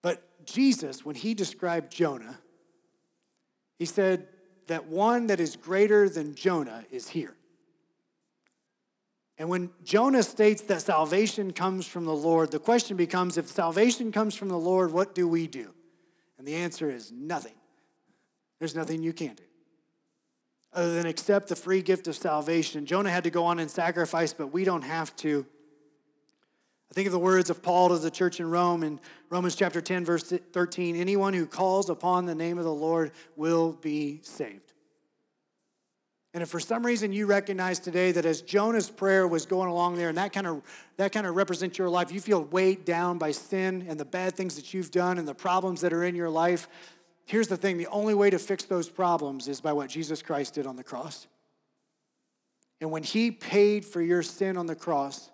But 0.00 0.22
Jesus, 0.46 1.04
when 1.04 1.14
he 1.14 1.34
described 1.34 1.92
Jonah, 1.92 2.38
he 3.78 3.84
said 3.84 4.26
that 4.68 4.86
one 4.86 5.26
that 5.26 5.40
is 5.40 5.56
greater 5.56 6.08
than 6.08 6.34
Jonah 6.34 6.86
is 6.90 7.06
here. 7.06 7.34
And 9.36 9.50
when 9.50 9.68
Jonah 9.84 10.22
states 10.22 10.62
that 10.62 10.80
salvation 10.80 11.52
comes 11.52 11.86
from 11.86 12.06
the 12.06 12.16
Lord, 12.16 12.50
the 12.50 12.58
question 12.58 12.96
becomes 12.96 13.36
if 13.36 13.46
salvation 13.46 14.10
comes 14.10 14.34
from 14.34 14.48
the 14.48 14.58
Lord, 14.58 14.90
what 14.90 15.14
do 15.14 15.28
we 15.28 15.46
do? 15.46 15.74
And 16.40 16.48
the 16.48 16.54
answer 16.54 16.90
is 16.90 17.12
nothing. 17.12 17.52
There's 18.60 18.74
nothing 18.74 19.02
you 19.02 19.12
can 19.12 19.34
do 19.34 19.42
other 20.72 20.94
than 20.94 21.04
accept 21.04 21.48
the 21.48 21.56
free 21.56 21.82
gift 21.82 22.08
of 22.08 22.16
salvation. 22.16 22.86
Jonah 22.86 23.10
had 23.10 23.24
to 23.24 23.30
go 23.30 23.44
on 23.44 23.58
and 23.58 23.70
sacrifice, 23.70 24.32
but 24.32 24.46
we 24.46 24.64
don't 24.64 24.80
have 24.80 25.14
to. 25.16 25.44
I 26.90 26.94
think 26.94 27.04
of 27.04 27.12
the 27.12 27.18
words 27.18 27.50
of 27.50 27.62
Paul 27.62 27.90
to 27.90 27.98
the 27.98 28.10
church 28.10 28.40
in 28.40 28.48
Rome 28.48 28.82
in 28.82 29.00
Romans 29.28 29.54
chapter 29.54 29.82
10, 29.82 30.02
verse 30.06 30.32
13 30.52 30.96
anyone 30.96 31.34
who 31.34 31.44
calls 31.44 31.90
upon 31.90 32.24
the 32.24 32.34
name 32.34 32.56
of 32.56 32.64
the 32.64 32.72
Lord 32.72 33.12
will 33.36 33.72
be 33.72 34.20
saved. 34.22 34.69
And 36.32 36.44
if 36.44 36.48
for 36.48 36.60
some 36.60 36.86
reason 36.86 37.12
you 37.12 37.26
recognize 37.26 37.80
today 37.80 38.12
that 38.12 38.24
as 38.24 38.40
Jonah's 38.40 38.88
prayer 38.88 39.26
was 39.26 39.46
going 39.46 39.68
along 39.68 39.96
there, 39.96 40.08
and 40.08 40.18
that 40.18 40.32
kind 40.32 40.46
of 40.46 40.62
that 40.96 41.10
kind 41.10 41.26
of 41.26 41.34
represents 41.34 41.76
your 41.76 41.88
life, 41.88 42.12
you 42.12 42.20
feel 42.20 42.44
weighed 42.44 42.84
down 42.84 43.18
by 43.18 43.32
sin 43.32 43.84
and 43.88 43.98
the 43.98 44.04
bad 44.04 44.36
things 44.36 44.54
that 44.54 44.72
you've 44.72 44.92
done 44.92 45.18
and 45.18 45.26
the 45.26 45.34
problems 45.34 45.80
that 45.80 45.92
are 45.92 46.04
in 46.04 46.14
your 46.14 46.30
life. 46.30 46.68
Here's 47.24 47.48
the 47.48 47.56
thing: 47.56 47.78
the 47.78 47.88
only 47.88 48.14
way 48.14 48.30
to 48.30 48.38
fix 48.38 48.64
those 48.64 48.88
problems 48.88 49.48
is 49.48 49.60
by 49.60 49.72
what 49.72 49.90
Jesus 49.90 50.22
Christ 50.22 50.54
did 50.54 50.66
on 50.66 50.76
the 50.76 50.84
cross. 50.84 51.26
And 52.80 52.92
when 52.92 53.02
He 53.02 53.32
paid 53.32 53.84
for 53.84 54.00
your 54.00 54.22
sin 54.22 54.56
on 54.56 54.66
the 54.66 54.76
cross, 54.76 55.30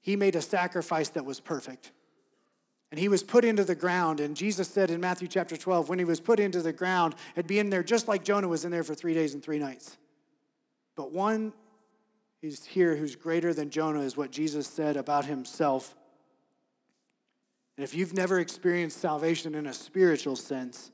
He 0.00 0.16
made 0.16 0.36
a 0.36 0.42
sacrifice 0.42 1.10
that 1.10 1.26
was 1.26 1.38
perfect. 1.38 1.92
And 2.96 3.02
he 3.02 3.10
was 3.10 3.22
put 3.22 3.44
into 3.44 3.62
the 3.62 3.74
ground. 3.74 4.20
And 4.20 4.34
Jesus 4.34 4.68
said 4.68 4.90
in 4.90 5.02
Matthew 5.02 5.28
chapter 5.28 5.54
12, 5.54 5.90
when 5.90 5.98
he 5.98 6.06
was 6.06 6.18
put 6.18 6.40
into 6.40 6.62
the 6.62 6.72
ground, 6.72 7.14
it'd 7.34 7.46
be 7.46 7.58
in 7.58 7.68
there 7.68 7.82
just 7.82 8.08
like 8.08 8.24
Jonah 8.24 8.48
was 8.48 8.64
in 8.64 8.70
there 8.70 8.84
for 8.84 8.94
three 8.94 9.12
days 9.12 9.34
and 9.34 9.42
three 9.42 9.58
nights. 9.58 9.98
But 10.96 11.12
one 11.12 11.52
is 12.40 12.64
here 12.64 12.96
who's 12.96 13.14
greater 13.14 13.52
than 13.52 13.68
Jonah, 13.68 14.00
is 14.00 14.16
what 14.16 14.30
Jesus 14.30 14.66
said 14.66 14.96
about 14.96 15.26
himself. 15.26 15.94
And 17.76 17.84
if 17.84 17.94
you've 17.94 18.14
never 18.14 18.40
experienced 18.40 18.98
salvation 18.98 19.54
in 19.54 19.66
a 19.66 19.74
spiritual 19.74 20.34
sense, 20.34 20.90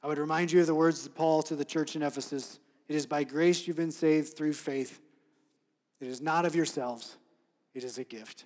I 0.00 0.06
would 0.06 0.18
remind 0.18 0.52
you 0.52 0.60
of 0.60 0.68
the 0.68 0.76
words 0.76 1.04
of 1.04 1.16
Paul 1.16 1.42
to 1.42 1.56
the 1.56 1.64
church 1.64 1.96
in 1.96 2.04
Ephesus 2.04 2.60
It 2.86 2.94
is 2.94 3.04
by 3.04 3.24
grace 3.24 3.66
you've 3.66 3.76
been 3.76 3.90
saved 3.90 4.36
through 4.36 4.52
faith. 4.52 5.00
It 6.00 6.06
is 6.06 6.20
not 6.20 6.46
of 6.46 6.54
yourselves, 6.54 7.16
it 7.74 7.82
is 7.82 7.98
a 7.98 8.04
gift. 8.04 8.44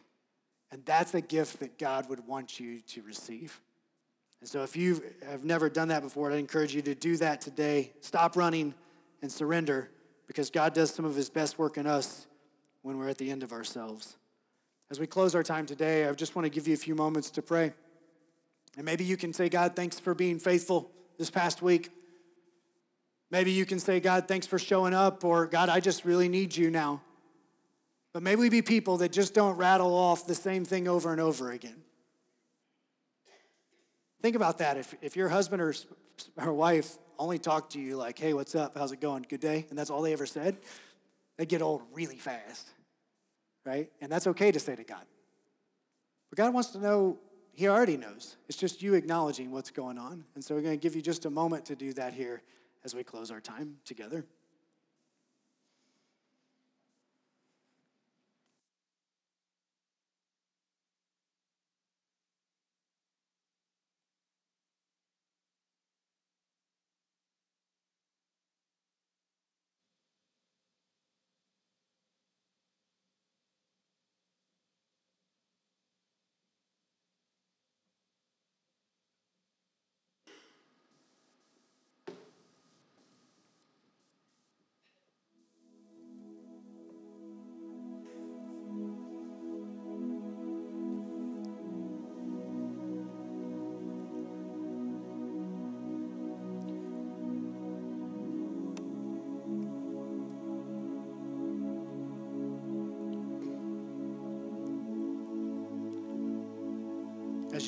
And 0.70 0.84
that's 0.84 1.14
a 1.14 1.20
gift 1.20 1.60
that 1.60 1.78
God 1.78 2.08
would 2.08 2.26
want 2.26 2.60
you 2.60 2.80
to 2.80 3.02
receive. 3.02 3.60
And 4.40 4.48
so 4.48 4.62
if 4.62 4.76
you 4.76 5.02
have 5.26 5.44
never 5.44 5.68
done 5.68 5.88
that 5.88 6.02
before, 6.02 6.30
I 6.30 6.36
encourage 6.36 6.74
you 6.74 6.82
to 6.82 6.94
do 6.94 7.16
that 7.16 7.40
today. 7.40 7.92
Stop 8.00 8.36
running 8.36 8.74
and 9.22 9.32
surrender 9.32 9.90
because 10.26 10.50
God 10.50 10.74
does 10.74 10.92
some 10.92 11.04
of 11.04 11.14
his 11.16 11.30
best 11.30 11.58
work 11.58 11.78
in 11.78 11.86
us 11.86 12.26
when 12.82 12.98
we're 12.98 13.08
at 13.08 13.18
the 13.18 13.30
end 13.30 13.42
of 13.42 13.52
ourselves. 13.52 14.16
As 14.90 15.00
we 15.00 15.06
close 15.06 15.34
our 15.34 15.42
time 15.42 15.66
today, 15.66 16.06
I 16.06 16.12
just 16.12 16.36
want 16.36 16.44
to 16.44 16.50
give 16.50 16.68
you 16.68 16.74
a 16.74 16.78
few 16.78 16.94
moments 16.94 17.30
to 17.32 17.42
pray. 17.42 17.72
And 18.76 18.84
maybe 18.84 19.04
you 19.04 19.16
can 19.16 19.32
say, 19.32 19.48
God, 19.48 19.74
thanks 19.74 19.98
for 19.98 20.14
being 20.14 20.38
faithful 20.38 20.90
this 21.18 21.30
past 21.30 21.62
week. 21.62 21.90
Maybe 23.30 23.50
you 23.50 23.66
can 23.66 23.78
say, 23.80 24.00
God, 24.00 24.28
thanks 24.28 24.46
for 24.46 24.58
showing 24.58 24.94
up, 24.94 25.24
or 25.24 25.46
God, 25.46 25.68
I 25.68 25.80
just 25.80 26.04
really 26.04 26.28
need 26.28 26.56
you 26.56 26.70
now. 26.70 27.02
But 28.12 28.22
may 28.22 28.36
we 28.36 28.48
be 28.48 28.62
people 28.62 28.98
that 28.98 29.12
just 29.12 29.34
don't 29.34 29.56
rattle 29.56 29.94
off 29.94 30.26
the 30.26 30.34
same 30.34 30.64
thing 30.64 30.88
over 30.88 31.12
and 31.12 31.20
over 31.20 31.50
again. 31.50 31.76
Think 34.22 34.34
about 34.34 34.58
that. 34.58 34.76
If, 34.76 34.94
if 35.02 35.16
your 35.16 35.28
husband 35.28 35.62
or, 35.62 35.74
or 36.36 36.52
wife 36.52 36.96
only 37.18 37.38
talked 37.38 37.72
to 37.72 37.80
you 37.80 37.96
like, 37.96 38.18
hey, 38.18 38.32
what's 38.32 38.54
up? 38.54 38.76
How's 38.76 38.92
it 38.92 39.00
going? 39.00 39.26
Good 39.28 39.40
day? 39.40 39.66
And 39.70 39.78
that's 39.78 39.90
all 39.90 40.02
they 40.02 40.12
ever 40.12 40.26
said, 40.26 40.56
they 41.36 41.46
get 41.46 41.62
old 41.62 41.82
really 41.92 42.16
fast, 42.16 42.68
right? 43.64 43.90
And 44.00 44.10
that's 44.10 44.26
okay 44.28 44.50
to 44.50 44.58
say 44.58 44.74
to 44.74 44.84
God. 44.84 45.04
But 46.30 46.38
God 46.38 46.52
wants 46.52 46.70
to 46.70 46.78
know, 46.78 47.18
He 47.54 47.68
already 47.68 47.96
knows. 47.96 48.36
It's 48.48 48.58
just 48.58 48.82
you 48.82 48.94
acknowledging 48.94 49.50
what's 49.50 49.70
going 49.70 49.98
on. 49.98 50.24
And 50.34 50.42
so 50.42 50.54
we're 50.54 50.62
going 50.62 50.78
to 50.78 50.82
give 50.82 50.96
you 50.96 51.02
just 51.02 51.24
a 51.24 51.30
moment 51.30 51.64
to 51.66 51.76
do 51.76 51.92
that 51.94 52.14
here 52.14 52.42
as 52.84 52.94
we 52.94 53.04
close 53.04 53.30
our 53.30 53.40
time 53.40 53.76
together. 53.84 54.24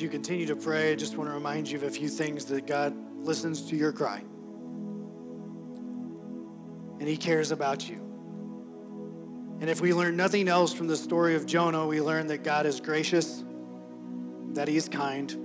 You 0.01 0.09
continue 0.09 0.47
to 0.47 0.55
pray, 0.55 0.91
I 0.91 0.95
just 0.95 1.17
want 1.17 1.29
to 1.29 1.33
remind 1.33 1.69
you 1.69 1.77
of 1.77 1.83
a 1.83 1.91
few 1.91 2.09
things 2.09 2.45
that 2.45 2.67
God 2.67 2.95
listens 3.23 3.69
to 3.69 3.75
your 3.75 3.91
cry. 3.91 4.23
and 7.01 7.09
he 7.09 7.17
cares 7.17 7.49
about 7.49 7.89
you. 7.89 7.95
And 9.59 9.71
if 9.71 9.81
we 9.81 9.91
learn 9.91 10.15
nothing 10.15 10.47
else 10.47 10.71
from 10.71 10.85
the 10.87 10.95
story 10.95 11.33
of 11.33 11.47
Jonah, 11.47 11.87
we 11.87 11.99
learn 11.99 12.27
that 12.27 12.43
God 12.43 12.67
is 12.67 12.79
gracious, 12.79 13.43
that 14.53 14.67
he 14.67 14.77
is 14.77 14.87
kind, 14.87 15.35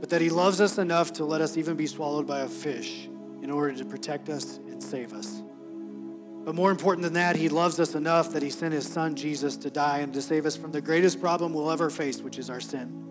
but 0.00 0.08
that 0.08 0.22
he 0.22 0.30
loves 0.30 0.62
us 0.62 0.78
enough 0.78 1.12
to 1.14 1.26
let 1.26 1.42
us 1.42 1.58
even 1.58 1.76
be 1.76 1.86
swallowed 1.86 2.26
by 2.26 2.40
a 2.40 2.48
fish 2.48 3.06
in 3.42 3.50
order 3.50 3.74
to 3.76 3.84
protect 3.84 4.30
us 4.30 4.56
and 4.56 4.82
save 4.82 5.12
us. 5.12 5.42
But 6.46 6.54
more 6.54 6.70
important 6.70 7.02
than 7.02 7.12
that, 7.14 7.36
he 7.36 7.50
loves 7.50 7.78
us 7.78 7.94
enough 7.94 8.32
that 8.32 8.42
he 8.42 8.48
sent 8.48 8.72
his 8.72 8.86
son 8.86 9.14
Jesus 9.14 9.58
to 9.58 9.68
die 9.68 9.98
and 9.98 10.14
to 10.14 10.22
save 10.22 10.46
us 10.46 10.56
from 10.56 10.72
the 10.72 10.80
greatest 10.80 11.20
problem 11.20 11.52
we'll 11.52 11.70
ever 11.70 11.90
face, 11.90 12.22
which 12.22 12.38
is 12.38 12.48
our 12.48 12.60
sin. 12.60 13.02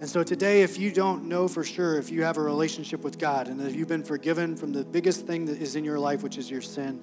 And 0.00 0.08
so 0.08 0.22
today, 0.22 0.62
if 0.62 0.78
you 0.78 0.90
don't 0.90 1.26
know 1.26 1.46
for 1.46 1.62
sure 1.62 1.98
if 1.98 2.10
you 2.10 2.22
have 2.22 2.38
a 2.38 2.40
relationship 2.40 3.02
with 3.02 3.18
God 3.18 3.48
and 3.48 3.60
if 3.60 3.76
you've 3.76 3.88
been 3.88 4.02
forgiven 4.02 4.56
from 4.56 4.72
the 4.72 4.82
biggest 4.82 5.26
thing 5.26 5.44
that 5.44 5.60
is 5.60 5.76
in 5.76 5.84
your 5.84 5.98
life, 5.98 6.22
which 6.22 6.38
is 6.38 6.50
your 6.50 6.62
sin, 6.62 7.00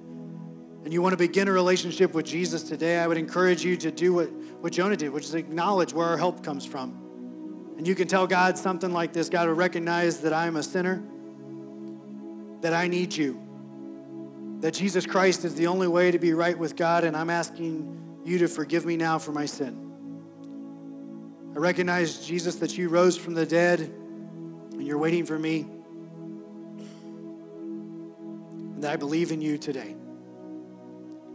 and 0.84 0.92
you 0.92 1.00
want 1.00 1.12
to 1.12 1.16
begin 1.16 1.46
a 1.48 1.52
relationship 1.52 2.12
with 2.12 2.26
Jesus 2.26 2.62
today, 2.62 2.98
I 2.98 3.06
would 3.06 3.16
encourage 3.16 3.64
you 3.64 3.76
to 3.76 3.90
do 3.90 4.14
what, 4.14 4.32
what 4.60 4.72
Jonah 4.72 4.96
did, 4.96 5.10
which 5.10 5.24
is 5.24 5.34
acknowledge 5.34 5.92
where 5.92 6.06
our 6.06 6.16
help 6.16 6.42
comes 6.42 6.66
from. 6.66 7.74
And 7.78 7.86
you 7.86 7.94
can 7.94 8.08
tell 8.08 8.26
God 8.26 8.58
something 8.58 8.92
like 8.92 9.12
this 9.12 9.28
God 9.28 9.46
will 9.46 9.54
recognize 9.54 10.20
that 10.22 10.32
I'm 10.32 10.56
a 10.56 10.62
sinner, 10.62 11.02
that 12.62 12.74
I 12.74 12.88
need 12.88 13.16
you 13.16 13.48
that 14.60 14.74
Jesus 14.74 15.06
Christ 15.06 15.44
is 15.44 15.54
the 15.54 15.68
only 15.68 15.86
way 15.86 16.10
to 16.10 16.18
be 16.18 16.32
right 16.32 16.58
with 16.58 16.74
God, 16.74 17.04
and 17.04 17.16
I'm 17.16 17.30
asking 17.30 18.22
you 18.24 18.38
to 18.38 18.48
forgive 18.48 18.84
me 18.84 18.96
now 18.96 19.18
for 19.18 19.32
my 19.32 19.46
sin. 19.46 19.87
I 21.54 21.58
recognize, 21.58 22.26
Jesus, 22.26 22.56
that 22.56 22.76
you 22.76 22.88
rose 22.88 23.16
from 23.16 23.34
the 23.34 23.46
dead 23.46 23.80
and 23.80 24.86
you're 24.86 24.98
waiting 24.98 25.26
for 25.26 25.38
me, 25.38 25.66
and 28.74 28.84
that 28.84 28.92
I 28.92 28.96
believe 28.96 29.32
in 29.32 29.40
you 29.40 29.58
today. 29.58 29.96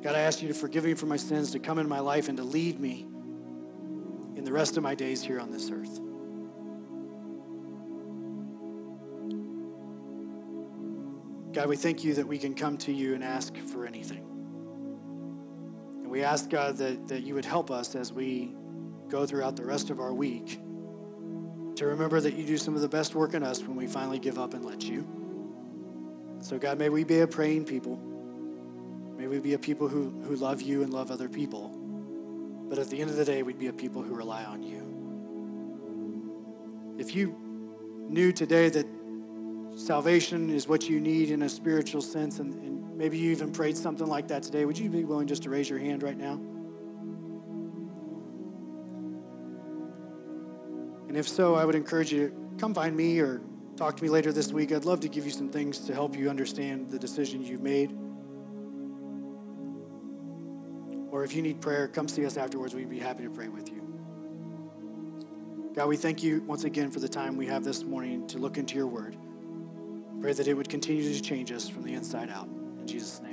God, 0.02 0.16
I 0.16 0.20
ask 0.20 0.42
you 0.42 0.48
to 0.48 0.54
forgive 0.54 0.86
me 0.86 0.94
for 0.94 1.08
my 1.08 1.18
sins, 1.18 1.52
to 1.52 1.60
come 1.60 1.80
in 1.80 1.90
my 1.90 2.00
life, 2.00 2.30
and 2.30 2.38
to 2.38 2.44
lead 2.44 2.80
me 2.80 3.06
in 4.36 4.44
the 4.44 4.52
rest 4.52 4.78
of 4.78 4.84
my 4.84 4.96
days 4.96 5.22
here 5.22 5.40
on 5.40 5.52
this 5.52 5.70
earth. 5.72 6.00
God, 11.54 11.68
we 11.68 11.76
thank 11.76 12.04
you 12.04 12.16
that 12.16 12.28
we 12.28 12.38
can 12.38 12.56
come 12.56 12.78
to 12.80 12.92
you 12.92 13.14
and 13.14 13.24
ask 13.24 13.56
for 13.58 13.86
anything. 13.86 14.26
And 16.02 16.10
we 16.10 16.24
ask, 16.24 16.50
God, 16.50 16.78
that, 16.78 17.08
that 17.10 17.24
you 17.24 17.36
would 17.36 17.46
help 17.46 17.70
us 17.70 17.94
as 17.96 18.12
we 18.12 18.56
go 19.14 19.26
throughout 19.28 19.56
the 19.56 19.64
rest 19.64 19.92
of 19.92 20.00
our 20.00 20.12
week 20.12 20.60
to 21.76 21.86
remember 21.86 22.20
that 22.20 22.34
you 22.34 22.44
do 22.48 22.58
some 22.58 22.74
of 22.74 22.82
the 22.82 22.88
best 22.88 23.14
work 23.14 23.36
in 23.36 23.44
us 23.44 23.62
when 23.62 23.76
we 23.76 23.86
finally 23.86 24.18
give 24.18 24.40
up 24.40 24.56
and 24.56 24.66
let 24.66 24.82
you. 24.82 25.08
So, 26.40 26.58
God, 26.58 26.80
may 26.80 26.90
we 26.90 27.04
be 27.04 27.20
a 27.20 27.28
praying 27.28 27.66
people. 27.66 27.98
May 29.16 29.28
we 29.28 29.38
be 29.38 29.54
a 29.54 29.60
people 29.60 29.88
who, 29.88 30.10
who 30.24 30.36
love 30.36 30.64
you 30.64 30.82
and 30.82 30.92
love 30.92 31.12
other 31.12 31.30
people. 31.30 31.70
But 32.68 32.80
at 32.80 32.90
the 32.90 33.00
end 33.00 33.12
of 33.12 33.16
the 33.16 33.24
day, 33.24 33.44
we'd 33.44 33.60
be 33.60 33.68
a 33.68 33.74
people 33.74 34.02
who 34.02 34.16
rely 34.16 34.46
on 34.46 34.64
you. 34.64 34.82
If 36.98 37.16
you 37.16 37.38
knew 38.10 38.32
today 38.32 38.70
that 38.70 38.88
salvation 39.76 40.50
is 40.50 40.68
what 40.68 40.90
you 40.90 41.00
need 41.00 41.30
in 41.30 41.44
a 41.44 41.50
spiritual 41.50 42.02
sense, 42.02 42.40
and, 42.40 42.52
and, 42.64 42.98
maybe 42.98 43.20
you 43.20 43.30
even 43.30 43.52
prayed 43.52 43.78
something 43.78 44.08
like 44.08 44.28
that 44.30 44.42
today, 44.42 44.66
would 44.66 44.80
you 44.80 44.90
be 44.90 45.04
willing 45.04 45.28
just 45.28 45.44
to 45.44 45.52
raise 45.52 45.70
your 45.70 45.78
hand 45.78 46.02
right 46.02 46.18
now? 46.18 46.40
And 51.14 51.20
if 51.20 51.30
so, 51.30 51.54
I 51.54 51.64
would 51.64 51.76
encourage 51.76 52.12
you 52.12 52.30
to 52.30 52.36
come 52.58 52.74
find 52.74 52.98
me 52.98 53.20
or 53.20 53.40
talk 53.76 53.96
to 53.98 54.04
me 54.04 54.10
later 54.10 54.32
this 54.32 54.52
week. 54.52 54.72
I'd 54.72 54.84
love 54.84 55.02
to 55.02 55.08
give 55.08 55.26
you 55.26 55.32
some 55.32 55.48
things 55.48 55.78
to 55.82 55.94
help 55.94 56.18
you 56.18 56.28
understand 56.28 56.90
the 56.90 56.98
decision 56.98 57.44
you've 57.44 57.62
made. 57.62 57.92
Or 61.12 61.24
if 61.24 61.36
you 61.36 61.44
need 61.44 61.62
prayer, 61.62 61.88
come 61.88 62.08
see 62.08 62.26
us 62.26 62.36
afterwards. 62.36 62.74
We'd 62.74 62.90
be 62.90 62.98
happy 62.98 63.22
to 63.26 63.30
pray 63.30 63.48
with 63.48 63.70
you. 63.70 63.84
God, 65.76 65.88
we 65.88 65.98
thank 65.98 66.24
you 66.24 66.42
once 66.48 66.64
again 66.64 66.90
for 66.90 67.00
the 67.00 67.10
time 67.10 67.38
we 67.38 67.46
have 67.46 67.64
this 67.64 67.84
morning 67.84 68.26
to 68.30 68.40
look 68.40 68.58
into 68.58 68.74
your 68.74 68.88
word. 68.88 69.16
Pray 70.20 70.34
that 70.34 70.48
it 70.48 70.56
would 70.56 70.68
continue 70.68 71.14
to 71.14 71.22
change 71.22 71.52
us 71.52 71.70
from 71.70 71.84
the 71.84 71.94
inside 71.94 72.32
out. 72.32 72.48
In 72.80 72.88
Jesus' 72.88 73.22
name, 73.22 73.33